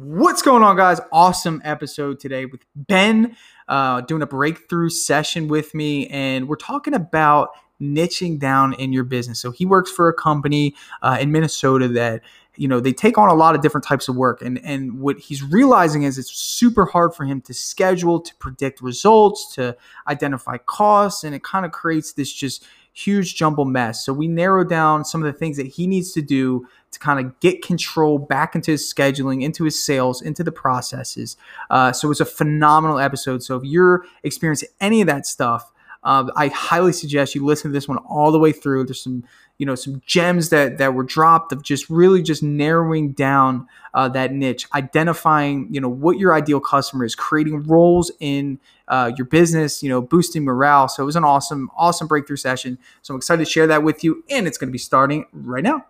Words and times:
What's 0.00 0.42
going 0.42 0.62
on, 0.62 0.76
guys? 0.76 1.00
Awesome 1.10 1.60
episode 1.64 2.20
today 2.20 2.46
with 2.46 2.60
Ben 2.76 3.36
uh, 3.66 4.02
doing 4.02 4.22
a 4.22 4.28
breakthrough 4.28 4.90
session 4.90 5.48
with 5.48 5.74
me, 5.74 6.06
and 6.06 6.46
we're 6.46 6.54
talking 6.54 6.94
about 6.94 7.48
niching 7.82 8.38
down 8.38 8.74
in 8.74 8.92
your 8.92 9.02
business. 9.02 9.40
So 9.40 9.50
he 9.50 9.66
works 9.66 9.90
for 9.90 10.08
a 10.08 10.14
company 10.14 10.76
uh, 11.02 11.18
in 11.20 11.32
Minnesota 11.32 11.88
that 11.88 12.22
you 12.54 12.68
know 12.68 12.78
they 12.78 12.92
take 12.92 13.18
on 13.18 13.28
a 13.28 13.34
lot 13.34 13.56
of 13.56 13.60
different 13.60 13.84
types 13.84 14.06
of 14.06 14.14
work, 14.14 14.40
and 14.40 14.64
and 14.64 15.00
what 15.00 15.18
he's 15.18 15.42
realizing 15.42 16.04
is 16.04 16.16
it's 16.16 16.30
super 16.30 16.86
hard 16.86 17.12
for 17.12 17.24
him 17.24 17.40
to 17.40 17.52
schedule, 17.52 18.20
to 18.20 18.32
predict 18.36 18.80
results, 18.80 19.52
to 19.56 19.76
identify 20.06 20.58
costs, 20.58 21.24
and 21.24 21.34
it 21.34 21.42
kind 21.42 21.66
of 21.66 21.72
creates 21.72 22.12
this 22.12 22.32
just 22.32 22.64
huge 22.98 23.36
jumble 23.36 23.64
mess. 23.64 24.04
So 24.04 24.12
we 24.12 24.26
narrow 24.26 24.64
down 24.64 25.04
some 25.04 25.22
of 25.22 25.32
the 25.32 25.38
things 25.38 25.56
that 25.56 25.66
he 25.66 25.86
needs 25.86 26.12
to 26.12 26.22
do 26.22 26.66
to 26.90 26.98
kind 26.98 27.24
of 27.24 27.38
get 27.40 27.62
control 27.62 28.18
back 28.18 28.54
into 28.54 28.72
his 28.72 28.92
scheduling, 28.92 29.42
into 29.42 29.64
his 29.64 29.82
sales, 29.82 30.20
into 30.20 30.42
the 30.42 30.52
processes. 30.52 31.36
Uh, 31.70 31.92
so 31.92 32.10
it's 32.10 32.20
a 32.20 32.24
phenomenal 32.24 32.98
episode. 32.98 33.42
So 33.42 33.56
if 33.56 33.64
you're 33.64 34.04
experiencing 34.22 34.70
any 34.80 35.00
of 35.00 35.06
that 35.06 35.26
stuff, 35.26 35.70
uh, 36.08 36.26
I 36.36 36.48
highly 36.48 36.94
suggest 36.94 37.34
you 37.34 37.44
listen 37.44 37.70
to 37.70 37.72
this 37.74 37.86
one 37.86 37.98
all 37.98 38.32
the 38.32 38.38
way 38.38 38.50
through. 38.50 38.84
There's 38.84 39.02
some, 39.02 39.24
you 39.58 39.66
know, 39.66 39.74
some 39.74 40.00
gems 40.06 40.48
that 40.48 40.78
that 40.78 40.94
were 40.94 41.02
dropped 41.02 41.52
of 41.52 41.62
just 41.62 41.90
really 41.90 42.22
just 42.22 42.42
narrowing 42.42 43.12
down 43.12 43.68
uh, 43.92 44.08
that 44.08 44.32
niche, 44.32 44.66
identifying, 44.72 45.68
you 45.70 45.82
know, 45.82 45.88
what 45.90 46.18
your 46.18 46.34
ideal 46.34 46.60
customer 46.60 47.04
is, 47.04 47.14
creating 47.14 47.62
roles 47.64 48.10
in 48.20 48.58
uh, 48.88 49.12
your 49.18 49.26
business, 49.26 49.82
you 49.82 49.90
know, 49.90 50.00
boosting 50.00 50.44
morale. 50.44 50.88
So 50.88 51.02
it 51.02 51.06
was 51.06 51.16
an 51.16 51.24
awesome, 51.24 51.70
awesome 51.76 52.08
breakthrough 52.08 52.36
session. 52.36 52.78
So 53.02 53.12
I'm 53.12 53.18
excited 53.18 53.44
to 53.44 53.50
share 53.50 53.66
that 53.66 53.82
with 53.82 54.02
you, 54.02 54.24
and 54.30 54.46
it's 54.46 54.56
going 54.56 54.68
to 54.68 54.72
be 54.72 54.78
starting 54.78 55.26
right 55.34 55.62
now. 55.62 55.84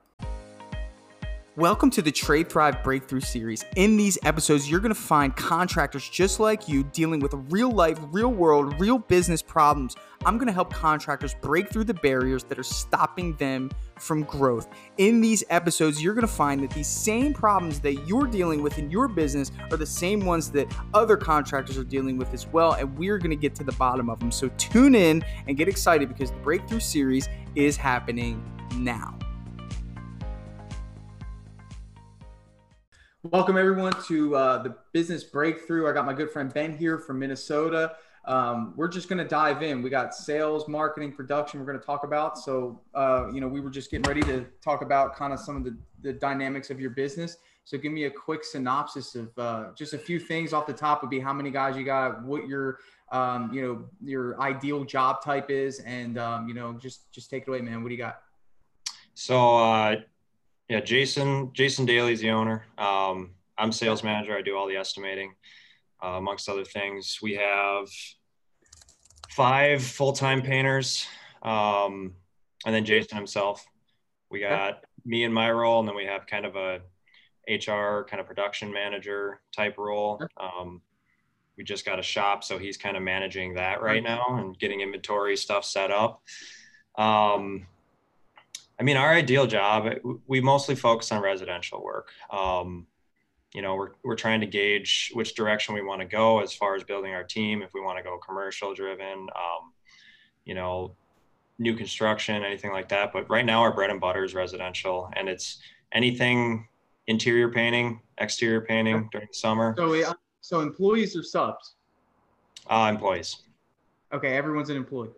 Welcome 1.59 1.91
to 1.91 2.03
the 2.03 2.13
Trade 2.13 2.49
Thrive 2.49 2.85
Breakthrough 2.85 3.19
Series. 3.19 3.65
In 3.75 3.97
these 3.97 4.17
episodes, 4.23 4.71
you're 4.71 4.79
going 4.79 4.95
to 4.95 5.01
find 5.01 5.35
contractors 5.35 6.09
just 6.09 6.39
like 6.39 6.69
you 6.69 6.85
dealing 6.85 7.19
with 7.19 7.35
real 7.51 7.73
life, 7.73 7.99
real 8.13 8.29
world, 8.29 8.79
real 8.79 9.01
business 9.01 9.43
problems. 9.43 9.97
I'm 10.25 10.39
going 10.39 10.47
to 10.47 10.53
help 10.53 10.73
contractors 10.73 11.35
break 11.43 11.69
through 11.69 11.83
the 11.83 11.95
barriers 11.95 12.45
that 12.45 12.61
are 12.61 12.63
stopping 12.63 13.35
them 13.39 13.73
from 13.99 14.23
growth. 14.23 14.69
In 14.99 15.21
these 15.21 15.43
episodes, 15.51 16.01
you're 16.01 16.15
going 16.15 16.29
to 16.29 16.33
find 16.33 16.63
that 16.63 16.71
these 16.71 16.87
same 16.87 17.35
problems 17.35 17.81
that 17.81 18.07
you're 18.07 18.29
dealing 18.29 18.63
with 18.63 18.79
in 18.79 18.89
your 18.89 19.09
business 19.09 19.51
are 19.73 19.77
the 19.77 19.85
same 19.85 20.25
ones 20.25 20.53
that 20.53 20.73
other 20.95 21.17
contractors 21.17 21.77
are 21.77 21.83
dealing 21.83 22.19
with 22.19 22.33
as 22.33 22.47
well, 22.47 22.75
and 22.75 22.97
we're 22.97 23.19
going 23.19 23.31
to 23.31 23.37
get 23.37 23.57
to 23.57 23.65
the 23.65 23.73
bottom 23.73 24.09
of 24.09 24.21
them. 24.21 24.31
So 24.31 24.49
tune 24.59 24.95
in 24.95 25.25
and 25.49 25.57
get 25.57 25.67
excited 25.67 26.09
because 26.09 26.31
the 26.31 26.37
Breakthrough 26.37 26.79
Series 26.79 27.29
is 27.57 27.77
happening 27.77 28.49
now. 28.77 29.18
Welcome 33.25 33.57
everyone 33.57 33.95
to 34.05 34.37
uh, 34.37 34.63
the 34.63 34.77
Business 34.93 35.25
Breakthrough. 35.25 35.91
I 35.91 35.93
got 35.93 36.07
my 36.07 36.13
good 36.13 36.31
friend 36.31 36.55
Ben 36.55 36.79
here 36.79 36.99
from 36.99 37.19
Minnesota. 37.19 37.97
Um, 38.25 38.75
we're 38.77 38.87
just 38.87 39.09
going 39.09 39.19
to 39.19 39.27
dive 39.27 39.61
in. 39.61 39.83
We 39.83 39.91
got 39.91 40.15
sales, 40.15 40.69
marketing, 40.69 41.11
production. 41.11 41.59
We're 41.59 41.67
going 41.67 41.81
to 41.81 41.85
talk 41.85 42.05
about. 42.05 42.39
So, 42.39 42.81
uh, 42.95 43.27
you 43.35 43.41
know, 43.41 43.49
we 43.49 43.61
were 43.61 43.71
just 43.71 43.91
getting 43.91 44.05
ready 44.05 44.21
to 44.21 44.47
talk 44.63 44.83
about 44.83 45.17
kind 45.17 45.33
of 45.33 45.41
some 45.41 45.57
of 45.57 45.65
the, 45.65 45.77
the 46.01 46.13
dynamics 46.13 46.71
of 46.71 46.81
your 46.81 46.91
business. 46.91 47.39
So, 47.65 47.77
give 47.77 47.91
me 47.91 48.05
a 48.05 48.11
quick 48.11 48.45
synopsis 48.45 49.17
of 49.17 49.37
uh, 49.37 49.65
just 49.75 49.95
a 49.95 49.99
few 49.99 50.21
things 50.21 50.53
off 50.53 50.69
the 50.69 50.73
top. 50.73 51.03
Would 51.03 51.11
be 51.11 51.19
how 51.19 51.33
many 51.33 51.51
guys 51.51 51.77
you 51.77 51.85
got, 51.85 52.23
what 52.23 52.47
your 52.47 52.79
um, 53.11 53.51
you 53.53 53.63
know 53.63 53.85
your 54.01 54.41
ideal 54.41 54.85
job 54.85 55.25
type 55.25 55.51
is, 55.51 55.81
and 55.81 56.19
um, 56.19 56.47
you 56.47 56.55
know 56.55 56.75
just 56.75 57.11
just 57.11 57.31
take 57.31 57.43
it 57.43 57.49
away, 57.49 57.63
man. 57.63 57.83
What 57.83 57.89
do 57.89 57.97
you 57.97 58.01
got? 58.01 58.21
So 59.15 59.57
uh, 59.57 59.97
yeah, 60.69 60.81
Jason. 60.81 61.51
Jason 61.53 61.87
Daly 61.87 62.13
is 62.13 62.21
the 62.21 62.31
owner. 62.31 62.65
Um, 62.77 63.31
I'm 63.57 63.73
sales 63.73 64.05
manager. 64.05 64.37
I 64.37 64.43
do 64.43 64.57
all 64.57 64.69
the 64.69 64.77
estimating, 64.77 65.35
uh, 66.03 66.09
amongst 66.09 66.49
other 66.49 66.65
things. 66.65 67.19
We 67.23 67.35
have 67.35 67.89
five 69.31 69.83
full-time 69.83 70.43
painters, 70.43 71.07
um, 71.43 72.15
and 72.67 72.75
then 72.75 72.85
Jason 72.85 73.17
himself. 73.17 73.67
We 74.31 74.41
got 74.41 74.85
me 75.07 75.25
in 75.25 75.33
my 75.33 75.51
role, 75.51 75.81
and 75.81 75.89
then 75.89 75.97
we 75.97 76.05
have 76.05 76.27
kind 76.27 76.45
of 76.45 76.57
a 76.57 76.81
HR 77.49 78.05
kind 78.05 78.21
of 78.21 78.27
production 78.27 78.71
manager 78.71 79.41
type 79.57 79.79
role. 79.79 80.21
Um, 80.37 80.83
we 81.57 81.65
just 81.65 81.87
got 81.87 81.99
a 81.99 82.03
shop, 82.03 82.45
so 82.45 82.59
he's 82.59 82.77
kind 82.77 82.97
of 82.97 83.03
managing 83.03 83.55
that 83.55 83.81
right 83.81 84.03
now 84.03 84.37
and 84.39 84.59
getting 84.59 84.83
inventory 84.83 85.37
stuff 85.37 85.65
set 85.65 85.91
up. 85.91 86.23
Um, 86.97 87.67
I 88.81 88.85
mean, 88.85 88.97
our 88.97 89.13
ideal 89.13 89.47
job, 89.47 89.93
we 90.27 90.41
mostly 90.41 90.77
focus 90.77 91.11
on 91.11 91.21
residential 91.21 91.83
work. 91.83 92.11
Um, 92.31 92.87
you 93.55 93.63
know, 93.63 93.75
we're, 93.75 93.91
we're 94.05 94.15
trying 94.15 94.41
to 94.41 94.47
gauge 94.47 95.11
which 95.15 95.35
direction 95.35 95.75
we 95.75 95.83
want 95.83 96.01
to 96.01 96.07
go 96.07 96.41
as 96.41 96.53
far 96.53 96.77
as 96.77 96.85
building 96.85 97.13
our 97.13 97.25
team. 97.25 97.63
If 97.63 97.75
we 97.75 97.81
want 97.81 97.99
to 97.99 98.05
go 98.05 98.19
commercial 98.19 98.75
driven, 98.75 99.21
um, 99.35 99.73
you 100.45 100.55
know, 100.55 100.95
new 101.59 101.75
construction, 101.75 102.45
anything 102.45 102.73
like 102.73 102.89
that. 102.91 103.13
But 103.13 103.29
right 103.29 103.45
now, 103.45 103.63
our 103.63 103.73
bread 103.73 103.91
and 103.91 104.01
butter 104.01 104.23
is 104.23 104.35
residential, 104.35 105.11
and 105.17 105.29
it's 105.29 105.59
anything 105.93 106.69
interior 107.09 107.51
painting, 107.51 108.01
exterior 108.19 108.61
painting 108.61 109.09
during 109.11 109.27
the 109.29 109.37
summer. 109.37 109.75
So, 109.77 110.15
so 110.41 110.61
employees 110.61 111.17
or 111.17 111.23
subs? 111.23 111.75
Uh, 112.69 112.89
employees. 112.93 113.45
Okay, 114.13 114.37
everyone's 114.37 114.71
an 114.71 114.77
employee. 114.77 115.11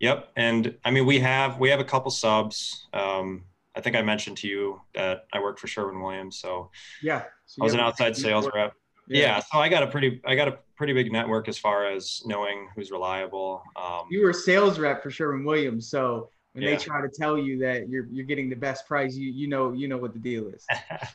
Yep, 0.00 0.28
and 0.36 0.76
I 0.84 0.90
mean 0.90 1.06
we 1.06 1.20
have 1.20 1.58
we 1.58 1.70
have 1.70 1.80
a 1.80 1.84
couple 1.84 2.10
subs. 2.10 2.88
Um, 2.92 3.44
I 3.76 3.80
think 3.80 3.96
I 3.96 4.02
mentioned 4.02 4.36
to 4.38 4.48
you 4.48 4.80
that 4.94 5.26
I 5.32 5.40
work 5.40 5.58
for 5.58 5.66
Sherwin 5.66 6.00
Williams, 6.00 6.38
so 6.38 6.70
yeah, 7.02 7.24
so 7.46 7.62
I 7.62 7.64
was 7.64 7.74
an 7.74 7.80
outside 7.80 8.16
sales 8.16 8.48
rep. 8.54 8.74
Yeah. 9.08 9.20
yeah. 9.20 9.40
so 9.40 9.58
I 9.58 9.68
got 9.68 9.82
a 9.82 9.86
pretty 9.86 10.20
I 10.24 10.34
got 10.34 10.48
a 10.48 10.58
pretty 10.76 10.92
big 10.92 11.12
network 11.12 11.48
as 11.48 11.58
far 11.58 11.86
as 11.86 12.22
knowing 12.24 12.68
who's 12.74 12.90
reliable. 12.90 13.62
Um, 13.76 14.06
you 14.10 14.22
were 14.22 14.30
a 14.30 14.34
sales 14.34 14.78
rep 14.78 15.02
for 15.02 15.10
Sherwin 15.10 15.44
Williams, 15.44 15.88
so 15.88 16.30
when 16.52 16.62
yeah. 16.62 16.70
they 16.70 16.76
try 16.76 17.00
to 17.00 17.08
tell 17.08 17.36
you 17.36 17.58
that 17.58 17.88
you're 17.88 18.06
you're 18.10 18.24
getting 18.24 18.48
the 18.48 18.56
best 18.56 18.86
price, 18.86 19.14
you 19.14 19.30
you 19.30 19.48
know 19.48 19.72
you 19.72 19.88
know 19.88 19.98
what 19.98 20.12
the 20.12 20.18
deal 20.18 20.48
is. 20.48 20.64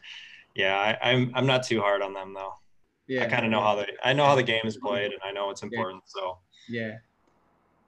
yeah, 0.56 0.78
I, 1.02 1.12
am 1.12 1.28
I'm, 1.28 1.36
I'm 1.36 1.46
not 1.46 1.64
too 1.64 1.82
hard 1.82 2.02
on 2.02 2.14
them 2.14 2.34
though. 2.34 2.54
Yeah, 3.08 3.24
I 3.24 3.28
kind 3.28 3.46
of 3.46 3.52
know 3.52 3.62
how 3.62 3.76
they 3.76 3.88
I 4.04 4.14
know 4.14 4.26
how 4.26 4.36
the 4.36 4.44
game 4.44 4.66
is 4.66 4.78
played, 4.78 5.12
and 5.12 5.22
I 5.24 5.32
know 5.32 5.50
it's 5.50 5.64
important. 5.64 6.04
Yeah. 6.06 6.22
So 6.22 6.38
yeah, 6.68 6.98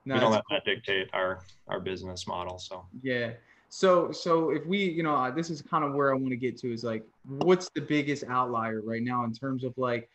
no, 0.06 0.16
we 0.16 0.20
don't 0.20 0.32
let 0.32 0.44
that 0.50 0.66
dictate 0.66 1.10
our 1.14 1.42
our 1.68 1.80
business 1.80 2.28
model. 2.28 2.58
So 2.58 2.86
yeah. 3.02 3.32
So 3.70 4.12
so 4.12 4.50
if 4.50 4.66
we 4.66 4.84
you 4.84 5.04
know 5.04 5.32
this 5.32 5.50
is 5.50 5.62
kind 5.62 5.84
of 5.84 5.94
where 5.94 6.12
I 6.12 6.18
want 6.18 6.30
to 6.30 6.38
get 6.38 6.58
to 6.58 6.74
is 6.74 6.84
like 6.84 7.04
what's 7.26 7.70
the 7.74 7.82
biggest 7.82 8.24
outlier 8.28 8.82
right 8.82 9.02
now 9.02 9.24
in 9.24 9.34
terms 9.34 9.64
of 9.64 9.78
like 9.78 10.10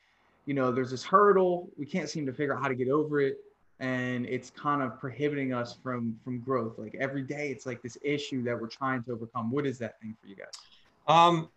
you 0.45 0.55
know 0.55 0.73
there's 0.73 0.91
this 0.91 1.05
hurdle 1.05 1.69
we 1.77 1.85
can't 1.85 2.09
seem 2.09 2.25
to 2.27 2.33
figure 2.33 2.55
out 2.55 2.63
how 2.63 2.69
to 2.69 2.75
get 2.75 2.89
over 2.89 3.21
it 3.21 3.39
and 3.81 4.25
it's 4.27 4.51
kind 4.51 4.81
of 4.81 4.99
prohibiting 4.99 5.53
us 5.53 5.77
from 5.83 6.19
from 6.25 6.41
growth 6.41 6.79
like 6.79 6.95
every 6.99 7.23
day 7.23 7.51
it's 7.51 7.67
like 7.67 7.83
this 7.83 7.99
issue 8.03 8.43
that 8.43 8.59
we're 8.59 8.69
trying 8.69 9.03
to 9.03 9.13
overcome 9.13 9.51
what 9.51 9.67
is 9.67 9.79
that 9.79 10.01
thing 10.01 10.17
for 10.21 10.29
you 10.29 10.37
guys 10.37 10.53
um 11.09 11.49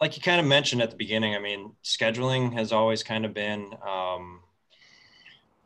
like 0.00 0.16
you 0.16 0.22
kind 0.22 0.40
of 0.40 0.46
mentioned 0.46 0.80
at 0.80 0.90
the 0.90 0.96
beginning 0.96 1.34
i 1.34 1.38
mean 1.38 1.72
scheduling 1.82 2.52
has 2.52 2.72
always 2.72 3.02
kind 3.02 3.26
of 3.26 3.34
been 3.34 3.74
um 3.86 4.40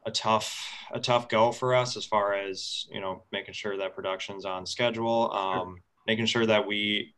a 0.09 0.11
tough 0.11 0.73
a 0.91 0.99
tough 0.99 1.29
go 1.29 1.53
for 1.53 1.75
us 1.75 1.97
as 1.97 2.05
far 2.05 2.33
as 2.33 2.87
you 2.91 3.01
know 3.01 3.23
making 3.31 3.53
sure 3.53 3.77
that 3.77 3.95
production's 3.95 4.45
on 4.45 4.67
schedule 4.67 5.31
um, 5.33 5.77
making 6.07 6.27
sure 6.27 6.47
that 6.47 6.67
we 6.67 7.15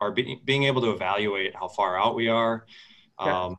are 0.00 0.10
be, 0.10 0.40
being 0.44 0.64
able 0.64 0.82
to 0.82 0.90
evaluate 0.90 1.54
how 1.54 1.68
far 1.68 1.98
out 1.98 2.14
we 2.14 2.28
are 2.28 2.66
um, 3.18 3.56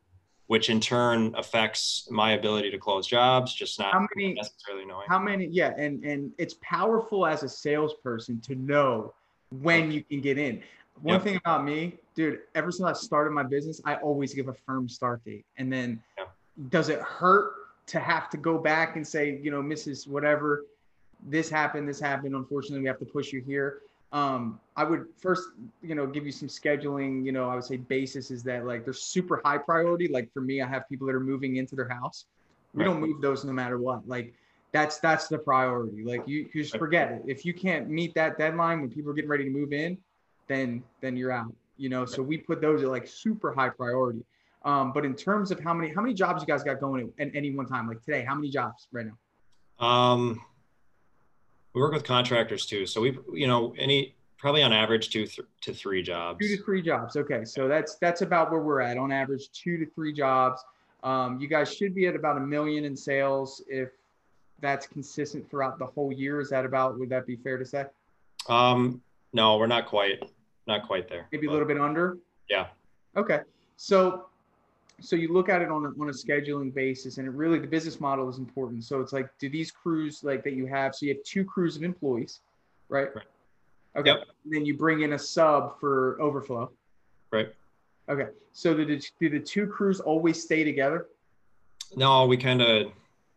which 0.47 0.69
in 0.69 0.81
turn 0.81 1.34
affects 1.38 2.09
my 2.11 2.34
ability 2.34 2.69
to 2.69 2.78
close 2.78 3.07
jobs 3.07 3.53
just 3.53 3.79
not 3.79 3.94
how 3.94 4.06
many, 4.16 4.34
necessarily 4.34 4.85
knowing. 4.85 5.06
how 5.07 5.17
many 5.17 5.47
yeah 5.47 5.73
and 5.78 6.03
and 6.03 6.31
it's 6.38 6.56
powerful 6.61 7.25
as 7.25 7.44
a 7.44 7.50
salesperson 7.50 8.40
to 8.41 8.56
know 8.56 9.13
when 9.61 9.91
you 9.91 10.01
can 10.03 10.22
get 10.22 10.38
in. 10.38 10.61
One 11.01 11.16
yep. 11.16 11.23
thing 11.23 11.35
about 11.38 11.63
me 11.66 11.97
dude 12.16 12.40
ever 12.53 12.72
since 12.72 12.85
i 12.85 12.94
started 12.94 13.31
my 13.31 13.44
business 13.44 13.81
i 13.85 13.95
always 13.95 14.34
give 14.34 14.50
a 14.50 14.53
firm 14.53 14.90
start 14.90 15.23
date 15.23 15.46
and 15.58 15.72
then 15.72 16.03
yep. 16.17 16.35
does 16.70 16.90
it 16.90 16.99
hurt 16.99 17.53
to 17.91 17.99
have 17.99 18.29
to 18.29 18.38
go 18.38 18.58
back 18.58 18.96
and 18.96 19.05
say, 19.05 19.38
you 19.43 19.52
know, 19.52 19.61
Mrs. 19.61 20.08
Whatever, 20.08 20.66
this 21.28 21.49
happened, 21.49 21.90
this 21.90 21.99
happened. 21.99 22.35
Unfortunately, 22.35 22.79
we 22.79 22.88
have 22.88 22.99
to 22.99 23.05
push 23.05 23.34
you 23.34 23.41
here. 23.41 23.82
Um, 24.14 24.61
I 24.78 24.85
would 24.85 25.08
first, 25.17 25.49
you 25.84 25.93
know, 25.93 26.08
give 26.08 26.26
you 26.26 26.32
some 26.32 26.47
scheduling, 26.47 27.26
you 27.26 27.34
know, 27.34 27.49
I 27.49 27.55
would 27.55 27.66
say 27.66 27.76
basis 27.76 28.32
is 28.32 28.43
that 28.43 28.66
like 28.66 28.85
they're 28.85 28.93
super 28.93 29.41
high 29.43 29.58
priority. 29.58 30.08
Like 30.08 30.32
for 30.34 30.40
me, 30.40 30.61
I 30.61 30.67
have 30.67 30.88
people 30.88 31.05
that 31.08 31.16
are 31.16 31.20
moving 31.20 31.58
into 31.58 31.76
their 31.76 31.90
house. 31.90 32.26
We 32.73 32.84
right. 32.84 32.91
don't 32.91 33.02
move 33.02 33.22
those 33.22 33.43
no 33.43 33.52
matter 33.52 33.78
what. 33.78 34.08
Like 34.08 34.34
that's 34.72 34.99
that's 34.99 35.28
the 35.28 35.37
priority. 35.37 36.03
Like 36.05 36.26
you, 36.28 36.49
you 36.53 36.64
just 36.64 36.78
forget 36.78 37.11
it. 37.11 37.23
If 37.28 37.46
you 37.46 37.53
can't 37.53 37.90
meet 37.90 38.14
that 38.16 38.37
deadline 38.37 38.79
when 38.79 38.90
people 38.90 39.11
are 39.11 39.14
getting 39.14 39.29
ready 39.29 39.44
to 39.44 39.49
move 39.49 39.73
in, 39.73 39.97
then 40.47 40.82
then 41.02 41.17
you're 41.17 41.32
out. 41.32 41.53
You 41.78 41.90
know, 41.90 42.05
so 42.05 42.22
we 42.22 42.37
put 42.37 42.61
those 42.61 42.84
at 42.84 42.90
like 42.90 43.05
super 43.05 43.53
high 43.53 43.70
priority. 43.70 44.23
Um, 44.63 44.91
but 44.93 45.05
in 45.05 45.16
terms 45.16 45.52
of 45.52 45.59
how 45.59 45.73
many 45.73 45.93
how 45.93 46.02
many 46.02 46.13
jobs 46.13 46.41
you 46.41 46.47
guys 46.47 46.63
got 46.63 46.79
going 46.79 47.11
at 47.19 47.29
any 47.34 47.55
one 47.55 47.66
time, 47.66 47.87
like 47.87 48.03
today, 48.03 48.23
how 48.28 48.35
many 48.35 48.49
jobs 48.49 48.87
right 48.91 49.05
now? 49.05 49.85
Um, 49.85 50.41
we 51.73 51.81
work 51.81 51.93
with 51.93 52.03
contractors 52.03 52.66
too, 52.66 52.85
so 52.85 53.02
we 53.02 53.17
you 53.34 53.47
know 53.47 53.73
any 53.78 54.16
probably 54.37 54.61
on 54.61 54.73
average 54.73 55.09
two 55.09 55.25
th- 55.25 55.47
to 55.61 55.73
three 55.73 56.03
jobs. 56.03 56.40
Two 56.40 56.58
to 56.58 56.63
three 56.63 56.81
jobs. 56.81 57.16
Okay, 57.16 57.43
so 57.46 57.67
that's 57.67 57.96
that's 57.96 58.22
about 58.22 58.52
where 58.52 58.59
we're 58.59 58.81
at 58.81 58.97
on 58.97 59.11
average, 59.11 59.52
two 59.52 59.78
to 59.78 59.85
three 59.91 60.13
jobs. 60.13 60.63
Um, 61.03 61.40
you 61.40 61.47
guys 61.47 61.73
should 61.73 61.96
be 61.96 62.05
at 62.08 62.16
about 62.16 62.37
a 62.37 62.41
million 62.41 62.85
in 62.85 62.96
sales 62.96 63.63
if 63.67 63.90
that's 64.59 64.85
consistent 64.85 65.49
throughout 65.49 65.79
the 65.79 65.85
whole 65.85 66.11
year. 66.11 66.40
Is 66.40 66.49
that 66.52 66.66
about? 66.66 66.99
Would 66.99 67.09
that 67.09 67.25
be 67.25 67.35
fair 67.37 67.58
to 67.58 67.66
say? 67.66 67.85
Um, 68.47 69.02
no, 69.34 69.58
we're 69.58 69.67
not 69.67 69.87
quite, 69.87 70.23
not 70.67 70.85
quite 70.85 71.08
there. 71.08 71.28
Maybe 71.31 71.47
a 71.47 71.52
little 71.52 71.67
bit 71.67 71.79
under. 71.79 72.17
Yeah. 72.49 72.67
Okay, 73.16 73.41
so 73.78 74.28
so 75.01 75.15
you 75.15 75.33
look 75.33 75.49
at 75.49 75.61
it 75.61 75.69
on 75.69 75.85
a, 75.85 76.01
on 76.01 76.09
a 76.09 76.13
scheduling 76.13 76.73
basis, 76.73 77.17
and 77.17 77.27
it 77.27 77.31
really 77.31 77.59
the 77.59 77.67
business 77.67 77.99
model 77.99 78.29
is 78.29 78.37
important. 78.37 78.83
So 78.83 79.01
it's 79.01 79.13
like, 79.13 79.29
do 79.39 79.49
these 79.49 79.71
crews 79.71 80.23
like 80.23 80.43
that 80.43 80.53
you 80.53 80.65
have? 80.67 80.95
So 80.95 81.05
you 81.05 81.13
have 81.15 81.23
two 81.23 81.43
crews 81.43 81.75
of 81.75 81.83
employees, 81.83 82.41
right? 82.89 83.09
Right. 83.15 83.25
Okay. 83.97 84.11
Yep. 84.11 84.27
And 84.45 84.53
then 84.53 84.65
you 84.65 84.77
bring 84.77 85.01
in 85.01 85.13
a 85.13 85.19
sub 85.19 85.79
for 85.79 86.21
overflow. 86.21 86.71
Right. 87.31 87.53
Okay. 88.09 88.27
So 88.53 88.73
do 88.73 88.85
the, 88.85 89.03
do 89.19 89.29
the 89.29 89.39
two 89.39 89.67
crews 89.67 89.99
always 89.99 90.41
stay 90.41 90.63
together? 90.63 91.07
No, 91.95 92.25
we 92.25 92.37
kind 92.37 92.61
of 92.61 92.91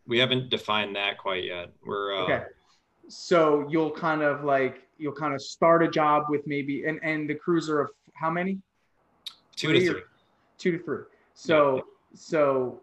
we 0.07 0.19
haven't 0.19 0.49
defined 0.49 0.95
that 0.95 1.17
quite 1.17 1.43
yet. 1.43 1.71
We're 1.85 2.15
uh, 2.15 2.23
Okay. 2.23 2.43
So 3.07 3.67
you'll 3.69 3.91
kind 3.91 4.21
of 4.21 4.43
like 4.43 4.83
you'll 4.97 5.13
kind 5.13 5.33
of 5.33 5.41
start 5.41 5.83
a 5.83 5.89
job 5.89 6.25
with 6.29 6.47
maybe 6.47 6.85
and 6.85 6.99
and 7.03 7.29
the 7.29 7.35
crews 7.35 7.69
are 7.69 7.81
of 7.81 7.89
how 8.13 8.29
many? 8.29 8.59
two 9.55 9.73
to 9.73 9.79
three. 9.79 10.01
Two 10.57 10.77
to 10.77 10.83
three. 10.83 11.03
So 11.35 11.85
so 12.15 12.81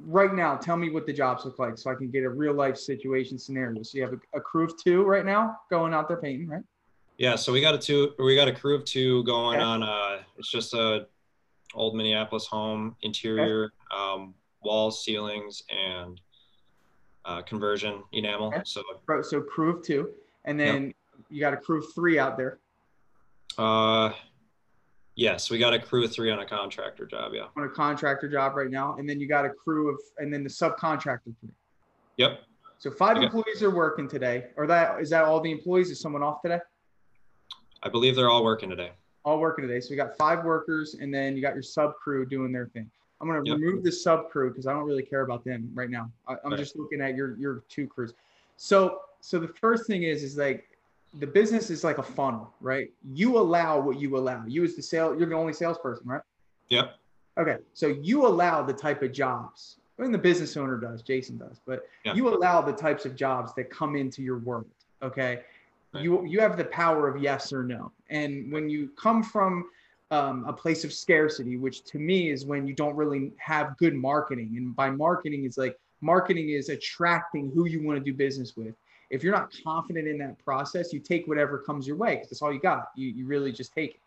right 0.00 0.34
now, 0.34 0.56
tell 0.56 0.76
me 0.76 0.90
what 0.90 1.06
the 1.06 1.12
jobs 1.12 1.44
look 1.44 1.58
like 1.58 1.78
so 1.78 1.90
I 1.90 1.94
can 1.94 2.10
get 2.10 2.24
a 2.24 2.28
real 2.28 2.52
life 2.52 2.76
situation 2.76 3.38
scenario. 3.38 3.82
So 3.82 3.96
you 3.96 4.04
have 4.04 4.12
a, 4.12 4.38
a 4.38 4.40
crew 4.40 4.64
of 4.64 4.76
two 4.76 5.04
right 5.04 5.24
now 5.24 5.58
going 5.70 5.94
out 5.94 6.08
there 6.08 6.20
painting, 6.20 6.48
right? 6.48 6.62
Yeah, 7.16 7.36
so 7.36 7.52
we 7.52 7.60
got 7.60 7.74
a 7.74 7.78
two. 7.78 8.12
We 8.18 8.34
got 8.34 8.48
a 8.48 8.52
crew 8.52 8.74
of 8.74 8.84
two 8.84 9.22
going 9.24 9.56
Okay. 9.56 9.64
on. 9.64 9.82
Uh, 9.84 10.22
it's 10.36 10.50
just 10.50 10.74
a 10.74 11.06
old 11.72 11.94
Minneapolis 11.94 12.46
home 12.46 12.96
interior, 13.02 13.72
um, 13.96 14.34
walls, 14.62 15.04
ceilings, 15.04 15.62
and 15.70 16.20
uh, 17.24 17.42
conversion 17.42 18.02
enamel. 18.12 18.48
Okay. 18.48 18.62
So 18.64 18.82
So 19.22 19.40
crew 19.40 19.76
of 19.76 19.82
two, 19.84 20.10
and 20.44 20.58
then 20.58 20.92
you 21.30 21.38
got 21.38 21.54
a 21.54 21.56
crew 21.56 21.78
of 21.78 21.94
three 21.94 22.18
out 22.18 22.36
there 22.36 22.58
uh, 23.58 24.12
yes, 25.16 25.50
we 25.50 25.58
got 25.58 25.74
a 25.74 25.78
crew 25.78 26.04
of 26.04 26.12
three 26.12 26.30
on 26.30 26.38
a 26.40 26.46
contractor 26.46 27.06
job. 27.06 27.32
Yeah. 27.34 27.46
on 27.56 27.64
a 27.64 27.68
contractor 27.68 28.28
job 28.28 28.56
right 28.56 28.70
now, 28.70 28.96
and 28.98 29.08
then 29.08 29.20
you 29.20 29.28
got 29.28 29.44
a 29.44 29.50
crew 29.50 29.90
of 29.90 29.98
and 30.18 30.32
then 30.32 30.42
the 30.42 30.50
subcontractor 30.50 31.34
three. 31.40 31.50
Yep. 32.16 32.40
So 32.78 32.90
five 32.90 33.16
Okay. 33.16 33.26
employees 33.26 33.62
are 33.62 33.70
working 33.70 34.08
today, 34.08 34.48
or 34.56 34.66
that 34.66 35.00
is 35.00 35.10
that 35.10 35.24
all 35.24 35.40
the 35.40 35.50
employees? 35.50 35.90
Is 35.90 36.00
someone 36.00 36.22
off 36.22 36.42
today? 36.42 36.60
I 37.82 37.88
believe 37.88 38.16
they're 38.16 38.30
all 38.30 38.44
working 38.44 38.70
today. 38.70 38.92
all 39.26 39.38
working 39.40 39.66
today. 39.66 39.80
So 39.80 39.88
we 39.88 39.96
got 39.96 40.14
five 40.18 40.44
workers, 40.44 40.96
and 41.00 41.12
then 41.14 41.34
you 41.34 41.40
got 41.40 41.54
your 41.54 41.62
sub 41.62 41.94
crew 41.94 42.26
doing 42.26 42.52
their 42.52 42.66
thing. 42.66 42.90
I'm 43.22 43.26
gonna 43.26 43.42
Yep. 43.42 43.56
remove 43.58 43.82
the 43.82 43.90
sub 43.90 44.28
crew 44.28 44.50
because 44.50 44.66
I 44.66 44.74
don't 44.74 44.84
really 44.84 45.02
care 45.02 45.22
about 45.22 45.44
them 45.44 45.70
right 45.72 45.88
now. 45.88 46.12
I, 46.28 46.34
I'm 46.44 46.50
Right. 46.50 46.58
just 46.58 46.76
looking 46.76 47.00
at 47.00 47.14
your 47.16 47.34
your 47.38 47.64
two 47.70 47.86
crews. 47.86 48.12
So 48.58 49.00
so 49.20 49.38
the 49.38 49.48
first 49.48 49.86
thing 49.86 50.02
is 50.02 50.22
is 50.22 50.36
like 50.36 50.73
the 51.18 51.26
business 51.26 51.70
is 51.70 51.84
like 51.84 51.98
a 51.98 52.02
funnel, 52.02 52.52
right? 52.60 52.90
You 53.12 53.38
allow 53.38 53.80
what 53.80 54.00
you 54.00 54.16
allow. 54.16 54.44
You 54.46 54.64
as 54.64 54.74
the 54.74 54.82
sale, 54.82 55.16
you're 55.16 55.28
the 55.28 55.34
only 55.34 55.52
salesperson, 55.52 56.06
right? 56.06 56.22
Yep. 56.70 56.96
Okay, 57.38 57.56
so 57.72 57.88
you 57.88 58.26
allow 58.26 58.62
the 58.62 58.72
type 58.72 59.02
of 59.02 59.12
jobs, 59.12 59.76
and 59.98 60.12
the 60.14 60.18
business 60.18 60.56
owner 60.56 60.76
does, 60.78 61.02
Jason 61.02 61.36
does, 61.36 61.60
but 61.66 61.88
Yeah. 62.04 62.14
you 62.14 62.28
allow 62.28 62.60
the 62.60 62.72
types 62.72 63.04
of 63.06 63.16
jobs 63.16 63.52
that 63.54 63.70
come 63.70 63.96
into 63.96 64.22
your 64.22 64.38
world. 64.38 64.70
Okay, 65.02 65.42
Right. 65.92 66.02
you 66.02 66.24
you 66.24 66.40
have 66.40 66.56
the 66.56 66.64
power 66.64 67.08
of 67.08 67.20
yes 67.20 67.52
or 67.52 67.62
no, 67.62 67.92
and 68.10 68.52
when 68.52 68.68
you 68.68 68.88
come 68.96 69.22
from 69.22 69.68
um, 70.10 70.44
a 70.46 70.52
place 70.52 70.84
of 70.84 70.92
scarcity, 70.92 71.56
which 71.56 71.82
to 71.84 71.98
me 71.98 72.30
is 72.30 72.44
when 72.46 72.66
you 72.66 72.74
don't 72.74 72.94
really 72.94 73.32
have 73.38 73.76
good 73.78 73.94
marketing, 73.94 74.54
and 74.56 74.74
by 74.76 74.90
marketing 74.90 75.44
is 75.44 75.58
like 75.58 75.76
marketing 76.00 76.50
is 76.50 76.68
attracting 76.68 77.50
who 77.50 77.66
you 77.66 77.82
want 77.82 77.98
to 77.98 78.04
do 78.04 78.12
business 78.12 78.56
with. 78.56 78.74
If 79.10 79.22
you're 79.22 79.34
not 79.34 79.52
confident 79.64 80.08
in 80.08 80.18
that 80.18 80.42
process, 80.44 80.92
you 80.92 81.00
take 81.00 81.26
whatever 81.26 81.58
comes 81.58 81.86
your 81.86 81.96
way 81.96 82.16
because 82.16 82.30
that's 82.30 82.42
all 82.42 82.52
you 82.52 82.60
got. 82.60 82.88
You 82.96 83.08
you 83.08 83.26
really 83.26 83.52
just 83.52 83.74
take 83.74 83.94
it. 83.94 84.00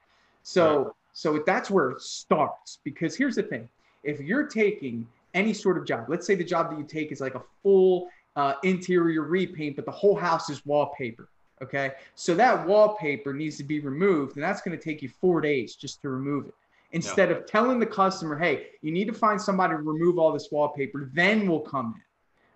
So 0.44 0.96
so 1.14 1.42
that's 1.46 1.70
where 1.70 1.92
it 1.92 2.02
starts 2.02 2.80
because 2.84 3.16
here's 3.16 3.36
the 3.36 3.44
thing: 3.44 3.68
if 4.04 4.20
you're 4.20 4.48
taking 4.48 5.08
any 5.34 5.54
sort 5.54 5.78
of 5.78 5.86
job, 5.86 6.06
let's 6.08 6.26
say 6.26 6.36
the 6.36 6.44
job 6.44 6.70
that 6.72 6.80
you 6.80 6.86
take 6.86 7.12
is 7.12 7.22
like 7.22 7.36
a 7.36 7.42
full 7.64 8.10
uh, 8.36 8.54
interior 8.64 9.24
repaint, 9.24 9.76
but 9.76 9.86
the 9.86 9.92
whole 9.92 10.16
house 10.16 10.50
is 10.50 10.66
wallpaper. 10.66 11.30
Okay, 11.62 11.94
so 12.14 12.36
that 12.36 12.68
wallpaper 12.68 13.34
needs 13.34 13.58
to 13.58 13.64
be 13.64 13.80
removed, 13.80 14.36
and 14.36 14.44
that's 14.44 14.62
going 14.62 14.78
to 14.78 14.84
take 14.84 15.02
you 15.02 15.10
four 15.10 15.42
days 15.42 15.76
just 15.76 16.02
to 16.04 16.10
remove 16.10 16.46
it. 16.46 16.54
Instead 16.92 17.32
of 17.32 17.48
telling 17.48 17.80
the 17.80 17.86
customer, 17.86 18.38
"Hey, 18.38 18.68
you 18.82 18.92
need 18.92 19.08
to 19.08 19.14
find 19.14 19.42
somebody 19.42 19.74
to 19.74 19.82
remove 19.82 20.20
all 20.20 20.32
this 20.32 20.50
wallpaper," 20.52 21.10
then 21.14 21.48
we'll 21.48 21.60
come 21.60 21.96
in. 21.98 22.02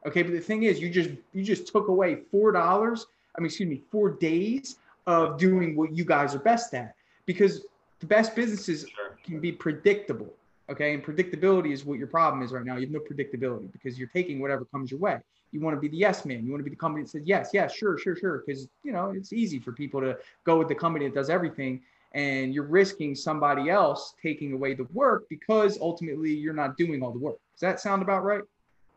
Okay, 0.07 0.23
but 0.23 0.31
the 0.31 0.39
thing 0.39 0.63
is, 0.63 0.79
you 0.81 0.89
just 0.89 1.09
you 1.33 1.43
just 1.43 1.67
took 1.67 1.87
away 1.87 2.15
four 2.31 2.51
dollars. 2.51 3.07
I 3.37 3.41
mean, 3.41 3.47
excuse 3.47 3.69
me, 3.69 3.81
four 3.91 4.11
days 4.11 4.77
of 5.07 5.37
doing 5.37 5.75
what 5.75 5.95
you 5.95 6.03
guys 6.05 6.35
are 6.35 6.39
best 6.39 6.73
at 6.73 6.95
because 7.25 7.65
the 7.99 8.05
best 8.05 8.35
businesses 8.35 8.87
Sure. 8.89 9.17
can 9.23 9.39
be 9.39 9.51
predictable. 9.51 10.33
Okay. 10.69 10.93
And 10.93 11.03
predictability 11.03 11.71
is 11.71 11.85
what 11.85 11.97
your 11.99 12.07
problem 12.07 12.43
is 12.43 12.51
right 12.51 12.65
now. 12.65 12.75
You 12.75 12.81
have 12.81 12.91
no 12.91 12.99
predictability 12.99 13.71
because 13.71 13.97
you're 13.99 14.09
taking 14.09 14.39
whatever 14.39 14.65
comes 14.65 14.89
your 14.91 14.99
way. 14.99 15.19
You 15.51 15.59
want 15.59 15.75
to 15.75 15.81
be 15.81 15.87
the 15.89 15.97
yes 15.97 16.25
man. 16.25 16.45
You 16.45 16.51
want 16.51 16.61
to 16.61 16.63
be 16.63 16.69
the 16.69 16.75
company 16.77 17.03
that 17.03 17.09
says 17.09 17.23
yes, 17.25 17.49
yes, 17.53 17.73
sure, 17.75 17.97
sure, 17.97 18.15
sure. 18.15 18.43
Because 18.45 18.67
you 18.83 18.91
know 18.91 19.11
it's 19.11 19.33
easy 19.33 19.59
for 19.59 19.71
people 19.71 20.01
to 20.01 20.17
go 20.45 20.57
with 20.57 20.67
the 20.67 20.75
company 20.75 21.05
that 21.05 21.13
does 21.13 21.29
everything, 21.29 21.81
and 22.13 22.53
you're 22.53 22.63
risking 22.65 23.15
somebody 23.15 23.69
else 23.69 24.15
taking 24.21 24.53
away 24.53 24.73
the 24.73 24.85
work 24.93 25.27
because 25.29 25.77
ultimately 25.81 26.33
you're 26.33 26.53
not 26.53 26.77
doing 26.77 27.03
all 27.03 27.11
the 27.11 27.19
work. 27.19 27.37
Does 27.53 27.61
that 27.61 27.79
sound 27.79 28.01
about 28.01 28.23
right? 28.23 28.41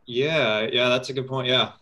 Yeah. 0.07 0.69
Yeah. 0.73 0.89
That's 0.89 1.11
a 1.11 1.13
good 1.13 1.27
point. 1.27 1.49
Yeah. 1.49 1.73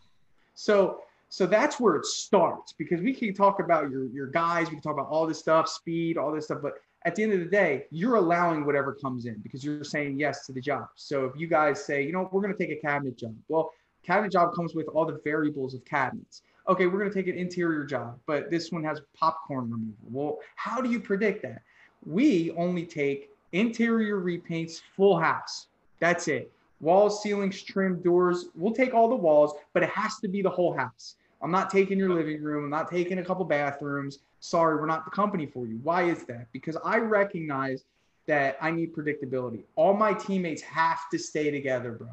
So 0.55 1.01
so 1.29 1.47
that's 1.47 1.81
where 1.81 1.97
it 1.97 2.05
starts 2.05 2.73
because 2.73 3.01
we 3.01 3.15
can 3.15 3.33
talk 3.35 3.61
about 3.61 3.91
your 3.91 4.07
your 4.07 4.27
guys, 4.27 4.67
we 4.69 4.75
can 4.75 4.83
talk 4.83 4.95
about 4.95 5.09
all 5.09 5.27
this 5.27 5.39
stuff, 5.39 5.69
speed, 5.69 6.19
all 6.19 6.33
this 6.33 6.45
stuff, 6.45 6.59
but 6.63 6.75
at 7.05 7.15
the 7.15 7.23
end 7.23 7.33
of 7.33 7.41
the 7.41 7.47
day, 7.47 7.87
you're 7.91 8.17
allowing 8.17 8.65
whatever 8.65 8.95
comes 8.95 9.27
in 9.27 9.35
because 9.43 9.65
you're 9.65 9.85
saying 9.85 10.19
yes 10.19 10.47
to 10.47 10.53
the 10.53 10.61
job. 10.61 10.89
So 10.95 11.25
if 11.25 11.33
you 11.37 11.47
guys 11.47 11.85
say, 11.85 12.05
you 12.05 12.13
know, 12.13 12.29
we're 12.31 12.43
going 12.43 12.55
to 12.55 12.59
take 12.59 12.77
a 12.77 12.81
cabinet 12.81 13.19
job, 13.19 13.35
well, 13.49 13.73
cabinet 14.03 14.31
job 14.31 14.55
comes 14.55 14.75
with 14.75 14.87
all 14.89 15.05
the 15.05 15.21
variables 15.25 15.75
of 15.75 15.85
cabinets. 15.85 16.43
Okay, 16.69 16.87
we're 16.87 16.99
going 16.99 17.11
to 17.11 17.15
take 17.15 17.27
an 17.27 17.37
interior 17.37 17.85
job, 17.85 18.19
but 18.27 18.51
this 18.51 18.71
one 18.71 18.85
has 18.85 19.01
popcorn 19.15 19.71
removal. 19.71 19.97
Well, 20.11 20.39
how 20.55 20.81
do 20.81 20.91
you 20.91 21.01
predict 21.01 21.43
that? 21.43 21.63
We 22.07 22.53
only 22.53 22.87
take 22.87 23.31
interior 23.53 24.21
repaints, 24.21 24.81
full 24.97 25.19
house. 25.19 25.67
That's 25.99 26.29
it. 26.29 26.53
Walls, 26.83 27.23
ceilings, 27.23 27.63
trim, 27.63 28.03
doors. 28.03 28.47
We'll 28.55 28.75
take 28.75 28.93
all 28.93 29.09
the 29.09 29.17
walls, 29.17 29.55
but 29.73 29.83
it 29.83 29.89
has 29.89 30.19
to 30.19 30.29
be 30.29 30.43
the 30.43 30.51
whole 30.51 30.77
house. 30.77 31.15
I'm 31.41 31.51
not 31.51 31.71
taking 31.71 31.99
your 31.99 32.11
living 32.11 32.43
room. 32.43 32.65
I'm 32.65 32.71
not 32.71 32.91
taking 32.91 33.19
a 33.19 33.25
couple 33.25 33.45
bathrooms. 33.45 34.19
Sorry, 34.41 34.77
we're 34.77 34.87
not 34.87 35.05
the 35.05 35.11
company 35.11 35.47
for 35.47 35.67
you. 35.67 35.81
Why 35.83 36.03
is 36.03 36.25
that? 36.25 36.49
Because 36.53 36.77
I 36.85 36.99
recognize 36.99 37.85
that 38.27 38.57
I 38.61 38.71
need 38.71 38.95
predictability. 38.95 39.63
All 39.77 39.95
my 39.95 40.13
teammates 40.13 40.63
have 40.63 41.01
to 41.11 41.19
stay 41.19 41.51
together, 41.51 41.93
bro. 41.93 42.11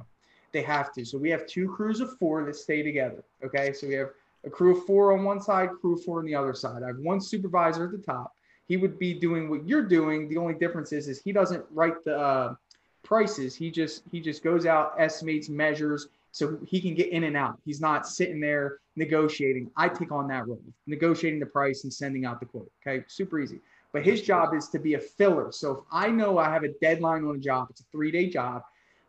They 0.51 0.63
have 0.63 0.93
to. 0.93 1.05
So 1.05 1.17
we 1.17 1.29
have 1.29 1.45
two 1.45 1.69
crews 1.69 1.99
of 1.99 2.17
four 2.17 2.43
that 2.45 2.55
stay 2.55 2.81
together. 2.81 3.23
Okay. 3.43 3.73
So 3.73 3.87
we 3.87 3.95
have 3.95 4.09
a 4.45 4.49
crew 4.49 4.77
of 4.77 4.85
four 4.85 5.13
on 5.13 5.23
one 5.23 5.41
side, 5.41 5.69
crew 5.79 5.95
of 5.95 6.03
four 6.03 6.19
on 6.19 6.25
the 6.25 6.33
other 6.33 6.53
side. 6.53 6.81
I 6.83 6.87
have 6.87 6.97
one 6.99 7.21
supervisor 7.21 7.85
at 7.85 7.91
the 7.91 7.97
top. 7.97 8.33
He 8.67 8.77
would 8.77 8.97
be 8.97 9.13
doing 9.13 9.49
what 9.49 9.67
you're 9.67 9.87
doing. 9.87 10.29
The 10.29 10.37
only 10.37 10.53
difference 10.53 10.91
is, 10.91 11.07
is 11.07 11.21
he 11.21 11.31
doesn't 11.31 11.65
write 11.71 12.03
the 12.03 12.17
uh, 12.17 12.55
prices. 13.03 13.55
He 13.55 13.71
just 13.71 14.03
he 14.11 14.19
just 14.19 14.43
goes 14.43 14.65
out, 14.65 14.93
estimates, 14.97 15.49
measures, 15.49 16.07
so 16.31 16.57
he 16.65 16.81
can 16.81 16.93
get 16.93 17.09
in 17.09 17.23
and 17.23 17.35
out. 17.35 17.59
He's 17.65 17.81
not 17.81 18.07
sitting 18.07 18.39
there 18.39 18.79
negotiating. 18.95 19.71
I 19.75 19.89
take 19.89 20.11
on 20.11 20.27
that 20.27 20.47
role, 20.47 20.61
negotiating 20.87 21.39
the 21.39 21.45
price 21.45 21.83
and 21.83 21.93
sending 21.93 22.25
out 22.25 22.39
the 22.39 22.45
quote. 22.45 22.71
Okay, 22.85 23.03
super 23.07 23.39
easy. 23.39 23.59
But 23.91 24.05
his 24.05 24.21
job 24.21 24.53
is 24.53 24.67
to 24.69 24.79
be 24.79 24.93
a 24.93 24.99
filler. 24.99 25.51
So 25.51 25.71
if 25.71 25.79
I 25.91 26.09
know 26.09 26.37
I 26.37 26.51
have 26.51 26.63
a 26.63 26.73
deadline 26.79 27.25
on 27.25 27.35
a 27.35 27.39
job, 27.39 27.67
it's 27.71 27.81
a 27.81 27.85
three 27.91 28.11
day 28.11 28.29
job. 28.29 28.61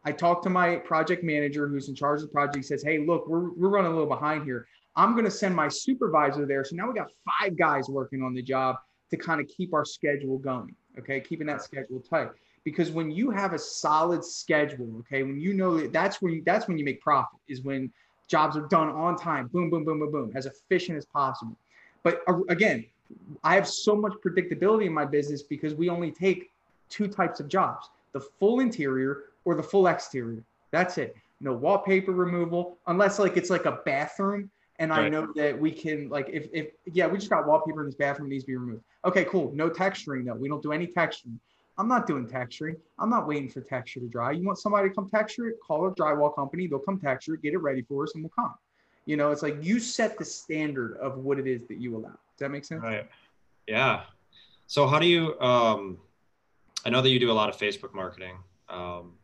I 0.05 0.13
talk 0.13 0.43
to 0.45 0.51
my 0.51 0.77
project 0.77 1.23
manager 1.23 1.69
who's 1.69 1.89
in 1.89 1.95
charge 1.95 2.23
of 2.23 2.29
the 2.29 2.33
project. 2.33 2.57
He 2.57 2.63
says, 2.63 2.83
Hey, 2.83 2.99
look, 2.99 3.29
we're, 3.29 3.51
we're 3.51 3.69
running 3.69 3.93
a 3.93 3.95
little 3.95 4.09
behind 4.09 4.45
here. 4.45 4.67
I'm 4.97 5.13
going 5.13 5.27
to 5.27 5.31
send 5.31 5.55
my 5.55 5.69
supervisor 5.69 6.47
there. 6.47 6.65
So 6.65 6.75
now 6.77 6.89
we 6.89 6.95
got 6.95 7.11
five 7.25 7.57
guys 7.57 7.89
working 7.89 8.23
on 8.23 8.33
the 8.33 8.43
job 8.43 8.77
to 9.11 9.17
kind 9.17 9.41
of 9.41 9.49
keep 9.49 9.75
our 9.75 9.85
schedule 9.85 10.39
going. 10.39 10.75
Okay. 10.99 11.21
Keeping 11.21 11.47
that 11.49 11.63
schedule 11.63 12.01
tight. 12.01 12.31
Because 12.65 12.91
when 12.91 13.11
you 13.11 13.31
have 13.31 13.53
a 13.53 13.59
solid 13.59 14.25
schedule, 14.25 14.99
okay, 15.01 15.23
when 15.23 15.41
you 15.41 15.55
know 15.55 15.81
that 15.81 15.93
that's 15.93 16.21
when 16.21 16.35
you, 16.35 16.43
that's 16.45 16.69
when 16.69 16.79
you 16.79 16.85
make 16.85 17.01
profit 17.01 17.39
is 17.49 17.63
when 17.63 17.91
jobs 18.29 18.57
are 18.57 18.67
done 18.67 18.89
on 18.89 19.17
time, 19.17 19.49
boom, 19.49 19.71
boom, 19.71 19.85
boom, 19.85 20.01
boom, 20.01 20.13
boom, 20.13 20.33
as 20.35 20.47
efficient 20.47 20.99
as 20.99 21.07
possible. 21.07 21.57
But 22.03 22.21
uh, 22.29 22.41
again, 22.49 22.85
I 23.43 23.55
have 23.55 23.67
so 23.67 23.97
much 23.97 24.13
predictability 24.25 24.87
in 24.87 24.93
my 24.93 25.05
business 25.05 25.43
because 25.43 25.75
we 25.75 25.89
only 25.89 26.11
take 26.11 26.51
two 26.89 27.09
types 27.09 27.41
of 27.41 27.49
jobs 27.49 27.89
the 28.13 28.21
full 28.21 28.61
interior 28.61 29.25
or 29.45 29.55
the 29.55 29.63
full 29.63 29.87
exterior. 29.87 30.43
That's 30.73 30.99
it. 30.99 31.17
No 31.41 31.55
wallpaper 31.55 32.13
removal, 32.13 32.77
unless 32.87 33.19
like 33.19 33.37
it's 33.37 33.51
like 33.51 33.65
a 33.65 33.81
bathroom 33.85 34.51
and 34.81 34.93
I 34.93 35.11
know 35.11 35.31
that 35.37 35.59
we 35.59 35.71
can 35.71 36.09
like 36.09 36.29
if 36.33 36.49
if 36.53 36.69
yeah 36.91 37.07
we 37.07 37.19
just 37.19 37.31
got 37.31 37.47
wallpaper 37.47 37.81
in 37.81 37.87
this 37.87 37.95
bathroom 37.95 38.31
needs 38.31 38.45
to 38.45 38.49
be 38.49 38.57
removed. 38.57 38.83
Okay, 39.05 39.27
cool. 39.27 39.53
No 39.55 39.69
texturing 39.69 40.25
though. 40.25 40.35
We 40.35 40.49
don't 40.49 40.63
do 40.63 40.73
any 40.73 40.87
texturing. 40.87 41.37
I'm 41.81 41.89
not 41.89 42.07
doing 42.07 42.27
texturing. 42.27 42.77
I'm 42.99 43.09
not 43.09 43.27
waiting 43.27 43.49
for 43.49 43.63
texture 43.63 44.01
to 44.01 44.07
dry. 44.07 44.33
You 44.33 44.45
want 44.45 44.59
somebody 44.59 44.91
to 44.91 44.95
come 44.95 45.09
texture 45.09 45.49
it? 45.49 45.57
Call 45.67 45.87
a 45.87 45.95
drywall 45.95 46.35
company. 46.35 46.67
They'll 46.67 46.79
come 46.79 47.01
texture 47.01 47.35
it, 47.35 47.43
get 47.43 47.55
it 47.55 47.59
ready 47.59 47.81
for 47.81 48.05
us, 48.05 48.13
and 48.15 48.23
we'll 48.23 48.33
come. 48.39 48.53
You 49.07 49.17
know, 49.17 49.31
it's 49.31 49.41
like 49.41 49.57
you 49.63 49.81
set 49.81 50.19
the 50.19 50.25
standard 50.27 50.99
of 50.99 51.17
what 51.17 51.39
it 51.39 51.47
is 51.47 51.67
that 51.69 51.79
you 51.79 51.97
allow. 51.97 52.11
Does 52.11 52.41
that 52.41 52.51
make 52.51 52.67
sense? 52.67 52.83
Right. 52.83 53.09
Yeah. 53.67 54.03
So 54.67 54.87
how 54.87 54.99
do 54.99 55.07
you? 55.07 55.41
Um, 55.41 55.97
I 56.85 56.91
know 56.91 57.01
that 57.01 57.09
you 57.09 57.19
do 57.19 57.31
a 57.31 57.33
lot 57.33 57.49
of 57.49 57.57
Facebook 57.57 57.95
marketing. 57.95 58.37
Um, 58.69 59.15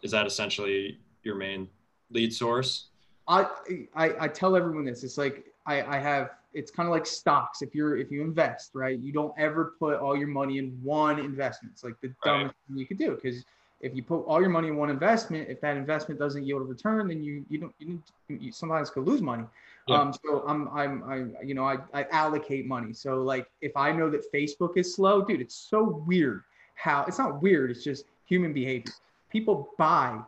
is 0.00 0.10
that 0.12 0.26
essentially 0.26 0.98
your 1.22 1.34
main 1.34 1.68
lead 2.10 2.32
source? 2.32 2.86
I, 3.28 3.46
I, 3.94 4.14
I 4.20 4.28
tell 4.28 4.56
everyone 4.56 4.86
this. 4.86 5.04
It's 5.04 5.18
like 5.18 5.52
I, 5.66 5.82
I 5.82 5.98
have. 5.98 6.30
It's 6.54 6.70
kind 6.70 6.86
of 6.86 6.92
like 6.92 7.06
stocks. 7.06 7.62
If 7.62 7.74
you're 7.74 7.96
if 7.96 8.10
you 8.10 8.22
invest, 8.22 8.70
right, 8.74 8.98
you 8.98 9.12
don't 9.12 9.34
ever 9.38 9.74
put 9.78 9.98
all 9.98 10.16
your 10.16 10.28
money 10.28 10.58
in 10.58 10.78
one 10.82 11.18
investment. 11.18 11.72
It's 11.74 11.84
like 11.84 12.00
the 12.00 12.12
dumbest 12.24 12.54
thing 12.68 12.78
you 12.78 12.86
could 12.86 12.98
do 12.98 13.14
because 13.14 13.44
if 13.80 13.94
you 13.94 14.02
put 14.02 14.22
all 14.22 14.40
your 14.40 14.50
money 14.50 14.68
in 14.68 14.76
one 14.76 14.88
investment, 14.88 15.48
if 15.50 15.60
that 15.60 15.76
investment 15.76 16.18
doesn't 16.18 16.46
yield 16.46 16.62
a 16.62 16.64
return, 16.64 17.08
then 17.08 17.22
you 17.22 17.44
you 17.48 17.58
don't 17.58 17.74
you, 17.78 18.00
you 18.28 18.52
sometimes 18.52 18.90
could 18.90 19.04
lose 19.04 19.20
money. 19.20 19.44
Yeah. 19.88 20.00
Um, 20.00 20.14
so 20.24 20.44
I'm 20.46 20.68
I'm 20.68 21.04
I 21.04 21.42
you 21.44 21.54
know 21.54 21.64
I, 21.64 21.78
I 21.92 22.06
allocate 22.10 22.66
money. 22.66 22.92
So 22.92 23.22
like 23.22 23.46
if 23.60 23.76
I 23.76 23.92
know 23.92 24.08
that 24.10 24.32
Facebook 24.32 24.76
is 24.76 24.94
slow, 24.94 25.22
dude, 25.22 25.40
it's 25.40 25.54
so 25.54 26.02
weird 26.06 26.42
how 26.74 27.04
it's 27.06 27.18
not 27.18 27.42
weird. 27.42 27.70
It's 27.70 27.84
just 27.84 28.04
human 28.26 28.52
behavior. 28.52 28.92
People 29.30 29.70
buy 29.78 30.18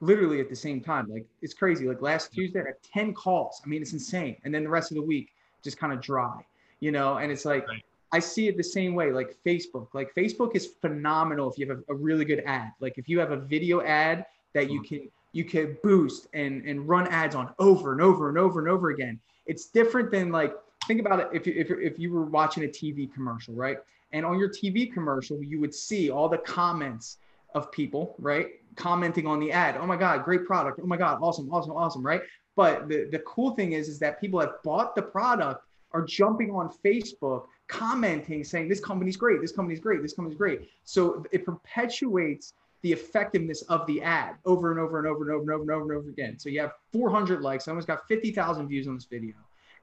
literally 0.00 0.40
at 0.40 0.48
the 0.48 0.56
same 0.56 0.80
time. 0.80 1.08
Like 1.10 1.26
it's 1.42 1.54
crazy. 1.54 1.86
Like 1.86 2.02
last 2.02 2.32
Tuesday, 2.32 2.60
I 2.60 2.66
had 2.66 2.82
10 2.92 3.14
calls. 3.14 3.62
I 3.64 3.68
mean, 3.68 3.82
it's 3.82 3.92
insane. 3.92 4.36
And 4.44 4.54
then 4.54 4.64
the 4.64 4.68
rest 4.68 4.90
of 4.90 4.96
the 4.96 5.02
week 5.02 5.30
just 5.66 5.78
kind 5.78 5.92
of 5.92 6.00
dry, 6.00 6.44
you 6.80 6.92
know? 6.92 7.18
And 7.18 7.30
it's 7.30 7.44
like, 7.44 7.68
right. 7.68 7.82
I 8.12 8.18
see 8.20 8.48
it 8.48 8.56
the 8.56 8.64
same 8.64 8.94
way, 8.94 9.10
like 9.12 9.36
Facebook. 9.44 9.88
Like 9.92 10.14
Facebook 10.14 10.54
is 10.54 10.66
phenomenal 10.80 11.50
if 11.52 11.58
you 11.58 11.68
have 11.68 11.78
a, 11.88 11.92
a, 11.92 11.94
really 11.94 12.24
good 12.24 12.42
ad. 12.46 12.72
Like 12.80 12.96
if 12.96 13.08
you 13.08 13.18
have 13.18 13.32
a 13.32 13.36
video 13.36 13.82
ad 13.82 14.24
that 14.54 14.70
you 14.70 14.80
mm-hmm. 14.80 14.96
can 14.96 15.10
you 15.32 15.44
can 15.44 15.76
boost 15.82 16.28
and 16.32 16.64
and 16.64 16.88
run 16.88 17.06
ads 17.08 17.34
on 17.34 17.52
over 17.58 17.92
and 17.92 18.00
over 18.00 18.28
and 18.28 18.38
over 18.38 18.60
and 18.60 18.68
over 18.68 18.90
again. 18.90 19.20
It's 19.44 19.66
different 19.66 20.10
than 20.10 20.32
like 20.32 20.54
think 20.86 21.00
about 21.00 21.20
it 21.20 21.28
if 21.32 21.46
you, 21.46 21.54
if, 21.56 21.70
if 21.70 21.98
you 21.98 22.12
were 22.12 22.24
watching 22.24 22.64
a 22.64 22.68
TV 22.68 23.12
commercial, 23.12 23.54
right? 23.54 23.78
And 24.12 24.24
on 24.24 24.38
your 24.38 24.48
TV 24.48 24.92
commercial, 24.92 25.42
you 25.42 25.60
would 25.60 25.74
see 25.74 26.10
all 26.10 26.28
the 26.28 26.38
comments 26.38 27.18
of 27.54 27.72
people, 27.72 28.14
right? 28.18 28.48
Commenting 28.76 29.26
on 29.26 29.40
the 29.40 29.50
ad. 29.50 29.76
Oh 29.80 29.86
my 29.86 29.96
God, 29.96 30.24
great 30.24 30.46
product. 30.46 30.78
Oh 30.82 30.86
my 30.86 30.96
God, 30.96 31.18
awesome, 31.20 31.52
awesome, 31.52 31.72
awesome, 31.72 32.06
right? 32.06 32.22
But 32.56 32.88
the, 32.88 33.08
the 33.10 33.18
cool 33.20 33.54
thing 33.54 33.72
is, 33.72 33.88
is 33.88 33.98
that 34.00 34.20
people 34.20 34.40
have 34.40 34.54
bought 34.64 34.96
the 34.96 35.02
product 35.02 35.62
are 35.92 36.02
jumping 36.02 36.50
on 36.50 36.70
Facebook, 36.84 37.44
commenting, 37.68 38.42
saying 38.42 38.68
this 38.68 38.80
company's 38.80 39.16
great, 39.16 39.40
this 39.40 39.52
company's 39.52 39.80
great, 39.80 40.02
this 40.02 40.14
company's 40.14 40.36
great. 40.36 40.68
So 40.84 41.24
it 41.30 41.44
perpetuates 41.44 42.54
the 42.82 42.92
effectiveness 42.92 43.62
of 43.62 43.86
the 43.86 44.02
ad 44.02 44.36
over 44.44 44.70
and 44.70 44.80
over 44.80 44.98
and 44.98 45.06
over 45.06 45.22
and 45.22 45.30
over 45.30 45.42
and 45.42 45.50
over 45.50 45.62
and 45.62 45.70
over 45.70 45.92
and 45.92 46.00
over 46.00 46.08
again. 46.10 46.38
So 46.38 46.48
you 46.48 46.60
have 46.60 46.72
400 46.92 47.40
likes. 47.40 47.68
I 47.68 47.70
almost 47.70 47.86
got 47.86 48.06
50,000 48.08 48.68
views 48.68 48.88
on 48.88 48.94
this 48.94 49.04
video. 49.04 49.34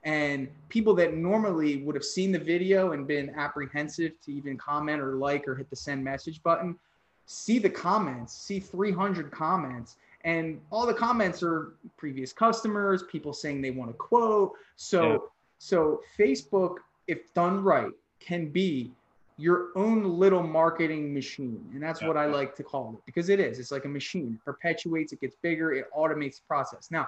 And 0.04 0.50
people 0.68 0.94
that 0.96 1.14
normally 1.14 1.78
would 1.84 1.96
have 1.96 2.04
seen 2.04 2.32
the 2.32 2.40
video 2.40 2.92
and 2.92 3.08
been 3.08 3.30
apprehensive 3.36 4.20
to 4.26 4.32
even 4.34 4.58
comment 4.58 5.02
or 5.02 5.16
like 5.16 5.48
or 5.48 5.56
hit 5.56 5.70
the 5.70 5.76
send 5.76 6.04
message 6.04 6.44
button 6.44 6.78
see 7.26 7.60
the 7.60 7.70
comments, 7.70 8.34
see 8.34 8.60
300 8.60 9.32
comments, 9.32 9.98
and 10.24 10.60
all 10.72 10.86
the 10.86 10.94
comments 10.94 11.44
are 11.44 11.74
previous 11.98 12.32
customers, 12.32 13.04
people 13.04 13.34
saying 13.34 13.62
they 13.62 13.72
want 13.72 13.92
to 13.92 13.98
quote. 13.98 14.54
So, 14.76 15.12
yeah. 15.12 15.18
so 15.60 16.02
Facebook, 16.18 16.76
if 17.08 17.34
done 17.34 17.64
right, 17.64 17.92
can 18.20 18.50
be 18.50 18.92
your 19.38 19.70
own 19.76 20.04
little 20.18 20.44
marketing 20.44 21.14
machine. 21.14 21.68
And 21.74 21.82
that's 21.82 22.02
yeah. 22.02 22.08
what 22.08 22.18
I 22.18 22.26
like 22.26 22.56
to 22.56 22.64
call 22.64 22.94
it 22.94 23.06
because 23.06 23.30
it 23.30 23.40
is. 23.40 23.60
It's 23.60 23.72
like 23.72 23.86
a 23.86 23.90
machine. 23.90 24.40
It 24.40 24.46
perpetuates, 24.46 25.12
it 25.12 25.20
gets 25.20 25.36
bigger, 25.42 25.74
it 25.74 25.88
automates 25.96 26.38
the 26.38 26.44
process. 26.48 26.90
Now, 26.92 27.08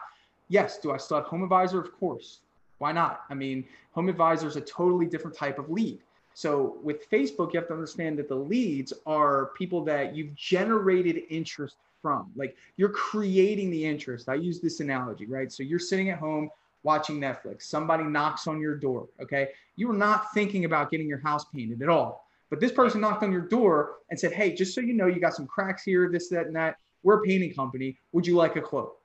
yes, 0.50 0.79
do 0.79 0.91
I 0.91 0.98
still 0.98 1.17
have 1.17 1.27
Home 1.27 1.43
Advisor? 1.43 1.79
Of 1.79 1.98
course. 1.98 2.41
Why 2.79 2.91
not? 2.91 3.22
I 3.29 3.34
mean, 3.36 3.63
Home 3.91 4.10
Advisor 4.10 4.48
is 4.48 4.57
a 4.57 4.62
totally 4.62 5.05
different 5.05 5.38
type 5.38 5.60
of 5.60 5.69
lead. 5.69 6.00
So 6.36 6.80
with 6.84 7.10
Facebook, 7.10 7.54
you 7.54 7.60
have 7.62 7.70
to 7.70 7.74
understand 7.74 8.20
that 8.20 8.27
the 8.27 8.36
leads 8.36 8.92
are 9.06 9.51
people 9.58 9.86
that 9.86 10.13
you've 10.13 10.36
generated 10.36 11.24
interest 11.30 11.77
from. 12.01 12.30
Like 12.36 12.58
you're 12.75 12.89
creating 12.89 13.72
the 13.72 13.86
interest. 13.86 14.27
I 14.27 14.36
use 14.36 14.60
this 14.60 14.82
analogy, 14.82 15.27
right? 15.27 15.50
So 15.50 15.63
you're 15.63 15.80
sitting 15.80 16.10
at 16.10 16.20
home 16.20 16.50
watching 16.84 17.22
Netflix. 17.22 17.63
Somebody 17.63 18.04
knocks 18.04 18.48
on 18.48 18.60
your 18.60 18.75
door, 18.75 19.08
okay? 19.22 19.51
You 19.77 19.88
were 19.88 19.94
not 19.94 20.34
thinking 20.34 20.65
about 20.65 20.92
getting 20.92 21.08
your 21.08 21.20
house 21.20 21.46
painted 21.46 21.82
at 21.82 21.88
all. 21.88 22.27
But 22.50 22.60
this 22.60 22.74
person 22.74 23.00
knocked 23.00 23.24
on 23.24 23.32
your 23.32 23.42
door 23.42 23.96
and 24.10 24.20
said, 24.20 24.34
"Hey, 24.34 24.54
just 24.54 24.75
so 24.75 24.82
you 24.82 24.94
know, 24.94 25.08
you 25.08 25.22
got 25.22 25.36
some 25.36 25.48
cracks 25.48 25.84
here, 25.84 26.10
this, 26.12 26.27
that, 26.30 26.48
and 26.48 26.56
that. 26.58 26.75
We're 27.01 27.22
a 27.22 27.24
painting 27.24 27.54
company. 27.54 27.98
Would 28.12 28.27
you 28.27 28.36
like 28.36 28.58
a 28.58 28.62
quote?" 28.62 28.98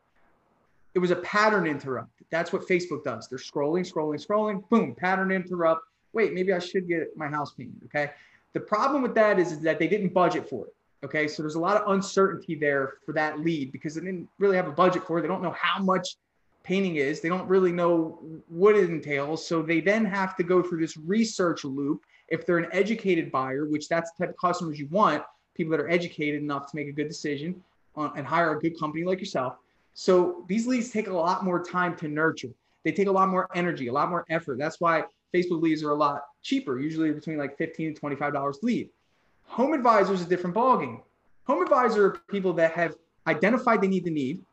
It 0.95 0.99
was 0.99 1.13
a 1.13 1.17
pattern 1.17 1.69
interrupt. 1.69 2.11
That's 2.31 2.53
what 2.53 2.67
Facebook 2.67 3.05
does. 3.05 3.29
They're 3.29 3.39
scrolling, 3.39 3.89
scrolling, 3.91 4.25
scrolling. 4.25 4.69
Boom, 4.69 4.97
pattern 4.97 5.31
interrupt 5.31 5.83
wait, 6.13 6.33
maybe 6.33 6.53
I 6.53 6.59
should 6.59 6.89
get 6.89 7.17
my 7.17 7.29
house 7.29 7.53
painted. 7.53 7.81
Okay. 7.87 8.13
The 8.53 8.61
problem 8.61 9.03
with 9.03 9.15
that 9.15 9.39
is, 9.39 9.53
is 9.53 9.61
that 9.61 9.79
they 9.79 9.89
didn't 9.89 10.13
budget 10.13 10.49
for 10.49 10.67
it. 10.67 10.75
Okay. 11.05 11.29
So 11.29 11.43
there's 11.43 11.55
a 11.55 11.61
lot 11.61 11.81
of 11.81 11.91
uncertainty 11.93 12.55
there 12.55 12.95
for 13.07 13.13
that 13.13 13.41
lead 13.41 13.73
because 13.73 13.95
they 13.95 14.01
didn't 14.01 14.29
really 14.39 14.57
have 14.57 14.69
a 14.69 14.73
budget 14.73 15.05
for 15.07 15.19
it. 15.19 15.23
They 15.23 15.29
don't 15.29 15.43
know 15.43 15.55
how 15.59 15.83
much 15.83 16.17
painting 16.63 16.97
is. 16.97 17.21
They 17.21 17.29
don't 17.29 17.49
really 17.49 17.73
know 17.73 18.19
what 18.49 18.77
it 18.77 18.91
entails. 18.91 19.47
So 19.47 19.63
they 19.63 19.81
then 19.81 20.05
have 20.05 20.37
to 20.37 20.43
go 20.43 20.63
through 20.63 20.81
this 20.81 20.97
research 20.97 21.65
loop. 21.65 22.03
If 22.29 22.47
they're 22.47 22.59
an 22.59 22.69
educated 22.73 23.33
buyer, 23.33 23.67
which 23.67 23.89
that's 23.89 24.13
the 24.13 24.27
type 24.27 24.35
of 24.35 24.41
customers 24.41 24.79
you 24.79 24.87
want, 24.89 25.23
people 25.55 25.71
that 25.73 25.81
are 25.81 25.91
educated 25.91 26.43
enough 26.43 26.71
to 26.71 26.77
make 26.77 26.89
a 26.89 26.93
good 26.93 27.09
decision 27.09 27.63
on, 27.97 28.13
and 28.17 28.27
hire 28.27 28.57
a 28.57 28.61
good 28.61 28.79
company 28.79 29.05
like 29.05 29.19
yourself. 29.19 29.57
So 29.95 30.45
these 30.49 30.67
leads 30.67 30.91
take 30.91 31.09
a 31.09 31.13
lot 31.13 31.45
more 31.45 31.63
time 31.63 31.97
to 31.97 32.09
nurture. 32.09 32.51
They 32.85 32.93
take 32.93 33.09
a 33.09 33.13
lot 33.13 33.29
more 33.29 33.49
energy, 33.55 33.89
a 33.89 33.93
lot 33.93 34.11
more 34.11 34.25
effort. 34.31 34.59
That's 34.59 34.81
why 34.81 35.05
Facebook 35.35 35.63
leads 35.63 35.83
are 35.83 35.91
a 35.91 35.95
lot 35.95 36.25
cheaper, 36.43 36.81
usually 36.81 37.13
between 37.13 37.39
like 37.39 37.57
15 37.57 37.95
to 37.95 38.01
$25 38.01 38.63
lead. 38.63 38.91
Home 39.47 39.73
advisor 39.73 40.15
is 40.15 40.23
a 40.23 40.27
different 40.27 40.55
ballgame. 40.55 41.01
Home 41.45 41.63
advisor 41.63 42.07
are 42.07 42.11
people 42.29 42.53
that 42.55 42.73
have 42.73 42.97
identified 43.27 43.81
they 43.81 43.89
need 43.89 44.05
the 44.05 44.11
need. 44.11 44.45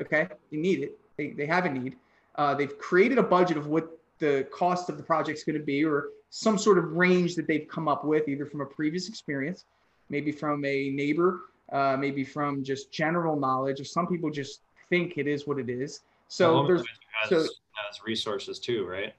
Okay, 0.00 0.28
they 0.50 0.56
need 0.56 0.80
it. 0.82 0.98
They, 1.16 1.30
they 1.30 1.46
have 1.46 1.66
a 1.66 1.70
need. 1.70 1.96
Uh, 2.36 2.54
they've 2.54 2.78
created 2.78 3.18
a 3.18 3.22
budget 3.22 3.56
of 3.56 3.66
what 3.66 3.98
the 4.18 4.46
cost 4.52 4.88
of 4.88 4.96
the 4.96 5.02
project 5.02 5.38
is 5.38 5.44
going 5.44 5.58
to 5.58 5.64
be, 5.64 5.84
or 5.84 6.08
some 6.30 6.56
sort 6.56 6.78
of 6.78 6.92
range 6.92 7.34
that 7.34 7.46
they've 7.46 7.66
come 7.68 7.88
up 7.88 8.04
with, 8.04 8.28
either 8.28 8.46
from 8.46 8.60
a 8.60 8.66
previous 8.66 9.08
experience, 9.08 9.64
maybe 10.08 10.30
from 10.30 10.64
a 10.64 10.90
neighbor, 10.90 11.40
uh, 11.72 11.96
maybe 11.98 12.22
from 12.24 12.62
just 12.62 12.92
general 12.92 13.38
knowledge, 13.38 13.80
or 13.80 13.84
some 13.84 14.06
people 14.06 14.30
just 14.30 14.60
think 14.88 15.18
it 15.18 15.26
is 15.26 15.46
what 15.46 15.58
it 15.58 15.68
is. 15.68 16.00
So 16.28 16.64
there's 16.66 16.84
has, 17.22 17.28
so 17.28 17.36
has 17.38 18.04
resources 18.04 18.58
too, 18.58 18.86
right? 18.86 19.12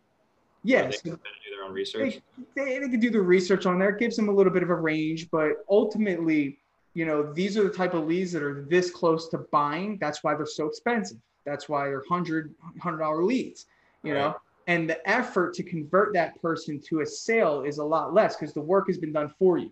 Yes. 0.64 1.02
They 1.02 1.10
can 1.10 1.20
do 1.20 1.56
their 1.56 1.66
own 1.66 1.74
research. 1.74 2.20
They, 2.56 2.64
they, 2.64 2.80
they 2.80 2.90
can 2.90 3.00
do 3.00 3.10
the 3.10 3.22
research 3.22 3.66
on 3.66 3.80
there. 3.80 3.90
It 3.90 4.00
gives 4.00 4.16
them 4.16 4.30
a 4.30 4.32
little 4.32 4.54
bit 4.54 4.64
of 4.64 4.70
a 4.70 4.76
range, 4.76 5.30
but 5.32 5.66
ultimately, 5.70 6.60
you 6.94 7.06
know, 7.06 7.32
these 7.34 7.58
are 7.58 7.64
the 7.64 7.70
type 7.70 7.94
of 7.94 8.06
leads 8.06 8.32
that 8.34 8.44
are 8.44 8.66
this 8.70 8.92
close 8.92 9.30
to 9.30 9.40
buying. 9.52 9.98
That's 10.00 10.24
why 10.24 10.36
they're 10.36 10.46
so 10.46 10.68
expensive. 10.68 11.18
That's 11.46 11.68
why 11.68 11.86
they're 11.86 12.04
hundred 12.08 12.54
hundred 12.80 13.00
dollar 13.00 13.24
leads. 13.24 13.66
You 14.04 14.14
right. 14.14 14.20
know, 14.20 14.36
and 14.68 14.90
the 14.90 15.10
effort 15.10 15.54
to 15.56 15.64
convert 15.64 16.14
that 16.14 16.40
person 16.42 16.80
to 16.88 17.02
a 17.02 17.06
sale 17.06 17.64
is 17.64 17.78
a 17.78 17.84
lot 17.84 18.14
less 18.14 18.36
because 18.36 18.54
the 18.54 18.62
work 18.62 18.88
has 18.88 18.98
been 18.98 19.14
done 19.14 19.34
for 19.40 19.58
you. 19.58 19.72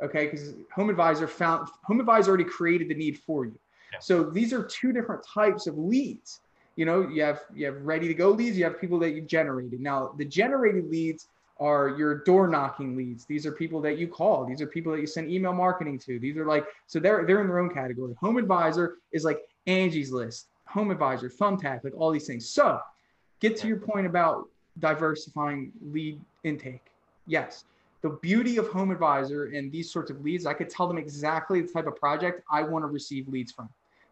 Okay, 0.00 0.26
because 0.26 0.54
Home 0.74 0.90
Advisor 0.90 1.26
found 1.26 1.68
Home 1.84 1.98
Advisor 1.98 2.30
already 2.30 2.44
created 2.44 2.88
the 2.88 2.94
need 2.94 3.18
for 3.18 3.44
you. 3.44 3.58
Yeah. 3.92 3.98
So 3.98 4.24
these 4.24 4.52
are 4.52 4.62
two 4.62 4.92
different 4.92 5.24
types 5.26 5.66
of 5.66 5.76
leads 5.76 6.40
you 6.78 6.84
know 6.84 7.08
you 7.08 7.22
have 7.22 7.40
you 7.54 7.66
have 7.66 7.80
ready 7.82 8.08
to 8.08 8.14
go 8.14 8.30
leads 8.30 8.56
you 8.56 8.64
have 8.64 8.80
people 8.80 8.98
that 8.98 9.10
you've 9.10 9.26
generated 9.26 9.80
now 9.80 10.12
the 10.16 10.24
generated 10.24 10.88
leads 10.88 11.28
are 11.60 11.88
your 11.98 12.22
door 12.22 12.46
knocking 12.46 12.96
leads. 12.96 13.24
These 13.24 13.44
are 13.44 13.50
people 13.50 13.80
that 13.80 13.98
you 13.98 14.06
call. 14.06 14.46
These 14.46 14.62
are 14.62 14.66
people 14.68 14.92
that 14.92 15.00
you 15.00 15.08
send 15.08 15.28
email 15.28 15.52
marketing 15.52 15.98
to. 16.06 16.20
These 16.20 16.36
are 16.36 16.46
like 16.46 16.64
so 16.86 17.00
they're 17.00 17.26
they're 17.26 17.40
in 17.40 17.48
their 17.48 17.58
own 17.58 17.74
category. 17.74 18.14
Home 18.20 18.36
advisor 18.36 18.98
is 19.10 19.24
like 19.24 19.40
angie's 19.66 20.12
list 20.12 20.46
home 20.68 20.90
advisor 20.90 21.28
thumbtack 21.28 21.82
like 21.82 21.94
all 21.96 22.10
these 22.10 22.26
things. 22.26 22.48
So 22.48 22.78
get 23.40 23.56
to 23.56 23.66
your 23.66 23.78
point 23.78 24.06
about 24.06 24.48
diversifying 24.78 25.72
lead 25.82 26.20
intake. 26.44 26.84
Yes. 27.26 27.64
The 28.02 28.10
beauty 28.10 28.58
of 28.58 28.68
home 28.68 28.90
advisor 28.92 29.46
and 29.46 29.72
these 29.72 29.90
sorts 29.90 30.08
of 30.12 30.20
leads 30.20 30.46
i 30.46 30.54
could 30.54 30.70
tell 30.70 30.86
them 30.86 30.98
exactly 30.98 31.60
the 31.60 31.66
type 31.66 31.88
of 31.88 31.96
project 31.96 32.44
i 32.48 32.62
want 32.62 32.84
to 32.84 32.86
receive 32.86 33.26
leads 33.26 33.50
from 33.50 33.68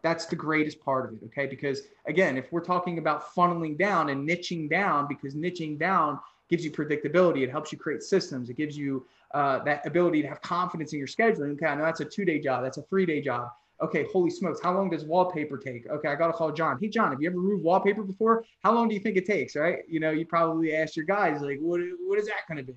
that's 0.06 0.26
the 0.26 0.36
greatest 0.36 0.80
part 0.80 1.04
of 1.04 1.14
it. 1.14 1.26
Okay. 1.26 1.46
Because 1.46 1.82
again, 2.06 2.38
if 2.38 2.52
we're 2.52 2.68
talking 2.74 2.98
about 2.98 3.34
funneling 3.34 3.76
down 3.76 4.10
and 4.10 4.28
niching 4.28 4.70
down, 4.70 5.08
because 5.08 5.34
niching 5.34 5.76
down 5.76 6.20
gives 6.48 6.64
you 6.64 6.70
predictability, 6.70 7.42
it 7.42 7.50
helps 7.50 7.72
you 7.72 7.78
create 7.78 8.04
systems, 8.04 8.48
it 8.48 8.56
gives 8.56 8.76
you 8.78 9.04
uh, 9.34 9.58
that 9.64 9.84
ability 9.84 10.22
to 10.22 10.28
have 10.28 10.40
confidence 10.42 10.92
in 10.92 10.98
your 11.00 11.08
scheduling. 11.08 11.54
Okay. 11.54 11.66
I 11.66 11.74
know 11.74 11.82
that's 11.82 11.98
a 11.98 12.04
two 12.04 12.24
day 12.24 12.38
job, 12.38 12.62
that's 12.62 12.78
a 12.78 12.82
three 12.82 13.04
day 13.04 13.20
job. 13.20 13.50
Okay, 13.82 14.06
holy 14.10 14.30
smokes, 14.30 14.58
how 14.62 14.72
long 14.72 14.88
does 14.88 15.04
wallpaper 15.04 15.58
take? 15.58 15.86
Okay, 15.90 16.08
I 16.08 16.14
gotta 16.14 16.32
call 16.32 16.50
John. 16.50 16.78
Hey 16.80 16.88
John, 16.88 17.10
have 17.10 17.20
you 17.20 17.28
ever 17.28 17.38
removed 17.38 17.64
wallpaper 17.64 18.04
before? 18.04 18.44
How 18.62 18.72
long 18.72 18.88
do 18.88 18.94
you 18.94 19.00
think 19.00 19.16
it 19.16 19.26
takes? 19.26 19.56
Right? 19.56 19.80
You 19.88 20.00
know, 20.00 20.12
you 20.12 20.24
probably 20.24 20.74
ask 20.74 20.96
your 20.96 21.04
guys 21.04 21.42
like, 21.42 21.58
what 21.58 21.80
what 22.06 22.18
is 22.18 22.26
that 22.26 22.42
gonna 22.48 22.62
be? 22.62 22.76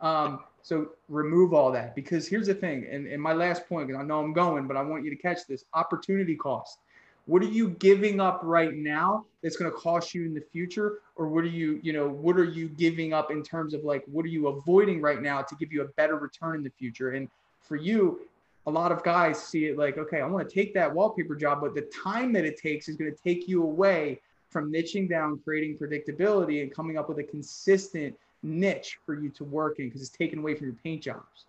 Um, 0.00 0.40
so 0.68 0.90
remove 1.08 1.54
all 1.54 1.72
that 1.72 1.94
because 1.94 2.28
here's 2.28 2.48
the 2.48 2.54
thing, 2.54 2.86
and, 2.90 3.06
and 3.06 3.22
my 3.22 3.32
last 3.32 3.66
point, 3.66 3.88
because 3.88 4.02
I 4.02 4.04
know 4.04 4.20
I'm 4.20 4.34
going, 4.34 4.66
but 4.66 4.76
I 4.76 4.82
want 4.82 5.02
you 5.02 5.08
to 5.08 5.16
catch 5.16 5.46
this 5.48 5.64
opportunity 5.72 6.36
cost. 6.36 6.80
What 7.24 7.40
are 7.42 7.46
you 7.46 7.70
giving 7.70 8.20
up 8.20 8.40
right 8.42 8.74
now 8.74 9.24
that's 9.42 9.56
going 9.56 9.70
to 9.70 9.76
cost 9.78 10.12
you 10.12 10.26
in 10.26 10.34
the 10.34 10.42
future? 10.52 10.98
Or 11.16 11.26
what 11.28 11.44
are 11.44 11.48
you, 11.48 11.80
you 11.82 11.94
know, 11.94 12.06
what 12.06 12.36
are 12.36 12.44
you 12.44 12.68
giving 12.68 13.14
up 13.14 13.30
in 13.30 13.42
terms 13.42 13.72
of 13.72 13.82
like, 13.82 14.04
what 14.12 14.26
are 14.26 14.28
you 14.28 14.48
avoiding 14.48 15.00
right 15.00 15.22
now 15.22 15.40
to 15.40 15.54
give 15.54 15.72
you 15.72 15.80
a 15.80 15.88
better 15.96 16.16
return 16.16 16.56
in 16.56 16.62
the 16.62 16.72
future? 16.78 17.12
And 17.12 17.30
for 17.62 17.76
you, 17.76 18.20
a 18.66 18.70
lot 18.70 18.92
of 18.92 19.02
guys 19.02 19.42
see 19.42 19.64
it 19.68 19.78
like, 19.78 19.96
okay, 19.96 20.20
I 20.20 20.26
want 20.26 20.46
to 20.46 20.54
take 20.54 20.74
that 20.74 20.94
wallpaper 20.94 21.34
job, 21.34 21.62
but 21.62 21.74
the 21.74 21.88
time 22.04 22.30
that 22.34 22.44
it 22.44 22.60
takes 22.60 22.90
is 22.90 22.96
going 22.96 23.10
to 23.10 23.18
take 23.22 23.48
you 23.48 23.62
away 23.62 24.20
from 24.50 24.70
niching 24.70 25.08
down, 25.08 25.40
creating 25.42 25.78
predictability, 25.78 26.60
and 26.60 26.74
coming 26.74 26.98
up 26.98 27.08
with 27.08 27.18
a 27.20 27.24
consistent 27.24 28.14
niche 28.42 28.98
for 29.04 29.14
you 29.14 29.30
to 29.30 29.44
work 29.44 29.78
in 29.78 29.86
because 29.86 30.00
it's 30.00 30.10
taken 30.10 30.38
away 30.38 30.54
from 30.54 30.66
your 30.66 30.76
paint 30.82 31.02
jobs. 31.02 31.46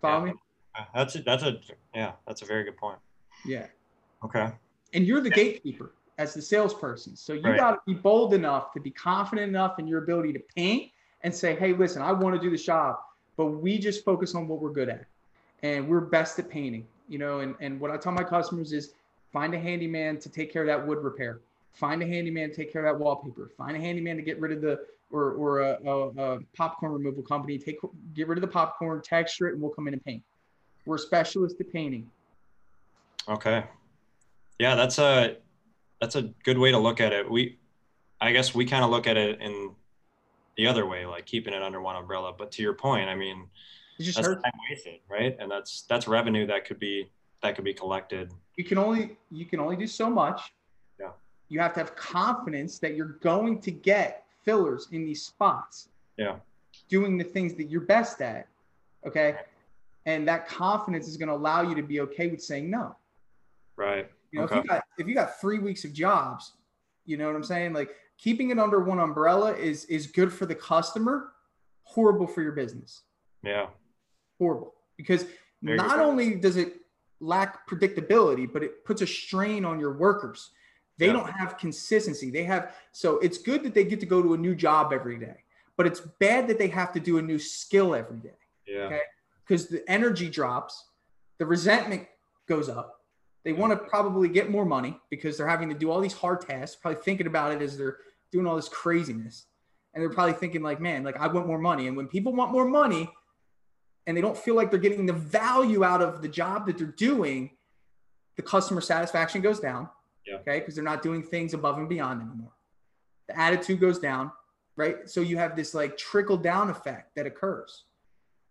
Follow 0.00 0.26
yeah. 0.26 0.32
me? 0.32 0.38
Uh, 0.78 0.84
that's 0.94 1.14
a, 1.16 1.22
that's 1.22 1.42
a 1.42 1.58
yeah, 1.94 2.12
that's 2.26 2.42
a 2.42 2.44
very 2.46 2.64
good 2.64 2.76
point. 2.76 2.98
Yeah. 3.44 3.66
Okay 4.24 4.52
and 4.92 5.06
you're 5.06 5.20
the 5.20 5.30
gatekeeper 5.30 5.92
as 6.18 6.34
the 6.34 6.42
salesperson. 6.42 7.16
So 7.16 7.32
you 7.32 7.42
right. 7.42 7.58
got 7.58 7.70
to 7.72 7.78
be 7.86 7.94
bold 7.94 8.34
enough 8.34 8.72
to 8.72 8.80
be 8.80 8.90
confident 8.90 9.48
enough 9.48 9.78
in 9.78 9.86
your 9.86 10.02
ability 10.02 10.32
to 10.34 10.40
paint 10.54 10.90
and 11.22 11.34
say, 11.34 11.54
hey, 11.54 11.72
listen, 11.72 12.02
I 12.02 12.12
want 12.12 12.34
to 12.34 12.40
do 12.40 12.50
the 12.50 12.62
job, 12.62 12.96
but 13.36 13.46
we 13.46 13.78
just 13.78 14.04
focus 14.04 14.34
on 14.34 14.48
what 14.48 14.60
we're 14.60 14.72
good 14.72 14.88
at. 14.88 15.06
And 15.62 15.88
we're 15.88 16.00
best 16.00 16.38
at 16.38 16.50
painting, 16.50 16.86
you 17.08 17.18
know, 17.18 17.40
and, 17.40 17.54
and 17.60 17.80
what 17.80 17.90
I 17.90 17.96
tell 17.96 18.12
my 18.12 18.24
customers 18.24 18.72
is 18.72 18.94
find 19.32 19.54
a 19.54 19.58
handyman 19.58 20.18
to 20.18 20.28
take 20.28 20.52
care 20.52 20.62
of 20.62 20.68
that 20.68 20.86
wood 20.86 20.98
repair. 20.98 21.40
Find 21.72 22.02
a 22.02 22.06
handyman 22.06 22.50
to 22.50 22.56
take 22.56 22.72
care 22.72 22.84
of 22.84 22.92
that 22.92 23.02
wallpaper. 23.02 23.50
Find 23.56 23.76
a 23.76 23.80
handyman 23.80 24.16
to 24.16 24.22
get 24.22 24.40
rid 24.40 24.52
of 24.52 24.60
the 24.60 24.80
or 25.12 25.32
or 25.32 25.60
a, 25.60 25.78
a, 25.84 26.08
a 26.08 26.40
popcorn 26.56 26.92
removal 26.92 27.22
company. 27.22 27.58
Take 27.58 27.78
get 28.14 28.26
rid 28.26 28.38
of 28.38 28.42
the 28.42 28.48
popcorn, 28.48 29.00
texture 29.02 29.48
it, 29.48 29.52
and 29.52 29.62
we'll 29.62 29.70
come 29.70 29.86
in 29.86 29.94
and 29.94 30.04
paint. 30.04 30.22
We're 30.86 30.98
specialists 30.98 31.60
at 31.60 31.72
painting. 31.72 32.10
Okay, 33.28 33.64
yeah, 34.58 34.74
that's 34.74 34.98
a 34.98 35.36
that's 36.00 36.16
a 36.16 36.22
good 36.44 36.58
way 36.58 36.72
to 36.72 36.78
look 36.78 37.00
at 37.00 37.12
it. 37.12 37.30
We, 37.30 37.58
I 38.20 38.32
guess, 38.32 38.54
we 38.54 38.64
kind 38.64 38.84
of 38.84 38.90
look 38.90 39.06
at 39.06 39.16
it 39.16 39.40
in 39.40 39.70
the 40.56 40.66
other 40.66 40.86
way, 40.86 41.06
like 41.06 41.26
keeping 41.26 41.54
it 41.54 41.62
under 41.62 41.80
one 41.80 41.94
umbrella. 41.94 42.32
But 42.36 42.50
to 42.52 42.62
your 42.62 42.74
point, 42.74 43.08
I 43.08 43.14
mean, 43.14 43.46
that's 43.98 44.18
hurt. 44.18 44.42
time 44.42 44.52
wasted, 44.68 45.00
right? 45.08 45.36
And 45.38 45.50
that's 45.50 45.82
that's 45.82 46.08
revenue 46.08 46.46
that 46.46 46.64
could 46.64 46.78
be 46.78 47.08
that 47.42 47.54
could 47.54 47.64
be 47.64 47.74
collected. 47.74 48.32
You 48.56 48.64
can 48.64 48.78
only 48.78 49.16
you 49.30 49.46
can 49.46 49.60
only 49.60 49.76
do 49.76 49.86
so 49.86 50.10
much. 50.10 50.52
Yeah. 50.98 51.10
You 51.48 51.60
have 51.60 51.74
to 51.74 51.80
have 51.80 51.94
confidence 51.94 52.78
that 52.80 52.96
you're 52.96 53.18
going 53.20 53.60
to 53.60 53.70
get 53.70 54.24
fillers 54.44 54.88
in 54.92 55.04
these 55.04 55.24
spots. 55.24 55.88
Yeah. 56.16 56.36
Doing 56.88 57.18
the 57.18 57.24
things 57.24 57.54
that 57.54 57.64
you're 57.64 57.82
best 57.82 58.20
at. 58.20 58.48
Okay. 59.06 59.36
And 60.06 60.26
that 60.28 60.48
confidence 60.48 61.08
is 61.08 61.16
going 61.16 61.28
to 61.28 61.34
allow 61.34 61.62
you 61.62 61.74
to 61.74 61.82
be 61.82 62.00
okay 62.00 62.28
with 62.28 62.42
saying 62.42 62.70
no. 62.70 62.96
Right. 63.76 64.10
You 64.30 64.40
know, 64.40 64.44
okay. 64.46 64.58
if 64.58 64.64
you 64.64 64.68
got 64.68 64.84
if 64.98 65.06
you 65.08 65.14
got 65.14 65.40
three 65.40 65.58
weeks 65.58 65.84
of 65.84 65.92
jobs, 65.92 66.52
you 67.04 67.16
know 67.16 67.26
what 67.26 67.36
I'm 67.36 67.44
saying? 67.44 67.72
Like 67.72 67.90
keeping 68.18 68.50
it 68.50 68.58
under 68.58 68.80
one 68.80 68.98
umbrella 68.98 69.54
is 69.54 69.84
is 69.86 70.06
good 70.06 70.32
for 70.32 70.46
the 70.46 70.54
customer, 70.54 71.32
horrible 71.84 72.26
for 72.26 72.42
your 72.42 72.52
business. 72.52 73.02
Yeah. 73.42 73.66
Horrible. 74.38 74.74
Because 74.96 75.26
Very 75.62 75.76
not 75.76 76.00
only 76.00 76.34
does 76.34 76.56
it 76.56 76.74
lack 77.20 77.68
predictability, 77.68 78.50
but 78.52 78.62
it 78.62 78.84
puts 78.84 79.02
a 79.02 79.06
strain 79.06 79.64
on 79.64 79.78
your 79.78 79.92
workers. 79.92 80.50
They 80.98 81.06
yeah. 81.06 81.14
don't 81.14 81.30
have 81.30 81.58
consistency. 81.58 82.30
They 82.30 82.44
have 82.44 82.74
so 82.92 83.18
it's 83.18 83.38
good 83.38 83.62
that 83.64 83.74
they 83.74 83.84
get 83.84 84.00
to 84.00 84.06
go 84.06 84.22
to 84.22 84.34
a 84.34 84.38
new 84.38 84.54
job 84.54 84.92
every 84.92 85.18
day, 85.18 85.36
but 85.76 85.86
it's 85.86 86.00
bad 86.00 86.48
that 86.48 86.58
they 86.58 86.68
have 86.68 86.92
to 86.92 87.00
do 87.00 87.18
a 87.18 87.22
new 87.22 87.38
skill 87.38 87.94
every 87.94 88.18
day. 88.18 88.38
Yeah. 88.66 88.82
Okay. 88.82 89.00
Because 89.46 89.68
the 89.68 89.82
energy 89.90 90.28
drops, 90.28 90.84
the 91.38 91.46
resentment 91.46 92.06
goes 92.46 92.68
up, 92.68 93.00
they 93.44 93.52
want 93.52 93.72
to 93.72 93.76
probably 93.76 94.28
get 94.28 94.50
more 94.50 94.64
money 94.64 94.98
because 95.10 95.36
they're 95.36 95.48
having 95.48 95.68
to 95.68 95.74
do 95.74 95.90
all 95.90 96.00
these 96.00 96.12
hard 96.12 96.42
tasks, 96.42 96.76
probably 96.80 97.02
thinking 97.02 97.26
about 97.26 97.52
it 97.52 97.60
as 97.60 97.76
they're 97.76 97.98
doing 98.30 98.46
all 98.46 98.56
this 98.56 98.68
craziness. 98.68 99.46
And 99.94 100.02
they're 100.02 100.10
probably 100.10 100.34
thinking, 100.34 100.62
like, 100.62 100.80
man, 100.80 101.02
like 101.02 101.18
I 101.18 101.26
want 101.26 101.46
more 101.46 101.58
money. 101.58 101.86
And 101.86 101.96
when 101.96 102.06
people 102.06 102.32
want 102.32 102.52
more 102.52 102.66
money 102.66 103.10
and 104.06 104.16
they 104.16 104.20
don't 104.20 104.38
feel 104.38 104.54
like 104.54 104.70
they're 104.70 104.80
getting 104.80 105.06
the 105.06 105.12
value 105.12 105.84
out 105.84 106.00
of 106.00 106.22
the 106.22 106.28
job 106.28 106.66
that 106.66 106.78
they're 106.78 106.86
doing, 106.86 107.50
the 108.36 108.42
customer 108.42 108.80
satisfaction 108.80 109.42
goes 109.42 109.60
down. 109.60 109.88
Yeah. 110.26 110.36
Okay. 110.36 110.60
Because 110.60 110.74
they're 110.74 110.84
not 110.84 111.02
doing 111.02 111.22
things 111.22 111.54
above 111.54 111.78
and 111.78 111.88
beyond 111.88 112.22
anymore. 112.22 112.52
The 113.28 113.38
attitude 113.38 113.80
goes 113.80 113.98
down. 113.98 114.30
Right. 114.76 115.08
So 115.08 115.20
you 115.20 115.36
have 115.36 115.54
this 115.54 115.74
like 115.74 115.96
trickle 115.96 116.36
down 116.36 116.70
effect 116.70 117.14
that 117.16 117.26
occurs, 117.26 117.84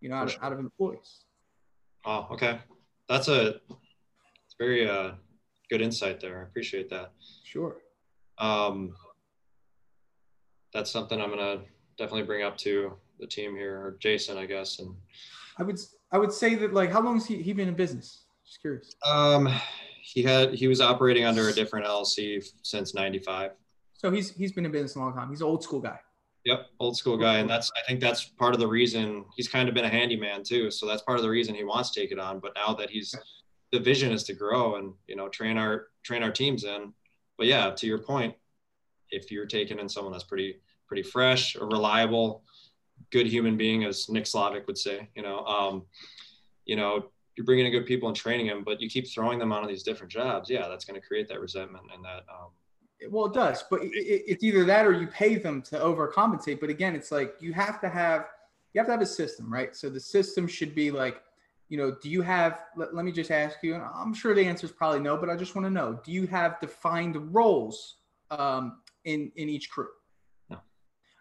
you 0.02 0.10
know, 0.10 0.16
out, 0.16 0.30
sure. 0.30 0.40
of, 0.40 0.46
out 0.46 0.54
of 0.54 0.60
employees. 0.60 1.26
Oh, 2.06 2.28
okay. 2.32 2.60
That's 3.10 3.28
a 3.28 3.48
it's 3.50 4.56
very 4.60 4.88
uh, 4.88 5.12
good 5.70 5.82
insight 5.82 6.20
there. 6.20 6.40
I 6.40 6.44
appreciate 6.44 6.90
that. 6.90 7.12
Sure. 7.44 7.78
Um, 8.38 8.94
that's 10.74 10.92
something 10.92 11.20
I'm 11.20 11.30
gonna 11.30 11.62
definitely 11.98 12.24
bring 12.24 12.44
up 12.44 12.58
to 12.58 12.94
the 13.20 13.28
team 13.28 13.56
here, 13.56 13.78
or 13.78 13.98
Jason, 14.00 14.38
I 14.38 14.46
guess. 14.46 14.80
And 14.80 14.96
I 15.58 15.64
would 15.64 15.80
I 16.12 16.18
would 16.18 16.32
say 16.32 16.56
that 16.56 16.74
like, 16.74 16.92
how 16.92 17.02
long 17.02 17.16
has 17.16 17.26
he, 17.26 17.42
he 17.42 17.54
been 17.54 17.68
in 17.68 17.76
business? 17.76 18.26
Just 18.46 18.62
curious. 18.62 18.96
Um, 19.06 19.48
he 20.02 20.24
had 20.24 20.54
he 20.54 20.68
was 20.68 20.82
operating 20.82 21.26
under 21.26 21.50
a 21.50 21.54
different 21.54 21.86
LLC 21.86 22.44
since 22.64 22.94
'95. 22.94 23.52
So 23.94 24.12
he's 24.12 24.32
he's 24.32 24.52
been 24.52 24.66
in 24.66 24.72
business 24.72 24.96
a 24.96 25.00
long 25.00 25.14
time. 25.14 25.30
He's 25.30 25.42
an 25.42 25.48
old 25.48 25.64
school 25.64 25.80
guy. 25.80 26.00
Yep, 26.46 26.68
old 26.80 26.98
school 26.98 27.18
guy, 27.18 27.38
and 27.38 27.50
that's 27.50 27.72
I 27.78 27.88
think 27.88 28.00
that's 28.00 28.26
part 28.26 28.56
of 28.56 28.60
the 28.60 28.68
reason 28.68 29.26
he's 29.36 29.48
kind 29.48 29.70
of 29.70 29.76
been 29.76 29.86
a 29.86 29.90
handyman 29.90 30.44
too. 30.44 30.72
So 30.72 30.88
that's 30.88 31.04
part 31.04 31.20
of 31.20 31.24
the 31.24 31.30
reason 31.30 31.54
he 31.54 31.64
wants 31.64 31.92
to 31.92 32.00
take 32.00 32.12
it 32.12 32.20
on. 32.20 32.40
But 32.40 32.54
now 32.56 32.74
that 32.74 32.90
he's 32.90 33.16
the 33.72 33.80
vision 33.80 34.12
is 34.12 34.24
to 34.26 34.34
grow 34.34 34.76
and 34.76 34.94
you 35.08 35.16
know 35.16 35.30
train 35.30 35.58
our 35.58 35.88
train 36.04 36.24
our 36.24 36.32
teams 36.32 36.64
in 36.64 36.94
but 37.38 37.48
yeah 37.48 37.72
to 37.72 37.88
your 37.88 37.98
point 37.98 38.36
if 39.10 39.32
you're 39.32 39.46
taking 39.46 39.80
in 39.80 39.90
someone 39.90 40.12
that's 40.12 40.24
pretty 40.24 40.58
pretty 40.88 41.04
fresh 41.04 41.56
a 41.56 41.66
reliable 41.66 42.44
good 43.12 43.26
human 43.26 43.58
being 43.58 43.84
as 43.86 44.10
nick 44.10 44.28
Slavic 44.28 44.68
would 44.68 44.78
say 44.78 45.10
you 45.16 45.24
know 45.24 45.40
um, 45.46 45.84
you 46.66 46.76
know 46.76 47.06
you're 47.36 47.46
bringing 47.46 47.66
in 47.66 47.72
good 47.72 47.86
people 47.86 48.08
and 48.08 48.16
training 48.16 48.48
them 48.48 48.64
but 48.64 48.82
you 48.82 48.90
keep 48.90 49.08
throwing 49.08 49.40
them 49.40 49.52
on 49.52 49.68
these 49.68 49.84
different 49.84 50.12
jobs 50.12 50.50
yeah 50.50 50.68
that's 50.68 50.86
going 50.86 51.00
to 51.00 51.06
create 51.06 51.28
that 51.28 51.40
resentment 51.40 51.84
and 51.94 52.04
that 52.04 52.24
um, 52.30 52.50
well 53.10 53.26
it 53.26 53.34
does 53.34 53.64
but 53.70 53.82
it, 53.84 53.92
it's 53.94 54.44
either 54.44 54.64
that 54.64 54.86
or 54.86 54.94
you 54.94 55.08
pay 55.08 55.36
them 55.36 55.62
to 55.62 55.78
overcompensate 55.80 56.60
but 56.60 56.70
again 56.70 56.96
it's 56.96 57.12
like 57.12 57.36
you 57.40 57.54
have 57.54 57.80
to 57.82 57.90
have 57.90 58.28
you 58.74 58.80
have 58.80 58.88
to 58.88 58.92
have 58.92 59.02
a 59.02 59.06
system 59.06 59.52
right 59.52 59.76
so 59.76 59.90
the 59.90 60.00
system 60.00 60.48
should 60.48 60.76
be 60.76 60.92
like 60.92 61.22
you 61.72 61.78
know, 61.78 61.96
do 62.04 62.10
you 62.10 62.22
have, 62.22 62.66
let, 62.76 62.94
let 62.94 63.06
me 63.06 63.14
just 63.14 63.32
ask 63.32 63.60
you, 63.64 63.76
and 63.76 63.84
I'm 63.96 64.14
sure 64.14 64.36
the 64.36 64.46
answer 64.46 64.66
is 64.66 64.74
probably 64.74 65.00
no, 65.00 65.16
but 65.16 65.30
I 65.30 65.38
just 65.38 65.56
want 65.56 65.66
to 65.66 65.70
know, 65.70 66.02
do 66.04 66.12
you 66.12 66.28
have 66.28 66.60
defined 66.60 67.34
roles 67.34 67.96
um, 68.30 68.82
in, 69.06 69.32
in 69.38 69.48
each 69.48 69.70
crew? 69.70 69.88
No. 70.50 70.58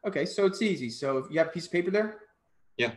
Okay, 0.05 0.27
so 0.27 0.47
it's 0.47 0.61
easy. 0.61 0.91
So 0.91 1.19
if 1.19 1.27
you 1.31 1.39
have 1.39 1.47
a 1.47 1.51
piece 1.53 1.67
of 1.67 1.73
paper 1.73 1.93
there? 1.93 2.23
Yeah. 2.79 2.95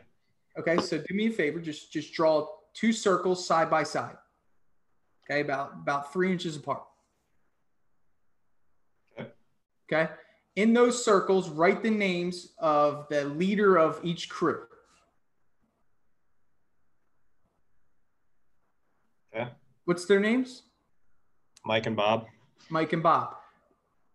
Okay, 0.58 0.78
so 0.78 0.98
do 0.98 1.14
me 1.14 1.28
a 1.28 1.32
favor, 1.32 1.60
just 1.60 1.94
just 1.94 2.12
draw 2.14 2.48
two 2.74 2.92
circles 2.92 3.46
side 3.46 3.70
by 3.70 3.84
side. 3.84 4.18
Okay, 5.26 5.42
about 5.42 5.74
about 5.74 6.12
three 6.12 6.32
inches 6.32 6.56
apart. 6.56 6.84
Okay. 9.18 9.30
Okay. 9.92 10.12
In 10.56 10.74
those 10.74 11.04
circles, 11.04 11.50
write 11.50 11.82
the 11.82 11.90
names 11.90 12.50
of 12.60 13.08
the 13.10 13.26
leader 13.26 13.78
of 13.78 14.00
each 14.04 14.30
crew. 14.30 14.64
Yeah. 19.34 19.50
What's 19.86 20.06
their 20.06 20.20
names? 20.20 20.64
Mike 21.66 21.88
and 21.88 21.96
Bob. 21.96 22.28
Mike 22.70 22.94
and 22.94 23.02
Bob. 23.02 23.36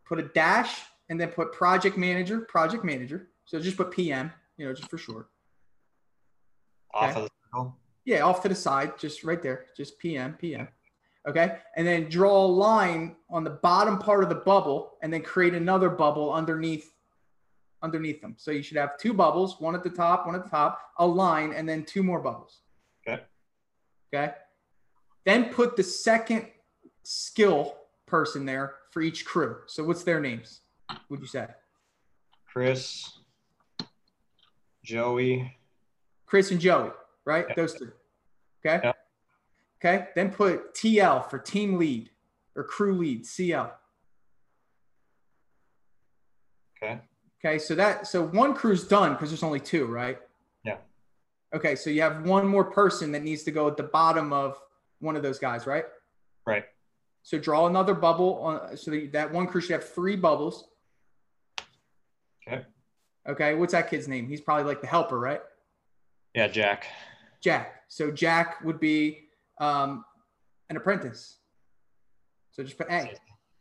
Put 0.06 0.20
a 0.20 0.22
dash 0.22 0.80
and 1.08 1.20
then 1.20 1.28
put 1.28 1.52
project 1.52 1.96
manager, 1.96 2.40
project 2.40 2.84
manager. 2.84 3.28
So 3.46 3.58
just 3.58 3.76
put 3.76 3.90
PM, 3.90 4.30
you 4.56 4.66
know, 4.66 4.74
just 4.74 4.88
for 4.88 4.98
short. 4.98 5.28
Off 6.94 7.10
okay. 7.10 7.20
of 7.20 7.24
the 7.24 7.30
circle? 7.46 7.76
Yeah, 8.08 8.22
off 8.22 8.40
to 8.40 8.48
the 8.48 8.54
side, 8.54 8.98
just 8.98 9.22
right 9.22 9.42
there, 9.42 9.66
just 9.76 9.98
PM, 9.98 10.32
PM. 10.40 10.66
Okay. 11.28 11.58
And 11.76 11.86
then 11.86 12.08
draw 12.08 12.42
a 12.42 12.46
line 12.46 13.16
on 13.28 13.44
the 13.44 13.50
bottom 13.50 13.98
part 13.98 14.22
of 14.22 14.30
the 14.30 14.34
bubble 14.34 14.92
and 15.02 15.12
then 15.12 15.20
create 15.20 15.52
another 15.52 15.90
bubble 15.90 16.32
underneath 16.32 16.90
underneath 17.82 18.22
them. 18.22 18.34
So 18.38 18.50
you 18.50 18.62
should 18.62 18.78
have 18.78 18.96
two 18.96 19.12
bubbles, 19.12 19.60
one 19.60 19.74
at 19.74 19.84
the 19.84 19.90
top, 19.90 20.24
one 20.24 20.34
at 20.34 20.42
the 20.42 20.48
top, 20.48 20.80
a 20.96 21.06
line, 21.06 21.52
and 21.52 21.68
then 21.68 21.84
two 21.84 22.02
more 22.02 22.18
bubbles. 22.18 22.62
Okay. 23.06 23.22
Okay. 24.10 24.32
Then 25.26 25.52
put 25.52 25.76
the 25.76 25.82
second 25.82 26.46
skill 27.02 27.76
person 28.06 28.46
there 28.46 28.76
for 28.90 29.02
each 29.02 29.26
crew. 29.26 29.58
So 29.66 29.84
what's 29.84 30.02
their 30.02 30.18
names? 30.18 30.62
Would 31.10 31.20
you 31.20 31.26
say? 31.26 31.46
Chris, 32.50 33.18
Joey. 34.82 35.58
Chris 36.24 36.50
and 36.50 36.58
Joey, 36.58 36.90
right? 37.28 37.44
Yeah. 37.48 37.54
Those 37.54 37.74
two. 37.74 37.92
Okay. 38.66 38.80
Yeah. 38.82 38.92
Okay. 39.78 40.08
Then 40.16 40.30
put 40.30 40.74
TL 40.74 41.30
for 41.30 41.38
team 41.38 41.78
lead 41.78 42.10
or 42.56 42.64
crew 42.64 42.94
lead, 42.94 43.24
CL. 43.24 43.72
Okay. 46.82 46.98
Okay. 47.44 47.58
So 47.58 47.74
that, 47.76 48.06
so 48.06 48.24
one 48.26 48.54
crew's 48.54 48.88
done 48.88 49.12
because 49.12 49.28
there's 49.30 49.42
only 49.42 49.60
two, 49.60 49.86
right? 49.86 50.18
Yeah. 50.64 50.78
Okay. 51.54 51.76
So 51.76 51.90
you 51.90 52.00
have 52.00 52.24
one 52.24 52.46
more 52.46 52.64
person 52.64 53.12
that 53.12 53.22
needs 53.22 53.44
to 53.44 53.52
go 53.52 53.68
at 53.68 53.76
the 53.76 53.84
bottom 53.84 54.32
of 54.32 54.58
one 55.00 55.14
of 55.14 55.22
those 55.22 55.38
guys, 55.38 55.66
right? 55.66 55.84
Right. 56.46 56.64
So 57.22 57.38
draw 57.38 57.66
another 57.66 57.94
bubble 57.94 58.38
on, 58.38 58.76
so 58.76 58.90
that, 58.90 59.12
that 59.12 59.32
one 59.32 59.46
crew 59.46 59.60
should 59.60 59.72
have 59.72 59.88
three 59.88 60.16
bubbles. 60.16 60.68
Okay. 62.46 62.64
Okay. 63.28 63.54
What's 63.54 63.72
that 63.72 63.90
kid's 63.90 64.08
name? 64.08 64.26
He's 64.26 64.40
probably 64.40 64.64
like 64.64 64.80
the 64.80 64.86
helper, 64.86 65.20
right? 65.20 65.42
Yeah, 66.34 66.48
Jack. 66.48 66.86
Jack. 67.42 67.82
So 67.88 68.10
Jack 68.10 68.64
would 68.64 68.80
be 68.80 69.28
um, 69.60 70.04
an 70.70 70.76
apprentice. 70.76 71.38
So 72.52 72.62
just 72.62 72.76
put 72.76 72.88
A. 72.90 73.12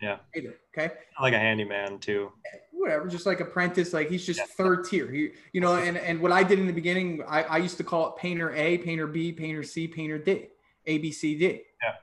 Yeah. 0.02 0.18
Either. 0.36 0.56
Okay. 0.78 0.94
Like 1.20 1.34
a 1.34 1.40
handyman 1.40 2.00
too. 2.00 2.32
Whatever. 2.72 3.08
Just 3.08 3.26
like 3.26 3.40
apprentice. 3.40 3.94
Like 3.94 4.10
he's 4.10 4.26
just 4.26 4.42
third 4.42 4.86
tier. 4.86 5.10
He, 5.12 5.32
you 5.54 5.62
know, 5.62 5.76
and, 5.76 5.98
and 5.98 6.22
what 6.22 6.32
I 6.32 6.44
did 6.44 6.60
in 6.60 6.68
the 6.68 6.74
beginning, 6.74 7.24
I, 7.28 7.44
I 7.44 7.58
used 7.58 7.78
to 7.78 7.84
call 7.84 8.10
it 8.10 8.18
painter 8.18 8.54
A, 8.54 8.78
painter 8.78 9.08
B, 9.08 9.32
painter 9.32 9.63
C, 9.63 9.88
painter 9.88 10.18
D, 10.20 10.48
A, 10.86 10.98
B, 11.00 11.12
C, 11.12 11.38
D. 11.38 11.46
Yeah. 11.84 11.94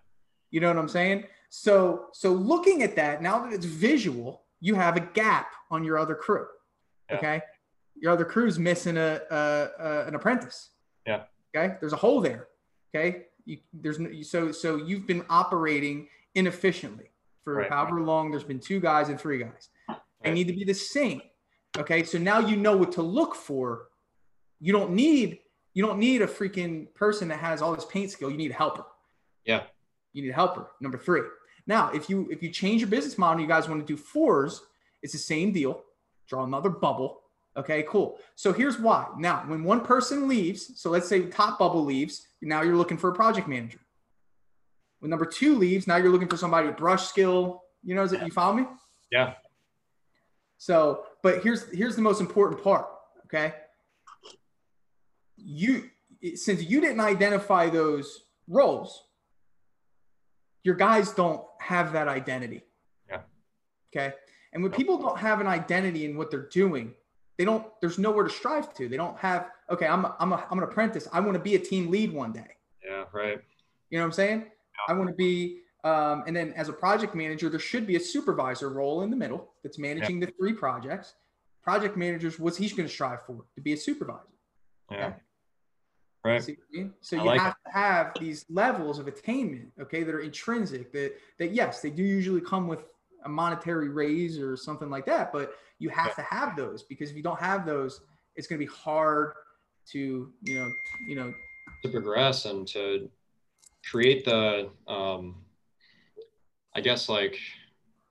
You 0.51 0.61
know 0.61 0.69
what 0.69 0.79
I'm 0.79 0.89
saying? 0.89 1.25
So, 1.51 2.07
so 2.13 2.33
looking 2.33 2.83
at 2.83 2.97
that, 2.97 3.23
now 3.23 3.45
that 3.45 3.53
it's 3.53 3.65
visual, 3.65 4.45
you 4.61 4.75
have 4.75 4.97
a 4.97 5.01
gap 5.01 5.53
on 5.71 5.85
your 5.85 5.99
other 5.99 6.15
crew. 6.15 6.47
Yeah. 7.11 7.17
Okay. 7.17 7.43
Your 7.97 8.13
other 8.13 8.25
crew's 8.25 8.59
missing 8.59 8.97
a, 8.97 9.21
a, 9.31 9.69
a 9.79 10.07
an 10.07 10.15
apprentice. 10.17 10.71
Yeah. 11.07 11.25
Okay. 11.55 11.75
There's 11.81 11.93
a 11.93 11.97
hole 11.97 12.21
there. 12.21 12.49
Okay. 12.95 13.27
You, 13.47 13.59
there's 13.73 13.99
no, 13.99 14.11
so 14.23 14.51
so 14.53 14.77
you've 14.77 15.07
been 15.07 15.25
operating 15.29 16.09
inefficiently 16.35 17.11
for 17.45 17.55
Right. 17.57 17.71
however 17.71 18.01
long. 18.01 18.31
There's 18.31 18.45
been 18.45 18.61
two 18.61 18.81
guys 18.81 19.09
and 19.09 19.21
three 19.21 19.39
guys. 19.39 19.69
They 20.23 20.33
need 20.33 20.49
to 20.49 20.55
be 20.55 20.65
the 20.65 20.73
same. 20.75 21.21
Okay. 21.77 22.03
So 22.05 22.19
now 22.19 22.39
you 22.39 22.57
know 22.57 22.77
what 22.77 22.93
to 22.93 23.03
look 23.03 23.35
for. 23.35 23.89
You 24.61 24.73
don't 24.73 24.93
need 24.93 25.41
you 25.75 25.85
don't 25.85 25.99
need 25.99 26.23
a 26.23 26.27
freaking 26.27 26.93
person 26.95 27.29
that 27.29 27.39
has 27.41 27.61
all 27.61 27.75
this 27.75 27.85
paint 27.85 28.11
skill. 28.11 28.31
You 28.31 28.37
need 28.37 28.53
a 28.53 28.55
helper. 28.55 28.85
Yeah. 29.45 29.65
You 30.13 30.23
need 30.23 30.31
a 30.31 30.35
helper. 30.35 30.71
Number 30.81 30.97
three. 30.99 31.23
Now, 31.67 31.91
if 31.93 32.09
you 32.09 32.29
if 32.31 32.43
you 32.43 32.51
change 32.51 32.81
your 32.81 32.89
business 32.91 33.19
model, 33.19 33.41
you 33.43 33.49
guys 33.49 33.69
want 33.69 33.81
to 33.81 33.87
do 33.87 33.97
fours. 33.97 34.63
It's 35.03 35.13
the 35.13 35.19
same 35.19 35.53
deal. 35.53 35.83
Draw 36.29 36.45
another 36.45 36.71
bubble. 36.71 37.21
Okay, 37.57 37.85
cool. 37.89 38.19
So 38.35 38.53
here's 38.53 38.81
why. 38.81 39.07
Now, 39.17 39.45
when 39.47 39.63
one 39.63 39.83
person 39.83 40.27
leaves, 40.27 40.73
so 40.81 40.91
let's 40.91 41.09
say 41.09 41.21
the 41.21 41.31
top 41.31 41.59
bubble 41.59 41.85
leaves, 41.85 42.27
now 42.43 42.63
you're 42.63 42.77
looking 42.77 42.97
for 42.97 43.11
a 43.11 43.15
project 43.15 43.47
manager. 43.47 43.79
When 44.99 45.11
number 45.11 45.27
two 45.27 45.57
leaves, 45.57 45.87
now 45.87 45.97
you're 45.97 46.11
looking 46.11 46.29
for 46.29 46.37
somebody 46.37 46.67
with 46.67 46.77
brush 46.77 47.07
skill. 47.07 47.63
You 47.83 47.95
know, 47.95 48.03
is 48.03 48.13
it, 48.13 48.23
you 48.23 48.31
follow 48.31 48.55
me? 48.55 48.67
Yeah. 49.13 49.35
So, 50.57 51.05
but 51.23 51.43
here's 51.43 51.71
here's 51.71 51.95
the 51.95 52.03
most 52.03 52.21
important 52.21 52.65
part. 52.65 52.87
Okay, 53.27 53.53
you 55.37 55.91
since 56.35 56.63
you 56.63 56.81
didn't 56.81 57.01
identify 57.01 57.69
those 57.69 58.23
roles, 58.49 59.05
your 60.63 60.75
guys 60.75 61.13
don't 61.13 61.43
have 61.61 61.93
that 61.93 62.09
identity. 62.09 62.63
Yeah. 63.11 63.21
Okay, 63.95 64.15
and 64.55 64.63
when 64.63 64.73
people 64.73 64.97
don't 64.97 65.19
have 65.19 65.41
an 65.41 65.47
identity 65.47 66.07
in 66.07 66.17
what 66.17 66.31
they're 66.31 66.49
doing, 66.49 66.95
they 67.39 67.45
don't. 67.45 67.67
There's 67.81 67.99
nowhere 67.99 68.25
to 68.25 68.31
strive 68.31 68.75
to. 68.75 68.89
They 68.89 68.97
don't 68.97 69.19
have. 69.19 69.49
Okay, 69.71 69.87
I'm 69.87 70.05
a, 70.05 70.17
I'm 70.21 70.33
a, 70.33 70.47
I'm 70.51 70.59
an 70.59 70.65
apprentice. 70.65 71.09
I 71.13 71.21
want 71.21 71.35
to 71.35 71.43
be 71.43 71.55
a 71.55 71.59
team 71.59 71.91
lead 71.91 72.13
one 72.13 72.33
day. 72.33 72.57
Yeah. 72.85 73.05
Right. 73.13 73.39
You 73.91 73.99
know 73.99 74.05
what 74.05 74.09
I'm 74.09 74.13
saying? 74.13 74.47
I 74.89 74.93
want 74.93 75.09
to 75.09 75.15
be, 75.15 75.61
um, 75.85 76.25
and 76.27 76.35
then 76.37 76.53
as 76.55 76.69
a 76.69 76.73
project 76.73 77.15
manager, 77.15 77.49
there 77.49 77.61
should 77.61 77.87
be 77.87 77.97
a 77.97 78.01
supervisor 78.01 78.69
role 78.69 79.03
in 79.03 79.11
the 79.11 79.17
middle 79.17 79.53
that's 79.63 79.79
managing 79.79 80.21
the 80.21 80.27
three 80.39 80.53
projects. 80.53 81.15
Project 81.63 81.97
managers, 81.97 82.39
what's 82.39 82.57
he's 82.57 82.73
going 82.73 82.89
to 82.89 82.93
strive 82.93 83.23
for? 83.27 83.45
To 83.55 83.61
be 83.61 83.73
a 83.73 83.77
supervisor. 83.77 84.21
Yeah. 84.91 85.07
Okay. 85.07 85.17
Right. 86.25 86.43
See 86.43 86.53
what 86.53 86.67
I 86.73 86.77
mean? 86.77 86.95
So 87.01 87.17
I 87.17 87.21
you 87.21 87.27
like 87.27 87.41
have 87.41 87.57
to 87.65 87.73
have 87.73 88.13
these 88.19 88.47
levels 88.49 88.99
of 88.99 89.09
attainment, 89.09 89.71
okay, 89.81 90.03
that 90.03 90.15
are 90.15 90.21
intrinsic. 90.21 90.93
That 90.93 91.15
that 91.39 91.53
yes, 91.53 91.81
they 91.83 91.91
do 91.91 92.03
usually 92.03 92.41
come 92.41 92.67
with 92.67 92.85
a 93.25 93.29
monetary 93.29 93.89
raise 93.89 94.39
or 94.39 94.57
something 94.57 94.91
like 94.91 95.07
that, 95.07 95.33
but 95.33 95.55
you 95.85 95.91
have 95.91 96.17
to 96.17 96.23
have 96.23 96.57
those 96.57 96.83
because 96.83 97.11
if 97.11 97.17
you 97.17 97.23
don't 97.23 97.39
have 97.39 97.67
those, 97.67 98.01
it's 98.37 98.47
going 98.47 98.59
to 98.59 98.67
be 98.67 98.73
hard 98.73 99.35
to 99.93 100.33
you 100.43 100.55
know 100.59 100.73
you 101.07 101.15
know 101.15 101.33
to 101.83 101.89
progress 101.91 102.47
and 102.47 102.67
to 102.67 103.11
create 103.91 104.25
the 104.25 104.71
um 104.89 105.37
i 106.75 106.81
guess 106.81 107.11
like 107.11 107.37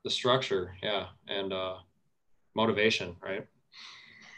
the 0.03 0.09
structure 0.09 0.75
yeah 0.83 1.07
and 1.27 1.51
uh 1.51 1.77
motivation 2.55 3.15
right? 3.23 3.47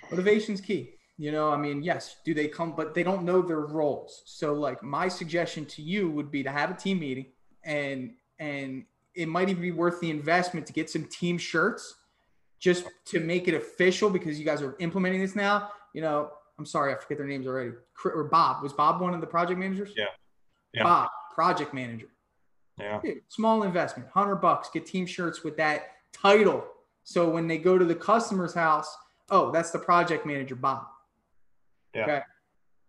Motivation's 0.10 0.62
key 0.62 0.92
you 1.18 1.34
know 1.34 1.52
i 1.52 1.58
mean 1.58 1.84
yes 1.84 2.16
do 2.24 2.34
they 2.34 2.48
come 2.48 2.74
but 2.74 2.94
they 2.94 3.04
don't 3.04 3.24
know 3.24 3.42
their 3.42 3.66
roles. 3.80 4.24
So 4.26 4.54
like 4.54 4.82
my 4.82 5.10
suggestion 5.10 5.66
to 5.66 5.82
you 5.82 6.10
would 6.10 6.32
be 6.32 6.42
to 6.44 6.52
have 6.52 6.72
a 6.72 6.74
team 6.74 7.00
meeting 7.00 7.28
and 7.66 8.12
and 8.40 8.86
it 9.14 9.28
might 9.28 9.50
even 9.50 9.62
be 9.62 9.72
worth 9.72 10.00
the 10.00 10.10
investment 10.10 10.66
to 10.68 10.74
get 10.74 10.90
some 10.90 11.04
team 11.06 11.38
shirts 11.38 11.96
just 12.60 12.86
to 13.06 13.20
make 13.20 13.48
it 13.48 13.54
official 13.54 14.10
because 14.10 14.40
you 14.40 14.46
guys 14.46 14.62
are 14.62 14.76
implementing 14.80 15.20
this 15.22 15.36
now 15.36 15.70
you 15.94 16.02
know 16.02 16.32
i'm 16.58 16.66
sorry 16.66 16.94
i 16.94 16.98
forget 16.98 17.18
their 17.18 17.28
names 17.28 17.46
already 17.48 17.72
or 18.06 18.24
bob 18.26 18.64
was 18.64 18.74
bob 18.74 19.02
one 19.02 19.14
of 19.14 19.22
the 19.22 19.28
project 19.28 19.60
managers 19.60 19.92
Yeah. 19.96 20.06
Yeah. 20.74 20.84
bob 20.84 21.10
project 21.34 21.74
manager 21.74 22.08
yeah 22.80 23.00
Dude, 23.02 23.22
small 23.30 23.64
investment, 23.64 24.10
hundred 24.10 24.38
bucks. 24.38 24.70
Get 24.74 24.86
team 24.86 25.06
shirts 25.06 25.44
with 25.46 25.56
that 25.58 25.92
title. 26.12 26.66
So 27.04 27.30
when 27.30 27.48
they 27.48 27.58
go 27.58 27.78
to 27.78 27.86
the 27.86 27.96
customer's 27.96 28.54
house, 28.54 28.94
oh, 29.30 29.50
that's 29.52 29.72
the 29.72 29.80
project 29.80 30.26
manager, 30.26 30.56
Bob. 30.56 30.84
Yeah. 31.94 32.02
Okay. 32.04 32.22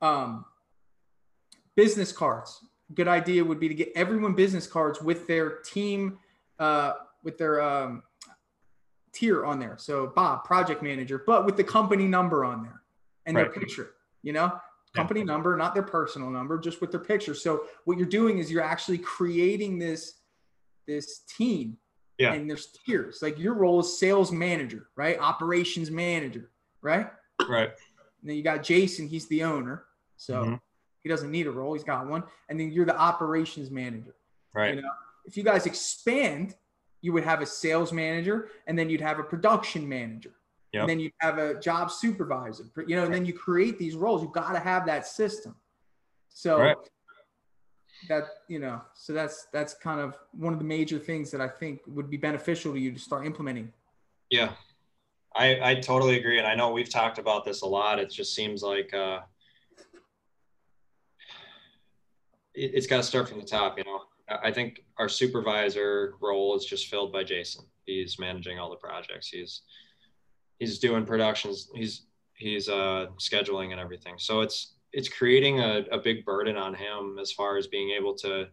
Um, 0.00 0.44
business 1.76 2.11
cards. 2.11 2.64
Good 2.94 3.07
idea 3.07 3.44
would 3.44 3.61
be 3.61 3.68
to 3.68 3.74
get 3.74 3.92
everyone 3.94 4.35
business 4.35 4.66
cards 4.66 5.00
with 5.00 5.29
their 5.29 5.59
team, 5.59 6.18
uh, 6.59 6.94
with 7.22 7.38
their 7.38 7.61
um, 7.62 8.02
tier 9.16 9.44
on 9.44 9.59
there. 9.59 9.76
So 9.79 10.09
Bob, 10.14 10.44
project 10.44 10.83
manager, 10.83 11.22
but 11.26 11.46
with 11.46 11.57
the 11.57 11.64
company 11.64 12.05
number 12.07 12.44
on 12.44 12.62
there 12.62 12.83
and 13.24 13.37
their 13.37 13.50
picture. 13.50 13.94
You 14.22 14.33
know, 14.33 14.52
company 14.94 15.22
number, 15.24 15.57
not 15.57 15.72
their 15.74 15.83
personal 15.83 16.31
number, 16.31 16.59
just 16.59 16.81
with 16.81 16.90
their 16.90 17.00
picture. 17.00 17.35
So 17.35 17.64
what 17.85 17.96
you're 17.96 18.09
doing 18.09 18.38
is 18.38 18.50
you're 18.50 18.62
actually 18.62 18.98
creating 18.98 19.79
this 19.79 20.20
this 20.87 21.20
team. 21.37 21.79
Yeah. 22.18 22.33
And 22.33 22.48
there's 22.48 22.68
tiers. 22.87 23.20
Like 23.22 23.38
your 23.38 23.55
role 23.55 23.81
is 23.81 23.98
sales 23.98 24.33
manager, 24.33 24.88
right? 24.96 25.18
Operations 25.18 25.90
manager, 25.90 26.50
right? 26.81 27.11
right 27.48 27.68
And 28.20 28.31
then 28.31 28.37
you 28.37 28.42
got 28.42 28.62
Jason, 28.62 29.07
he's 29.07 29.26
the 29.26 29.42
owner. 29.42 29.85
So 30.16 30.44
Mhm. 30.44 30.61
he 31.02 31.09
doesn't 31.09 31.31
need 31.31 31.46
a 31.46 31.50
role, 31.50 31.74
he's 31.74 31.85
got 31.85 32.07
one. 32.07 32.22
And 32.48 32.59
then 32.59 32.70
you're 32.70 32.87
the 32.87 32.98
operations 32.98 33.70
manager. 33.70 34.14
right 34.55 34.74
You 34.74 34.83
know, 34.83 34.90
if 35.26 35.37
you 35.37 35.42
guys 35.42 35.66
expand, 35.66 36.57
you 37.02 37.12
would 37.12 37.24
have 37.24 37.40
a 37.42 37.46
sales 37.46 37.92
manager 37.92 38.48
and 38.66 38.78
then 38.78 38.88
you'd 38.90 39.00
have 39.00 39.18
a 39.18 39.22
production 39.22 39.88
manager. 39.88 40.32
Yep. 40.72 40.80
And 40.82 40.90
then 40.90 41.00
you'd 41.00 41.12
have 41.20 41.38
a 41.38 41.59
job 41.61 41.90
supervisor. 41.90 42.64
You 42.87 42.96
know, 42.96 43.04
and 43.04 43.14
then 43.14 43.24
you 43.24 43.32
create 43.32 43.78
these 43.78 43.94
roles. 43.94 44.22
You've 44.22 44.32
got 44.32 44.52
to 44.52 44.59
have 44.61 44.85
that 44.87 45.06
system. 45.06 45.54
So 46.28 46.59
Right. 46.59 46.76
that, 48.09 48.24
you 48.48 48.59
know, 48.59 48.82
so 48.94 49.12
that's 49.12 49.46
that's 49.52 49.74
kind 49.74 50.00
of 50.00 50.18
one 50.32 50.52
of 50.52 50.59
the 50.59 50.64
major 50.66 50.98
things 50.98 51.30
that 51.30 51.40
I 51.40 51.48
think 51.48 51.80
would 51.87 52.11
be 52.11 52.16
beneficial 52.16 52.72
to 52.74 52.78
you 52.78 52.92
to 52.92 52.98
start 52.98 53.24
implementing. 53.26 53.72
yeah 54.30 54.52
i 55.37 55.70
i 55.70 55.74
totally 55.74 56.16
agree 56.18 56.38
and 56.38 56.48
i 56.48 56.54
know 56.54 56.72
we've 56.72 56.88
talked 56.90 57.18
about 57.18 57.44
this 57.44 57.62
a 57.62 57.66
lot 57.66 57.98
it 58.00 58.11
just 58.11 58.35
seems 58.35 58.61
like 58.62 58.92
uh 58.92 59.20
it, 62.54 62.70
it's 62.74 62.87
got 62.87 62.96
to 62.98 63.02
start 63.02 63.28
from 63.28 63.38
the 63.38 63.46
top 63.46 63.78
you 63.78 63.85
know 63.85 64.00
I 64.28 64.50
think 64.50 64.82
our 64.98 65.08
supervisor 65.08 66.14
role 66.20 66.56
is 66.56 66.64
just 66.64 66.88
filled 66.88 67.12
by 67.12 67.22
Jason. 67.22 67.64
He's 67.84 68.18
managing 68.18 68.58
all 68.58 68.70
the 68.70 68.76
projects. 68.76 69.28
He's 69.28 69.62
he's 70.58 70.78
doing 70.78 71.04
productions. 71.04 71.68
He's 71.74 72.06
he's 72.34 72.68
uh, 72.68 73.06
scheduling 73.18 73.70
and 73.72 73.80
everything. 73.80 74.14
So 74.18 74.40
it's 74.40 74.74
it's 74.92 75.08
creating 75.08 75.60
a, 75.60 75.84
a 75.92 75.98
big 75.98 76.24
burden 76.24 76.56
on 76.56 76.74
him 76.74 77.18
as 77.20 77.30
far 77.32 77.56
as 77.56 77.66
being 77.66 77.90
able 77.90 78.14
to 78.14 78.48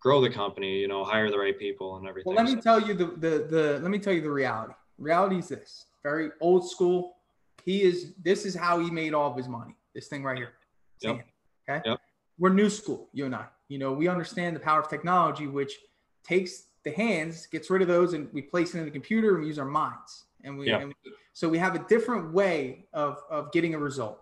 grow 0.00 0.20
the 0.20 0.30
company. 0.30 0.80
You 0.80 0.88
know, 0.88 1.04
hire 1.04 1.30
the 1.30 1.38
right 1.38 1.58
people 1.58 1.96
and 1.96 2.08
everything. 2.08 2.34
Well, 2.34 2.44
let 2.44 2.52
me 2.52 2.60
tell 2.60 2.80
you 2.80 2.94
the, 2.94 3.06
the 3.06 3.46
the 3.48 3.78
let 3.80 3.90
me 3.90 3.98
tell 3.98 4.12
you 4.12 4.22
the 4.22 4.30
reality. 4.30 4.74
Reality 4.98 5.38
is 5.38 5.48
this: 5.48 5.86
very 6.02 6.30
old 6.40 6.68
school. 6.68 7.16
He 7.64 7.82
is. 7.82 8.14
This 8.22 8.44
is 8.44 8.56
how 8.56 8.80
he 8.80 8.90
made 8.90 9.14
all 9.14 9.30
of 9.30 9.36
his 9.36 9.48
money. 9.48 9.76
This 9.94 10.08
thing 10.08 10.24
right 10.24 10.36
here. 10.36 10.54
Yep. 11.00 11.20
Okay. 11.68 11.82
Yep. 11.84 12.00
We're 12.38 12.52
new 12.52 12.70
school. 12.70 13.08
You 13.12 13.26
and 13.26 13.34
I. 13.34 13.46
You 13.70 13.78
know, 13.78 13.92
we 13.92 14.08
understand 14.08 14.56
the 14.56 14.60
power 14.60 14.80
of 14.80 14.88
technology, 14.88 15.46
which 15.46 15.78
takes 16.24 16.64
the 16.82 16.90
hands, 16.90 17.46
gets 17.46 17.70
rid 17.70 17.82
of 17.82 17.88
those, 17.88 18.14
and 18.14 18.28
we 18.32 18.42
place 18.42 18.74
it 18.74 18.78
in 18.80 18.84
the 18.84 18.90
computer 18.90 19.34
and 19.34 19.42
we 19.42 19.46
use 19.46 19.60
our 19.60 19.64
minds. 19.64 20.24
And 20.42 20.58
we, 20.58 20.66
Yeah. 20.66 20.78
and 20.80 20.88
we 20.88 21.12
so 21.32 21.48
we 21.48 21.58
have 21.58 21.76
a 21.76 21.84
different 21.88 22.32
way 22.34 22.88
of 22.92 23.22
of 23.30 23.52
getting 23.52 23.74
a 23.74 23.78
result. 23.78 24.20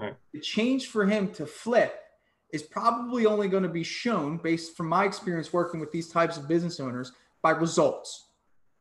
Right. 0.00 0.16
The 0.32 0.40
change 0.40 0.88
for 0.88 1.06
him 1.06 1.32
to 1.34 1.46
flip 1.46 1.94
is 2.52 2.64
probably 2.64 3.26
only 3.26 3.46
going 3.46 3.62
to 3.62 3.68
be 3.68 3.84
shown 3.84 4.38
based 4.38 4.76
from 4.76 4.88
my 4.88 5.04
experience 5.04 5.52
working 5.52 5.78
with 5.78 5.92
these 5.92 6.08
types 6.08 6.36
of 6.36 6.48
business 6.48 6.80
owners 6.80 7.12
by 7.42 7.50
results. 7.50 8.26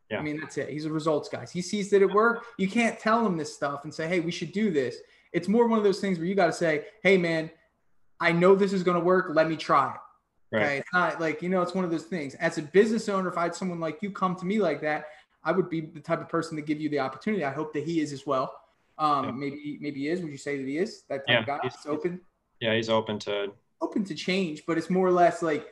Yeah. 0.09 0.19
I 0.19 0.21
mean, 0.23 0.39
that's 0.39 0.57
it. 0.57 0.69
He's 0.69 0.85
a 0.85 0.91
results 0.91 1.29
guy. 1.29 1.45
He 1.53 1.61
sees 1.61 1.91
that 1.91 2.01
it 2.01 2.11
worked. 2.11 2.47
You 2.57 2.67
can't 2.67 2.97
tell 2.99 3.23
him 3.23 3.37
this 3.37 3.53
stuff 3.53 3.83
and 3.83 3.93
say, 3.93 4.07
hey, 4.07 4.21
we 4.21 4.31
should 4.31 4.53
do 4.53 4.71
this. 4.71 4.97
It's 5.33 5.47
more 5.47 5.67
one 5.67 5.77
of 5.77 5.83
those 5.83 5.99
things 5.99 6.17
where 6.17 6.25
you 6.25 6.33
got 6.33 6.47
to 6.47 6.53
say, 6.53 6.87
hey, 7.03 7.15
man, 7.15 7.51
I 8.19 8.31
know 8.31 8.55
this 8.55 8.73
is 8.73 8.83
going 8.83 8.99
to 8.99 9.03
work. 9.03 9.31
Let 9.33 9.49
me 9.49 9.55
try 9.55 9.93
it. 9.93 10.55
Right. 10.55 10.63
Okay. 10.63 10.77
It's 10.77 10.93
not 10.93 11.21
like, 11.21 11.41
you 11.41 11.49
know, 11.49 11.61
it's 11.61 11.73
one 11.73 11.85
of 11.85 11.91
those 11.91 12.03
things. 12.03 12.35
As 12.35 12.57
a 12.57 12.61
business 12.61 13.07
owner, 13.07 13.29
if 13.29 13.37
I 13.37 13.43
had 13.43 13.55
someone 13.55 13.79
like 13.79 13.99
you 14.01 14.11
come 14.11 14.35
to 14.37 14.45
me 14.45 14.59
like 14.59 14.81
that, 14.81 15.05
I 15.43 15.51
would 15.51 15.69
be 15.69 15.81
the 15.81 15.99
type 15.99 16.21
of 16.21 16.27
person 16.27 16.55
to 16.55 16.61
give 16.61 16.81
you 16.81 16.89
the 16.89 16.99
opportunity. 16.99 17.45
I 17.45 17.51
hope 17.51 17.73
that 17.73 17.83
he 17.83 18.01
is 18.01 18.11
as 18.11 18.25
well. 18.25 18.53
Um, 18.97 19.25
yeah. 19.25 19.31
maybe, 19.31 19.77
maybe 19.79 19.99
he 20.01 20.09
is. 20.09 20.21
Would 20.21 20.31
you 20.31 20.37
say 20.37 20.57
that 20.57 20.67
he 20.67 20.77
is 20.77 21.03
that 21.09 21.19
type 21.19 21.25
yeah, 21.27 21.39
of 21.39 21.45
guy? 21.45 21.59
He's, 21.63 21.85
open. 21.85 22.21
Yeah, 22.59 22.75
he's 22.75 22.89
open 22.89 23.19
to 23.19 23.53
open 23.81 24.03
to 24.03 24.13
change, 24.13 24.63
but 24.67 24.77
it's 24.77 24.89
more 24.89 25.07
or 25.07 25.11
less 25.11 25.41
like 25.41 25.67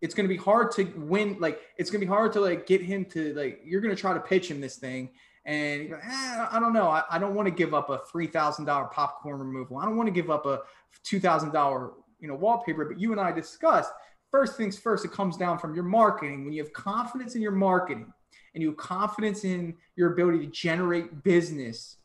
it's 0.00 0.14
going 0.14 0.26
to 0.26 0.34
be 0.34 0.40
hard 0.40 0.72
to 0.72 0.84
win. 0.96 1.36
Like 1.38 1.60
it's 1.76 1.90
going 1.90 2.00
to 2.00 2.06
be 2.06 2.10
hard 2.10 2.32
to 2.32 2.40
like 2.40 2.66
get 2.66 2.80
him 2.80 3.04
to 3.06 3.34
like 3.34 3.60
you're 3.64 3.80
going 3.82 3.94
to 3.94 4.00
try 4.00 4.14
to 4.14 4.20
pitch 4.20 4.50
him 4.50 4.60
this 4.60 4.76
thing, 4.76 5.10
and 5.44 5.90
like, 5.90 6.04
eh, 6.04 6.46
I 6.50 6.60
don't 6.60 6.72
know. 6.72 6.88
I, 6.88 7.02
I 7.10 7.18
don't 7.18 7.34
want 7.34 7.46
to 7.46 7.54
give 7.54 7.74
up 7.74 7.90
a 7.90 7.98
three 8.10 8.26
thousand 8.26 8.64
dollar 8.66 8.86
popcorn 8.86 9.38
removal. 9.38 9.78
I 9.78 9.84
don't 9.84 9.96
want 9.96 10.06
to 10.06 10.12
give 10.12 10.30
up 10.30 10.46
a 10.46 10.60
two 11.02 11.18
thousand 11.18 11.52
dollar 11.52 11.92
you 12.20 12.28
know 12.28 12.34
wallpaper. 12.34 12.84
But 12.84 13.00
you 13.00 13.12
and 13.12 13.20
I 13.20 13.32
discussed 13.32 13.92
first 14.30 14.56
things 14.56 14.78
first. 14.78 15.04
It 15.04 15.12
comes 15.12 15.36
down 15.36 15.58
from 15.58 15.74
your 15.74 15.84
marketing. 15.84 16.44
When 16.44 16.52
you 16.52 16.62
have 16.62 16.72
confidence 16.72 17.34
in 17.34 17.42
your 17.42 17.52
marketing 17.52 18.12
and 18.54 18.62
you 18.62 18.70
have 18.70 18.76
confidence 18.76 19.44
in 19.44 19.74
your 19.96 20.12
ability 20.12 20.46
to 20.46 20.52
generate 20.52 21.24
business, 21.24 21.96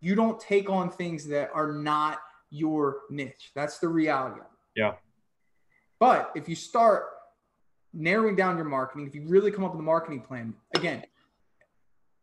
you 0.00 0.14
don't 0.14 0.38
take 0.38 0.70
on 0.70 0.90
things 0.90 1.26
that 1.28 1.50
are 1.52 1.72
not 1.72 2.20
your 2.50 2.98
niche. 3.10 3.50
That's 3.54 3.78
the 3.78 3.88
reality. 3.88 4.40
Yeah. 4.76 4.94
But 5.98 6.30
if 6.36 6.48
you 6.48 6.54
start 6.54 7.06
narrowing 7.92 8.36
down 8.36 8.56
your 8.56 8.66
marketing, 8.66 9.06
if 9.06 9.14
you 9.14 9.24
really 9.26 9.50
come 9.50 9.64
up 9.64 9.72
with 9.72 9.80
a 9.80 9.84
marketing 9.84 10.20
plan, 10.20 10.54
again, 10.74 11.02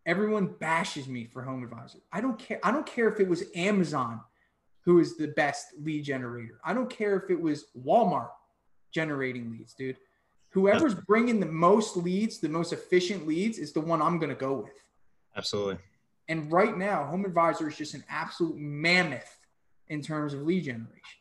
everyone 0.05 0.47
bashes 0.59 1.07
me 1.07 1.25
for 1.25 1.41
home 1.41 1.63
advisor. 1.63 1.99
I 2.11 2.21
don't 2.21 2.37
care. 2.37 2.59
I 2.63 2.71
don't 2.71 2.85
care 2.85 3.07
if 3.07 3.19
it 3.19 3.27
was 3.27 3.43
Amazon 3.55 4.21
who 4.81 4.99
is 4.99 5.15
the 5.15 5.27
best 5.27 5.67
lead 5.81 6.03
generator. 6.03 6.59
I 6.63 6.73
don't 6.73 6.89
care 6.89 7.15
if 7.15 7.29
it 7.29 7.39
was 7.39 7.65
Walmart 7.85 8.31
generating 8.91 9.51
leads, 9.51 9.73
dude. 9.73 9.97
Whoever's 10.49 10.93
bringing 10.93 11.39
the 11.39 11.47
most 11.47 11.97
leads, 11.97 12.39
the 12.39 12.49
most 12.49 12.73
efficient 12.73 13.25
leads, 13.25 13.57
is 13.57 13.71
the 13.71 13.79
one 13.79 14.01
I'm 14.01 14.19
going 14.19 14.29
to 14.29 14.35
go 14.35 14.53
with. 14.53 14.83
Absolutely. 15.35 15.77
And 16.27 16.51
right 16.51 16.77
now, 16.77 17.05
Home 17.05 17.25
Advisor 17.25 17.67
is 17.67 17.77
just 17.77 17.95
an 17.95 18.03
absolute 18.09 18.57
mammoth 18.57 19.39
in 19.87 20.01
terms 20.01 20.33
of 20.33 20.43
lead 20.43 20.65
generation. 20.65 21.19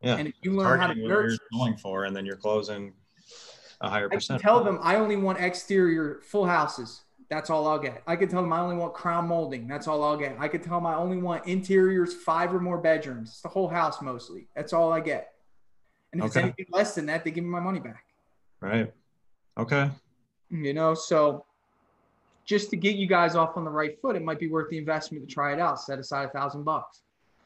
Yeah. 0.00 0.16
And 0.16 0.28
if 0.28 0.34
you 0.42 0.52
learn 0.52 0.80
how 0.80 0.86
to 0.86 0.94
nurture, 0.94 1.30
you're 1.30 1.60
going 1.60 1.76
for, 1.76 2.04
and 2.04 2.14
then 2.16 2.24
you're 2.24 2.36
closing 2.36 2.92
a 3.80 3.88
higher 3.88 4.08
percent. 4.08 4.40
I 4.40 4.42
tell 4.42 4.62
them 4.62 4.78
I 4.82 4.96
only 4.96 5.16
want 5.16 5.40
exterior 5.40 6.20
full 6.22 6.46
houses. 6.46 7.02
That's 7.34 7.50
all 7.50 7.66
I'll 7.66 7.78
get. 7.78 8.02
I 8.06 8.16
could 8.16 8.30
tell 8.30 8.42
them 8.42 8.52
I 8.52 8.60
only 8.60 8.76
want 8.76 8.94
crown 8.94 9.28
molding. 9.28 9.66
That's 9.66 9.88
all 9.88 10.02
I'll 10.04 10.16
get. 10.16 10.36
I 10.38 10.48
could 10.48 10.62
tell 10.62 10.76
them 10.76 10.86
I 10.86 10.94
only 10.94 11.18
want 11.18 11.46
interiors, 11.46 12.14
five 12.14 12.54
or 12.54 12.60
more 12.60 12.78
bedrooms. 12.78 13.30
It's 13.30 13.40
the 13.40 13.48
whole 13.48 13.68
house 13.68 14.00
mostly. 14.00 14.46
That's 14.54 14.72
all 14.72 14.92
I 14.92 15.00
get. 15.00 15.32
And 16.12 16.22
if 16.22 16.30
okay. 16.30 16.40
it's 16.40 16.44
anything 16.44 16.66
less 16.70 16.94
than 16.94 17.06
that, 17.06 17.24
they 17.24 17.30
give 17.30 17.44
me 17.44 17.50
my 17.50 17.60
money 17.60 17.80
back. 17.80 18.04
Right. 18.60 18.92
Okay. 19.58 19.90
You 20.50 20.74
know, 20.74 20.94
so 20.94 21.44
just 22.44 22.70
to 22.70 22.76
get 22.76 22.96
you 22.96 23.06
guys 23.06 23.34
off 23.34 23.56
on 23.56 23.64
the 23.64 23.70
right 23.70 24.00
foot, 24.00 24.14
it 24.14 24.22
might 24.22 24.38
be 24.38 24.48
worth 24.48 24.70
the 24.70 24.78
investment 24.78 25.28
to 25.28 25.32
try 25.32 25.52
it 25.52 25.58
out. 25.58 25.80
Set 25.80 25.98
aside 25.98 26.26
a 26.26 26.28
thousand 26.28 26.62
bucks. 26.62 27.00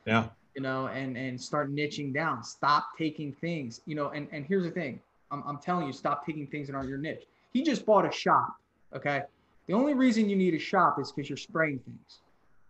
Yeah 0.05 0.29
you 0.59 0.63
know, 0.63 0.89
and 0.89 1.17
and 1.17 1.41
start 1.41 1.73
niching 1.73 2.13
down. 2.13 2.43
Stop 2.43 2.89
taking 2.99 3.33
things, 3.33 3.81
you 3.87 3.95
know. 3.95 4.09
And 4.09 4.27
and 4.33 4.45
here's 4.45 4.65
the 4.65 4.73
thing, 4.73 4.99
I'm 5.31 5.45
I'm 5.47 5.59
telling 5.59 5.87
you, 5.87 5.93
stop 5.93 6.27
taking 6.27 6.49
things 6.49 6.67
that 6.67 6.75
aren't 6.75 6.89
your 6.89 6.99
niche. 6.99 7.23
He 7.53 7.63
just 7.63 7.87
bought 7.87 8.05
a 8.05 8.11
shop. 8.11 8.57
Okay, 8.93 9.23
the 9.69 9.75
only 9.75 9.95
reason 9.95 10.29
you 10.29 10.35
need 10.35 10.55
a 10.55 10.59
shop 10.59 10.99
is 11.01 11.13
because 11.13 11.31
you're 11.31 11.37
spraying 11.37 11.79
things, 11.79 12.19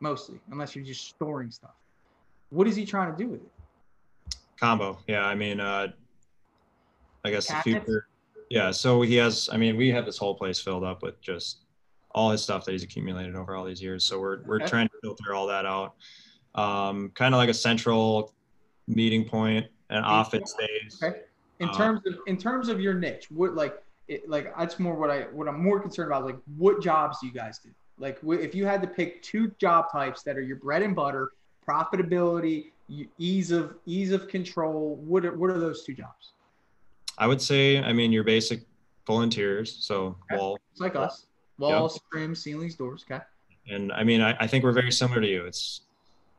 mostly, 0.01 0.39
unless 0.51 0.77
you're 0.77 0.85
just 0.85 1.09
storing 1.09 1.51
stuff. 1.51 1.75
What 2.51 2.67
is 2.67 2.77
he 2.77 2.85
trying 2.85 3.11
to 3.11 3.17
do 3.17 3.29
with 3.31 3.41
it? 3.41 4.37
Combo, 4.61 4.99
yeah. 5.07 5.25
I 5.25 5.35
mean, 5.35 5.61
uh, 5.61 5.89
I 7.25 7.31
guess 7.31 7.47
Cabinets? 7.47 7.65
the 7.65 7.93
future. 7.93 8.07
Yeah, 8.51 8.71
so 8.71 9.01
he 9.03 9.17
has. 9.17 9.49
I 9.53 9.57
mean, 9.57 9.77
we 9.77 9.91
have 9.91 10.05
this 10.05 10.19
whole 10.19 10.35
place 10.35 10.59
filled 10.59 10.85
up 10.85 11.03
with 11.03 11.21
just 11.21 11.59
all 12.13 12.31
his 12.31 12.43
stuff 12.43 12.65
that 12.65 12.73
he's 12.73 12.83
accumulated 12.83 13.37
over 13.37 13.55
all 13.55 13.65
these 13.65 13.81
years. 13.81 14.05
So 14.05 14.19
we're 14.21 14.43
we're 14.45 14.57
okay. 14.57 14.67
trying 14.67 14.89
to 14.89 14.95
filter 15.03 15.35
all 15.35 15.47
that 15.47 15.67
out 15.67 15.95
um, 16.59 17.11
kind 17.15 17.35
of 17.35 17.39
like 17.39 17.49
a 17.49 17.55
central 17.55 18.35
meeting 18.87 19.25
point 19.25 19.67
and 19.91 20.05
office 20.05 20.55
days. 20.59 21.01
Okay. 21.03 21.21
In 21.61 21.69
uh, 21.69 21.77
terms 21.77 22.01
of 22.07 22.15
in 22.27 22.37
terms 22.37 22.69
of 22.69 22.81
your 22.81 22.95
niche, 22.95 23.31
what 23.31 23.55
like 23.55 23.83
it, 24.09 24.29
like 24.29 24.55
that's 24.57 24.79
more 24.79 24.95
what 24.95 25.11
I 25.11 25.23
what 25.33 25.49
I'm 25.49 25.63
more 25.63 25.81
concerned 25.81 26.09
about. 26.09 26.25
Like, 26.25 26.39
what 26.57 26.83
jobs 26.83 27.19
do 27.21 27.27
you 27.27 27.33
guys 27.33 27.59
do? 27.59 27.71
Like, 27.99 28.19
if 28.23 28.55
you 28.55 28.65
had 28.65 28.81
to 28.83 28.89
pick 28.89 29.23
two 29.23 29.53
job 29.59 29.91
types 29.91 30.23
that 30.23 30.37
are 30.37 30.41
your 30.41 30.57
bread 30.57 30.83
and 30.83 30.95
butter, 30.95 31.31
profitability, 31.67 32.67
ease 33.19 33.51
of 33.51 33.75
ease 33.87 34.13
of 34.13 34.29
control, 34.29 34.97
what 34.97 35.25
are, 35.25 35.37
what 35.37 35.51
are 35.51 35.59
those 35.59 35.85
two 35.85 35.95
jobs? 35.95 36.33
I 37.19 37.27
would 37.27 37.43
say, 37.43 37.83
I 37.83 37.93
mean, 37.93 38.13
your 38.13 38.25
basic 38.25 38.61
full 39.05 39.23
interiors, 39.23 39.77
so 39.81 40.17
okay. 40.31 40.39
wall, 40.39 40.59
it's 40.71 40.81
like 40.81 40.95
us, 40.95 41.27
walls, 41.59 41.95
yep. 41.95 42.03
trims, 42.13 42.43
ceilings, 42.43 42.77
doors. 42.77 43.05
Okay. 43.11 43.23
And 43.71 43.93
I 43.93 44.05
mean, 44.05 44.21
I, 44.21 44.37
I 44.41 44.47
think 44.47 44.65
we're 44.65 44.73
very 44.73 44.93
similar 44.93 45.21
to 45.21 45.27
you. 45.27 45.45
It's 45.45 45.83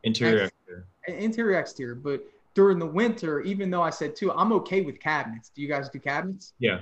Interior, 0.02 0.44
exterior. 0.44 0.86
Eh, 1.08 1.12
interior, 1.12 1.58
exterior. 1.58 1.94
But 1.94 2.24
during 2.54 2.78
the 2.78 2.86
winter, 2.86 3.40
even 3.40 3.70
though 3.70 3.82
I 3.82 3.90
said 3.90 4.16
too, 4.16 4.32
I'm 4.32 4.52
okay 4.52 4.80
with 4.80 5.00
cabinets. 5.00 5.50
Do 5.54 5.62
you 5.62 5.68
guys 5.68 5.88
do 5.88 5.98
cabinets? 5.98 6.54
Yeah. 6.58 6.80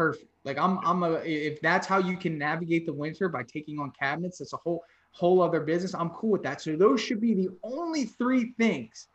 Perfect. 0.00 0.30
Like 0.44 0.56
I'm, 0.56 0.78
I'm 0.78 1.02
a. 1.02 1.16
If 1.26 1.60
that's 1.60 1.86
how 1.86 1.98
you 1.98 2.16
can 2.16 2.38
navigate 2.38 2.86
the 2.86 2.92
winter 2.92 3.28
by 3.28 3.42
taking 3.42 3.78
on 3.78 3.90
cabinets, 3.90 4.38
that's 4.38 4.54
a 4.54 4.56
whole 4.56 4.82
whole 5.10 5.42
other 5.42 5.60
business. 5.60 5.94
I'm 5.94 6.08
cool 6.08 6.30
with 6.30 6.42
that. 6.44 6.62
So 6.62 6.74
those 6.74 7.02
should 7.02 7.20
be 7.20 7.34
the 7.34 7.50
only 7.62 8.06
three 8.06 8.54
things 8.56 9.08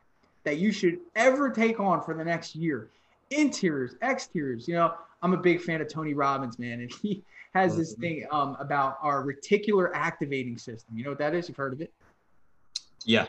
that 0.44 0.60
you 0.60 0.72
should 0.72 1.00
ever 1.16 1.50
take 1.50 1.80
on 1.80 2.04
for 2.04 2.14
the 2.14 2.24
next 2.24 2.56
year. 2.56 2.92
Interiors, 3.32 3.96
exteriors. 4.04 4.68
You 4.68 4.76
know, 4.76 4.94
I'm 5.24 5.34
a 5.34 5.38
big 5.38 5.60
fan 5.60 5.82
of 5.82 5.90
Tony 5.90 6.14
Robbins, 6.14 6.60
man, 6.60 6.82
and 6.82 6.94
he 7.02 7.24
has 7.56 7.76
this 7.76 7.94
mm-hmm. 7.94 8.02
thing 8.02 8.28
um, 8.30 8.56
about 8.60 9.00
our 9.02 9.26
reticular 9.26 9.90
activating 9.96 10.60
system. 10.60 10.96
You 10.96 11.06
know 11.06 11.10
what 11.10 11.18
that 11.18 11.34
is? 11.34 11.48
You've 11.48 11.58
heard 11.58 11.74
of 11.74 11.82
it? 11.82 11.92
Yeah. 13.06 13.26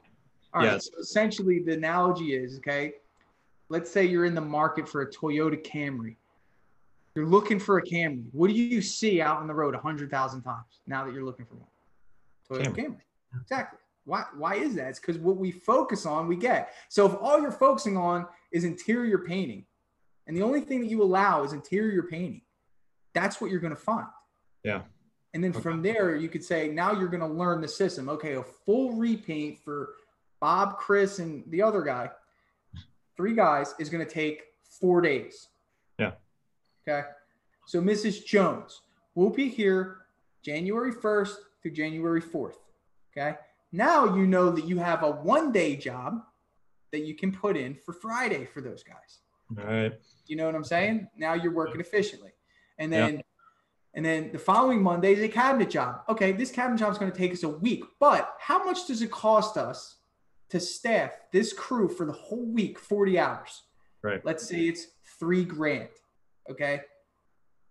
All 0.52 0.60
right. 0.60 0.82
So 0.82 0.90
essentially, 1.00 1.60
the 1.60 1.72
analogy 1.72 2.34
is 2.34 2.58
okay. 2.58 2.92
Let's 3.70 3.90
say 3.90 4.04
you're 4.04 4.26
in 4.26 4.34
the 4.34 4.42
market 4.42 4.86
for 4.86 5.00
a 5.00 5.10
Toyota 5.10 5.56
Camry. 5.66 6.16
You're 7.16 7.26
looking 7.26 7.58
for 7.58 7.78
a 7.78 7.82
Camry. 7.82 8.24
What 8.32 8.48
do 8.48 8.52
you 8.52 8.82
see 8.82 9.22
out 9.22 9.38
on 9.38 9.46
the 9.46 9.54
road 9.54 9.74
a 9.74 9.78
hundred 9.78 10.10
thousand 10.10 10.42
times 10.42 10.80
now 10.86 11.04
that 11.04 11.14
you're 11.14 11.24
looking 11.24 11.46
for 11.46 11.54
one? 11.54 11.66
Toyota 12.48 12.74
Camry. 12.74 12.84
Camry. 12.84 13.00
Exactly. 13.40 13.78
Why? 14.04 14.24
Why 14.36 14.54
is 14.56 14.74
that? 14.74 14.88
It's 14.88 15.00
because 15.00 15.16
what 15.18 15.38
we 15.38 15.50
focus 15.50 16.04
on, 16.04 16.28
we 16.28 16.36
get. 16.36 16.74
So 16.90 17.06
if 17.06 17.14
all 17.20 17.40
you're 17.40 17.50
focusing 17.50 17.96
on 17.96 18.26
is 18.52 18.64
interior 18.64 19.18
painting, 19.18 19.64
and 20.26 20.36
the 20.36 20.42
only 20.42 20.60
thing 20.60 20.80
that 20.80 20.88
you 20.88 21.02
allow 21.02 21.42
is 21.42 21.54
interior 21.54 22.02
painting, 22.02 22.42
that's 23.14 23.40
what 23.40 23.50
you're 23.50 23.60
going 23.60 23.74
to 23.74 23.80
find. 23.80 24.06
Yeah. 24.62 24.82
And 25.32 25.42
then 25.42 25.52
okay. 25.52 25.60
from 25.60 25.82
there, 25.82 26.16
you 26.16 26.28
could 26.28 26.44
say, 26.44 26.68
now 26.68 26.92
you're 26.92 27.08
going 27.08 27.20
to 27.20 27.26
learn 27.26 27.60
the 27.60 27.68
system. 27.68 28.08
Okay, 28.10 28.34
a 28.34 28.42
full 28.42 28.92
repaint 28.92 29.58
for 29.58 29.94
Bob, 30.40 30.76
Chris, 30.76 31.18
and 31.18 31.44
the 31.48 31.62
other 31.62 31.82
guy, 31.82 32.10
three 33.16 33.34
guys, 33.34 33.74
is 33.78 33.88
going 33.88 34.04
to 34.06 34.10
take 34.10 34.44
four 34.80 35.00
days. 35.00 35.48
Yeah. 35.98 36.12
Okay. 36.88 37.06
So, 37.66 37.80
Mrs. 37.80 38.24
Jones 38.24 38.82
will 39.14 39.30
be 39.30 39.48
here 39.48 39.98
January 40.42 40.92
1st 40.92 41.34
through 41.60 41.72
January 41.72 42.22
4th. 42.22 42.54
Okay. 43.16 43.36
Now 43.72 44.14
you 44.14 44.26
know 44.26 44.50
that 44.50 44.66
you 44.66 44.78
have 44.78 45.02
a 45.02 45.10
one 45.10 45.52
day 45.52 45.76
job 45.76 46.22
that 46.92 47.04
you 47.04 47.14
can 47.14 47.32
put 47.32 47.56
in 47.56 47.74
for 47.74 47.92
Friday 47.92 48.44
for 48.44 48.60
those 48.60 48.82
guys. 48.82 49.18
All 49.58 49.64
right. 49.64 49.92
You 50.26 50.36
know 50.36 50.46
what 50.46 50.54
I'm 50.54 50.64
saying? 50.64 51.08
Now 51.16 51.34
you're 51.34 51.52
working 51.52 51.80
efficiently. 51.80 52.30
And 52.78 52.92
then 52.92 53.22
and 53.94 54.04
then 54.04 54.30
the 54.30 54.38
following 54.38 54.82
Monday 54.82 55.14
is 55.14 55.22
a 55.22 55.28
cabinet 55.28 55.70
job. 55.70 56.02
Okay, 56.08 56.32
this 56.32 56.50
cabinet 56.50 56.78
job 56.78 56.92
is 56.92 56.98
going 56.98 57.10
to 57.10 57.16
take 57.16 57.32
us 57.32 57.42
a 57.42 57.48
week, 57.48 57.82
but 57.98 58.34
how 58.38 58.62
much 58.62 58.86
does 58.86 59.00
it 59.00 59.10
cost 59.10 59.56
us 59.56 59.96
to 60.50 60.60
staff 60.60 61.12
this 61.32 61.52
crew 61.54 61.88
for 61.88 62.04
the 62.04 62.12
whole 62.12 62.44
week, 62.44 62.78
40 62.78 63.18
hours? 63.18 63.62
Right. 64.02 64.22
Let's 64.24 64.46
say 64.46 64.68
it's 64.68 64.88
three 65.18 65.44
grand. 65.44 65.88
Okay. 66.50 66.80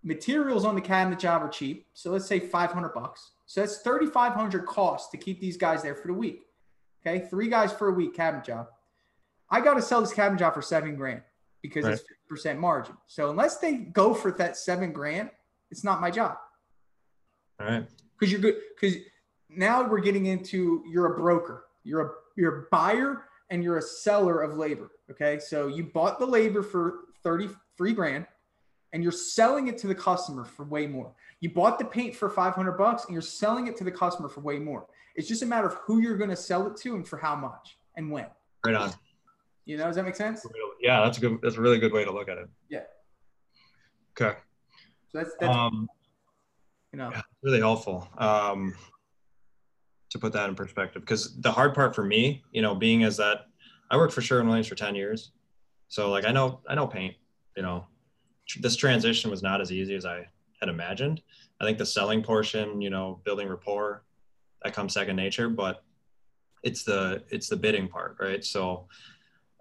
Materials 0.04 0.66
on 0.66 0.76
the 0.76 0.82
cabinet 0.82 1.20
job 1.20 1.42
are 1.42 1.50
cheap. 1.50 1.88
So 1.94 2.12
let's 2.12 2.26
say 2.26 2.40
500 2.40 2.90
bucks. 2.90 3.32
So 3.46 3.62
that's 3.62 3.78
3,500 3.80 4.66
cost 4.66 5.12
to 5.12 5.18
keep 5.18 5.40
these 5.40 5.58
guys 5.58 5.82
there 5.82 5.96
for 5.96 6.08
the 6.08 6.14
week. 6.14 6.44
Okay. 7.06 7.26
Three 7.28 7.48
guys 7.48 7.72
for 7.72 7.90
a 7.90 7.94
week 7.94 8.16
cabinet 8.16 8.46
job. 8.46 8.68
I 9.50 9.62
got 9.62 9.76
to 9.76 9.82
sell 9.82 10.02
this 10.02 10.14
cabinet 10.14 10.40
job 10.40 10.54
for 10.54 10.62
seven 10.62 10.96
grand 10.96 11.22
because 11.62 11.86
right. 11.86 11.94
it's 11.94 12.04
percent 12.28 12.60
margin. 12.60 12.96
So 13.08 13.30
unless 13.30 13.58
they 13.58 13.76
go 13.76 14.14
for 14.14 14.32
that 14.34 14.58
seven 14.58 14.92
grand, 14.92 15.30
it's 15.72 15.84
not 15.84 16.02
my 16.02 16.12
job. 16.12 16.38
All 17.60 17.68
right. 17.68 17.86
Because 18.18 18.32
you're 18.32 18.42
good. 18.42 18.56
Because 18.80 18.98
now 19.50 19.88
we're 19.88 20.00
getting 20.00 20.26
into 20.26 20.84
you're 20.90 21.14
a 21.14 21.18
broker. 21.18 21.66
You're 21.84 22.02
a 22.02 22.10
you're 22.36 22.60
a 22.60 22.66
buyer 22.72 23.24
and 23.50 23.64
you're 23.64 23.78
a 23.78 23.82
seller 23.82 24.42
of 24.42 24.58
labor. 24.58 24.92
Okay. 25.12 25.40
So 25.40 25.68
you 25.68 25.84
bought 25.84 26.20
the 26.20 26.26
labor 26.26 26.64
for 26.64 27.06
30 27.24 27.50
free 27.76 27.94
grand 27.94 28.26
and 28.95 29.03
you're 29.03 29.12
selling 29.12 29.67
it 29.67 29.77
to 29.77 29.88
the 29.88 29.93
customer 29.93 30.45
for 30.45 30.63
way 30.63 30.88
more. 30.88 31.12
You 31.41 31.49
bought 31.49 31.77
the 31.79 31.84
paint 31.84 32.15
for 32.15 32.29
500 32.29 32.71
bucks 32.77 33.03
and 33.03 33.12
you're 33.12 33.21
selling 33.21 33.67
it 33.67 33.75
to 33.75 33.84
the 33.84 33.91
customer 33.91 34.29
for 34.29 34.39
way 34.39 34.58
more. 34.58 34.88
It's 35.17 35.27
just 35.27 35.41
a 35.41 35.45
matter 35.45 35.67
of 35.67 35.73
who 35.73 35.99
you're 35.99 36.15
going 36.15 36.29
to 36.29 36.36
sell 36.38 36.65
it 36.65 36.77
to 36.77 36.95
and 36.95 37.05
for 37.05 37.17
how 37.17 37.36
much 37.36 37.77
and 37.97 38.10
when. 38.10 38.27
Right 38.65 38.73
on. 38.73 38.93
You 39.65 39.75
know, 39.75 39.88
does 39.88 39.97
that 39.97 40.05
make 40.05 40.15
sense? 40.15 40.45
Yeah, 40.79 41.03
that's 41.03 41.17
a 41.17 41.21
good. 41.21 41.39
That's 41.41 41.58
a 41.58 41.62
really 41.62 41.77
good 41.77 41.91
way 41.91 42.05
to 42.05 42.12
look 42.12 42.29
at 42.29 42.38
it. 42.38 42.47
Yeah. 42.69 42.84
Okay. 44.17 44.38
So 45.10 45.17
that's 45.17 45.31
that's 45.41 45.53
Um, 45.53 45.89
you 46.93 46.99
know 46.99 47.10
yeah, 47.12 47.21
really 47.43 47.60
helpful 47.60 48.08
um, 48.17 48.75
to 50.10 50.19
put 50.19 50.31
that 50.34 50.47
in 50.47 50.55
perspective. 50.55 51.01
Because 51.01 51.38
the 51.41 51.51
hard 51.51 51.73
part 51.73 51.93
for 51.93 52.05
me, 52.05 52.43
you 52.53 52.62
know, 52.62 52.73
being 52.73 53.01
is 53.01 53.17
that 53.17 53.47
I 53.91 53.97
worked 53.97 54.13
for 54.13 54.21
Sherwin 54.21 54.47
Williams 54.47 54.67
for 54.67 54.75
ten 54.75 54.95
years, 54.95 55.31
so 55.89 56.12
like 56.12 56.23
I 56.23 56.31
know 56.31 56.62
I 56.69 56.75
know 56.75 56.88
paint. 56.88 57.15
You 57.58 57.63
know, 57.63 57.88
this 58.60 58.75
transition 58.75 59.31
was 59.31 59.41
not 59.43 59.62
as 59.62 59.71
easy 59.71 59.95
as 59.95 60.05
I 60.05 60.27
had 60.60 60.69
imagined. 60.69 61.21
I 61.60 61.65
think 61.65 61.77
the 61.77 61.86
selling 61.86 62.21
portion, 62.23 62.81
you 62.81 62.89
know, 62.89 63.19
building 63.23 63.47
rapport, 63.47 64.03
that 64.63 64.73
comes 64.73 64.93
second 64.93 65.15
nature, 65.15 65.49
but 65.49 65.84
it's 66.63 66.84
the 66.84 67.23
it's 67.29 67.49
the 67.49 67.55
bidding 67.55 67.88
part, 67.88 68.17
right? 68.19 68.43
So 68.43 68.88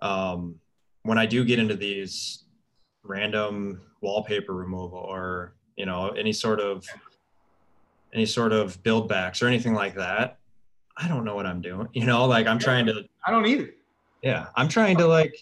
um, 0.02 0.56
when 1.02 1.18
I 1.18 1.26
do 1.26 1.44
get 1.44 1.58
into 1.58 1.76
these 1.76 2.44
random 3.04 3.80
wallpaper 4.00 4.54
removal 4.54 4.98
or 4.98 5.54
you 5.76 5.86
know 5.86 6.08
any 6.10 6.32
sort 6.32 6.60
of 6.60 6.86
any 8.14 8.26
sort 8.26 8.52
of 8.52 8.82
build 8.82 9.08
backs 9.08 9.42
or 9.42 9.46
anything 9.46 9.74
like 9.74 9.94
that 9.94 10.38
i 10.96 11.06
don't 11.08 11.24
know 11.24 11.34
what 11.34 11.44
i'm 11.46 11.60
doing 11.60 11.86
you 11.94 12.04
know 12.06 12.24
like 12.24 12.46
i'm 12.46 12.58
trying 12.58 12.86
to 12.86 13.04
I 13.26 13.30
don't 13.30 13.46
either. 13.46 13.70
yeah 14.22 14.46
i'm 14.56 14.68
trying 14.68 14.96
to 14.98 15.06
like 15.06 15.34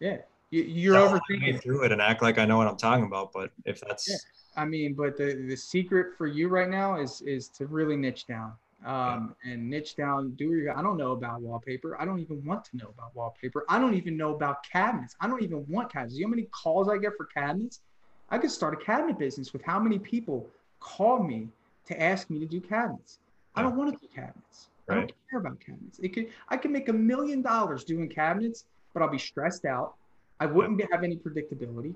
Yeah. 0.00 0.18
You, 0.50 0.62
you're 0.62 0.94
my 0.94 1.18
overthinking. 1.18 1.62
through 1.62 1.84
it 1.84 1.92
and 1.92 2.00
act 2.00 2.22
like 2.22 2.38
i 2.38 2.44
know 2.44 2.56
what 2.56 2.66
i'm 2.66 2.76
talking 2.76 3.04
about 3.04 3.32
but 3.32 3.50
if 3.64 3.80
that's 3.80 4.08
Yeah. 4.08 4.16
I 4.56 4.64
mean, 4.64 4.94
but 4.94 5.16
the 5.16 5.34
the 5.48 5.56
secret 5.56 6.16
for 6.18 6.26
you 6.26 6.48
right 6.48 6.68
now 6.68 6.98
is 7.00 7.22
is 7.22 7.48
to 7.50 7.66
really 7.66 7.96
niche 7.96 8.26
down. 8.26 8.52
Um, 8.84 9.34
and 9.44 9.70
niche 9.70 9.94
down. 9.94 10.30
Do 10.32 10.46
your. 10.46 10.76
I 10.76 10.82
don't 10.82 10.96
know 10.96 11.12
about 11.12 11.40
wallpaper. 11.40 12.00
I 12.00 12.04
don't 12.04 12.18
even 12.18 12.44
want 12.44 12.64
to 12.66 12.76
know 12.76 12.88
about 12.88 13.14
wallpaper. 13.14 13.64
I 13.68 13.78
don't 13.78 13.94
even 13.94 14.16
know 14.16 14.34
about 14.34 14.64
cabinets. 14.64 15.14
I 15.20 15.28
don't 15.28 15.42
even 15.42 15.64
want 15.68 15.92
cabinets. 15.92 16.16
You 16.16 16.22
know 16.22 16.28
how 16.28 16.30
many 16.30 16.48
calls 16.50 16.88
I 16.88 16.98
get 16.98 17.12
for 17.16 17.26
cabinets? 17.26 17.82
I 18.30 18.38
could 18.38 18.50
start 18.50 18.74
a 18.74 18.84
cabinet 18.84 19.16
business 19.18 19.52
with 19.52 19.62
how 19.62 19.78
many 19.78 19.98
people 19.98 20.48
call 20.80 21.22
me 21.22 21.48
to 21.86 22.02
ask 22.02 22.28
me 22.28 22.40
to 22.40 22.46
do 22.46 22.60
cabinets. 22.60 23.20
I 23.54 23.62
don't 23.62 23.76
want 23.76 23.92
to 23.94 23.98
do 24.00 24.12
cabinets. 24.12 24.68
I 24.90 24.94
don't 24.94 25.12
care 25.30 25.38
about 25.38 25.60
cabinets. 25.60 26.00
It 26.02 26.08
could. 26.14 26.28
I 26.48 26.56
could 26.56 26.72
make 26.72 26.88
a 26.88 26.92
million 26.92 27.42
dollars 27.42 27.84
doing 27.84 28.08
cabinets, 28.08 28.64
but 28.92 29.02
I'll 29.04 29.10
be 29.10 29.18
stressed 29.18 29.66
out. 29.66 29.94
I 30.40 30.46
wouldn't 30.46 30.80
have 30.92 31.02
any 31.02 31.16
predictability. 31.16 31.94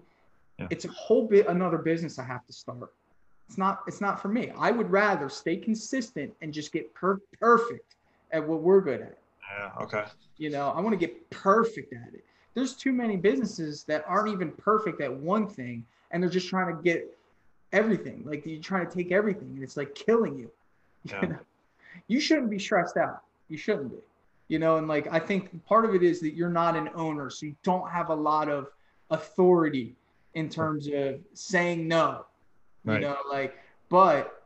Yeah. 0.58 0.66
It's 0.70 0.84
a 0.84 0.88
whole 0.88 1.26
bit 1.26 1.46
another 1.46 1.78
business 1.78 2.18
I 2.18 2.24
have 2.24 2.46
to 2.46 2.52
start. 2.52 2.92
It's 3.48 3.58
not 3.58 3.82
it's 3.86 4.00
not 4.00 4.20
for 4.20 4.28
me. 4.28 4.50
I 4.58 4.70
would 4.70 4.90
rather 4.90 5.28
stay 5.28 5.56
consistent 5.56 6.32
and 6.42 6.52
just 6.52 6.72
get 6.72 6.92
per- 6.94 7.20
perfect 7.40 7.96
at 8.32 8.46
what 8.46 8.60
we're 8.60 8.80
good 8.80 9.00
at. 9.02 9.18
yeah 9.50 9.70
okay 9.82 10.04
You 10.38 10.50
know, 10.50 10.70
I 10.70 10.80
want 10.80 10.92
to 10.92 10.96
get 11.06 11.28
perfect 11.30 11.92
at 11.92 12.14
it. 12.14 12.24
There's 12.54 12.74
too 12.74 12.92
many 12.92 13.16
businesses 13.16 13.84
that 13.84 14.04
aren't 14.06 14.28
even 14.28 14.52
perfect 14.52 15.00
at 15.00 15.12
one 15.12 15.46
thing 15.46 15.84
and 16.10 16.22
they're 16.22 16.30
just 16.30 16.48
trying 16.48 16.74
to 16.76 16.82
get 16.82 17.06
everything. 17.72 18.22
Like 18.26 18.44
you're 18.46 18.60
trying 18.60 18.86
to 18.86 18.92
take 18.94 19.12
everything 19.12 19.48
and 19.54 19.62
it's 19.62 19.76
like 19.76 19.94
killing 19.94 20.38
you. 20.38 20.50
You, 21.04 21.10
Yeah. 21.20 21.28
know? 21.28 21.38
you 22.06 22.20
shouldn't 22.20 22.48
be 22.50 22.58
stressed 22.58 22.96
out. 22.96 23.22
You 23.48 23.56
shouldn't 23.56 23.90
be. 23.90 23.96
You 24.52 24.58
know, 24.58 24.76
and 24.76 24.86
like 24.86 25.08
I 25.10 25.18
think 25.18 25.64
part 25.64 25.86
of 25.86 25.94
it 25.94 26.02
is 26.02 26.20
that 26.20 26.34
you're 26.34 26.50
not 26.50 26.76
an 26.76 26.90
owner, 26.94 27.30
so 27.30 27.46
you 27.46 27.56
don't 27.62 27.88
have 27.88 28.10
a 28.10 28.14
lot 28.14 28.50
of 28.50 28.68
authority 29.08 29.94
in 30.34 30.50
terms 30.50 30.88
of 30.92 31.20
saying 31.32 31.88
no. 31.88 32.26
You 32.84 32.92
Right. 32.92 33.00
know, 33.00 33.16
like, 33.30 33.54
but 33.88 34.44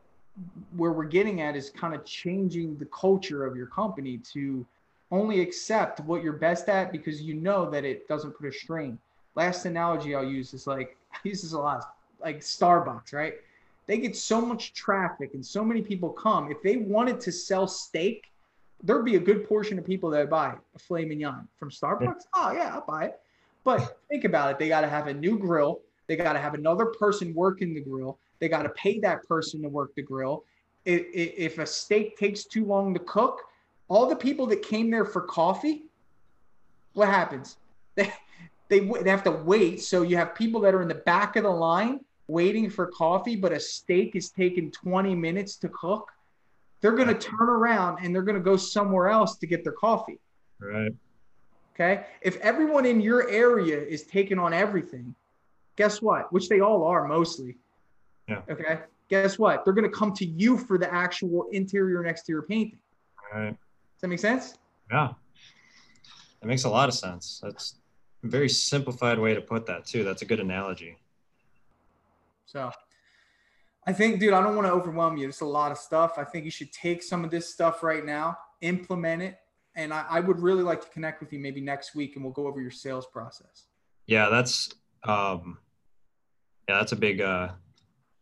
where 0.76 0.92
we're 0.92 1.06
getting 1.18 1.40
at 1.40 1.56
is 1.56 1.70
kind 1.70 1.92
of 1.92 2.04
changing 2.04 2.78
the 2.78 2.84
culture 2.84 3.44
of 3.44 3.56
your 3.56 3.66
company 3.66 4.18
to 4.32 4.64
only 5.10 5.40
accept 5.40 5.98
what 5.98 6.22
you're 6.22 6.34
best 6.34 6.68
at 6.68 6.92
because 6.92 7.20
you 7.20 7.34
know 7.34 7.68
that 7.68 7.84
it 7.84 8.06
doesn't 8.06 8.30
put 8.38 8.46
a 8.46 8.52
strain. 8.52 8.96
Last 9.34 9.66
analogy 9.66 10.14
I'll 10.14 10.24
use 10.24 10.54
is 10.54 10.68
like 10.68 10.96
I 11.12 11.16
use 11.24 11.42
this 11.42 11.52
a 11.52 11.58
lot, 11.58 11.82
like 12.20 12.38
Starbucks, 12.38 13.12
right? 13.12 13.34
They 13.88 13.98
get 13.98 14.14
so 14.14 14.40
much 14.40 14.72
traffic 14.72 15.34
and 15.34 15.44
so 15.44 15.64
many 15.64 15.82
people 15.82 16.10
come. 16.10 16.52
If 16.52 16.62
they 16.62 16.76
wanted 16.76 17.18
to 17.22 17.32
sell 17.32 17.66
steak, 17.66 18.30
there'd 18.82 19.04
be 19.04 19.16
a 19.16 19.20
good 19.20 19.48
portion 19.48 19.78
of 19.78 19.84
people 19.84 20.10
that 20.10 20.18
would 20.20 20.30
buy 20.30 20.54
a 20.74 20.78
filet 20.78 21.04
mignon 21.04 21.48
from 21.58 21.70
Starbucks. 21.70 22.22
Oh 22.34 22.52
yeah, 22.52 22.72
I'll 22.74 22.84
buy 22.86 23.06
it. 23.06 23.20
But 23.64 23.98
think 24.08 24.24
about 24.24 24.50
it. 24.52 24.58
They 24.58 24.68
got 24.68 24.82
to 24.82 24.88
have 24.88 25.06
a 25.08 25.14
new 25.14 25.38
grill. 25.38 25.80
They 26.06 26.16
got 26.16 26.34
to 26.34 26.38
have 26.38 26.54
another 26.54 26.86
person 26.86 27.34
working 27.34 27.74
the 27.74 27.80
grill. 27.80 28.18
They 28.38 28.48
got 28.48 28.62
to 28.62 28.68
pay 28.70 29.00
that 29.00 29.26
person 29.26 29.62
to 29.62 29.68
work 29.68 29.94
the 29.96 30.02
grill. 30.02 30.44
I- 30.86 30.90
i- 31.14 31.34
If 31.36 31.58
a 31.58 31.66
steak 31.66 32.16
takes 32.16 32.44
too 32.44 32.64
long 32.64 32.94
to 32.94 33.00
cook, 33.00 33.40
all 33.88 34.06
the 34.06 34.14
people 34.16 34.46
that 34.48 34.62
came 34.62 34.90
there 34.90 35.04
for 35.04 35.22
coffee, 35.22 35.84
what 36.94 37.08
happens? 37.08 37.56
They, 38.68 38.80
they, 38.80 38.80
they 39.04 39.10
have 39.10 39.22
to 39.22 39.30
wait. 39.30 39.80
So 39.80 40.02
you 40.02 40.16
have 40.16 40.34
people 40.34 40.60
that 40.62 40.74
are 40.74 40.82
in 40.82 40.88
the 40.88 40.96
back 41.06 41.36
of 41.36 41.44
the 41.44 41.50
line 41.50 42.00
waiting 42.26 42.68
for 42.68 42.88
coffee, 42.88 43.36
but 43.36 43.52
a 43.52 43.60
steak 43.60 44.16
is 44.16 44.28
taking 44.30 44.72
20 44.72 45.14
minutes 45.14 45.54
to 45.58 45.68
cook. 45.68 46.10
They're 46.80 46.92
going 46.92 47.08
to 47.08 47.14
turn 47.14 47.48
around 47.48 47.98
and 48.04 48.14
they're 48.14 48.22
going 48.22 48.36
to 48.36 48.42
go 48.42 48.56
somewhere 48.56 49.08
else 49.08 49.36
to 49.38 49.46
get 49.46 49.64
their 49.64 49.72
coffee. 49.72 50.18
right 50.60 50.92
Okay. 51.74 52.06
If 52.22 52.36
everyone 52.38 52.86
in 52.86 53.02
your 53.02 53.28
area 53.28 53.78
is 53.78 54.04
taking 54.04 54.38
on 54.38 54.54
everything, 54.54 55.14
guess 55.76 56.00
what? 56.00 56.32
Which 56.32 56.48
they 56.48 56.60
all 56.60 56.84
are 56.84 57.06
mostly. 57.06 57.58
Yeah. 58.28 58.40
Okay. 58.50 58.80
Guess 59.10 59.38
what? 59.38 59.62
They're 59.64 59.74
going 59.74 59.90
to 59.90 59.94
come 59.94 60.14
to 60.14 60.24
you 60.24 60.56
for 60.56 60.78
the 60.78 60.92
actual 60.92 61.48
interior 61.52 62.00
and 62.00 62.08
exterior 62.10 62.42
painting. 62.42 62.78
right 63.34 63.50
Does 63.50 64.00
that 64.00 64.08
make 64.08 64.20
sense? 64.20 64.54
yeah 64.90 65.12
that 66.40 66.46
makes 66.46 66.62
a 66.64 66.68
lot 66.68 66.88
of 66.88 66.94
sense 66.94 67.40
that's 67.42 67.74
a 68.22 68.28
very 68.28 68.48
simplified 68.48 69.18
way 69.18 69.34
to 69.34 69.40
put 69.40 69.66
that 69.66 69.84
too 69.84 70.04
that's 70.04 70.22
a 70.22 70.24
good 70.24 70.38
analogy 70.38 70.96
So 72.46 72.70
I 73.86 73.92
think, 73.92 74.18
dude, 74.18 74.32
I 74.32 74.42
don't 74.42 74.56
want 74.56 74.66
to 74.66 74.72
overwhelm 74.72 75.16
you. 75.16 75.28
It's 75.28 75.42
a 75.42 75.46
lot 75.46 75.70
of 75.70 75.78
stuff. 75.78 76.14
I 76.18 76.24
think 76.24 76.44
you 76.44 76.50
should 76.50 76.72
take 76.72 77.02
some 77.02 77.24
of 77.24 77.30
this 77.30 77.48
stuff 77.52 77.82
right 77.82 78.04
now, 78.04 78.36
implement 78.60 79.22
it. 79.22 79.38
And 79.76 79.92
I, 79.92 80.04
I 80.08 80.20
would 80.20 80.40
really 80.40 80.62
like 80.62 80.80
to 80.82 80.88
connect 80.88 81.20
with 81.20 81.32
you 81.32 81.38
maybe 81.38 81.60
next 81.60 81.94
week 81.94 82.16
and 82.16 82.24
we'll 82.24 82.32
go 82.32 82.46
over 82.46 82.60
your 82.60 82.70
sales 82.70 83.06
process. 83.06 83.66
yeah 84.06 84.28
that's 84.28 84.70
um 85.04 85.58
yeah 86.68 86.78
that's 86.78 86.92
a 86.92 86.96
big 86.96 87.20
uh 87.20 87.48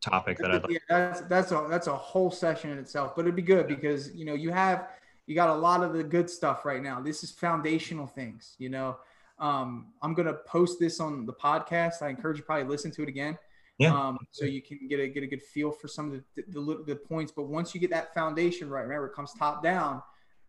topic 0.03 0.37
that 0.37 0.51
i'd 0.51 0.63
like 0.63 0.73
yeah, 0.73 0.79
that's 0.89 1.21
that's 1.23 1.53
a 1.53 1.67
that's 1.71 1.87
a 1.87 1.97
whole 1.97 2.31
session 2.31 2.71
in 2.71 2.79
itself. 2.79 3.15
But 3.17 3.23
it'd 3.23 3.37
be 3.37 3.43
good 3.43 3.67
because 3.67 4.15
you 4.15 4.27
know 4.27 4.35
you 4.35 4.51
have 4.51 4.89
you 5.27 5.35
got 5.35 5.49
a 5.49 5.55
lot 5.55 5.83
of 5.83 5.95
the 5.95 6.05
good 6.05 6.29
stuff 6.29 6.67
right 6.67 6.83
now. 6.83 7.01
This 7.01 7.25
is 7.25 7.31
foundational 7.31 8.07
things. 8.07 8.55
You 8.59 8.69
know, 8.69 8.99
um, 9.39 9.93
I'm 10.03 10.13
gonna 10.13 10.35
post 10.35 10.79
this 10.79 11.01
on 11.01 11.25
the 11.25 11.33
podcast. 11.33 12.03
I 12.03 12.09
encourage 12.11 12.37
you 12.37 12.45
probably 12.45 12.69
listen 12.69 12.91
to 12.93 13.03
it 13.03 13.09
again. 13.09 13.39
Yeah. 13.79 13.93
Um, 13.93 14.19
so 14.31 14.45
you 14.45 14.63
can 14.63 14.87
get 14.89 15.01
a 15.01 15.09
get 15.09 15.23
a 15.23 15.27
good 15.27 15.43
feel 15.43 15.73
for 15.73 15.89
some 15.89 16.13
of 16.13 16.13
the 16.13 16.43
the, 16.43 16.61
the 16.61 16.85
the 16.87 16.97
points. 16.97 17.33
But 17.35 17.49
once 17.49 17.75
you 17.75 17.81
get 17.81 17.91
that 17.91 18.15
foundation 18.15 18.69
right, 18.69 18.83
remember 18.83 19.07
it 19.07 19.15
comes 19.15 19.33
top 19.35 19.63
down. 19.63 20.03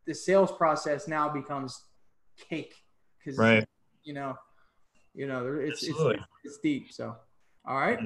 The 0.06 0.14
sales 0.14 0.52
process 0.52 1.08
now 1.08 1.30
becomes 1.30 1.82
cake 2.50 2.76
because 3.18 3.38
right 3.38 3.66
you 4.04 4.14
know, 4.14 4.36
you 5.16 5.28
know, 5.28 5.58
it's 5.60 5.82
it's, 5.82 6.00
it's 6.44 6.60
deep. 6.60 6.92
So, 6.92 7.16
all 7.66 7.78
right, 7.78 8.00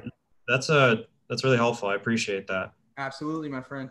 that's 0.48 0.70
a 0.70 1.04
that's 1.28 1.44
really 1.44 1.58
helpful 1.58 1.88
i 1.88 1.94
appreciate 1.94 2.46
that 2.48 2.72
absolutely, 3.00 3.48
my 3.48 3.62
friend. 3.62 3.90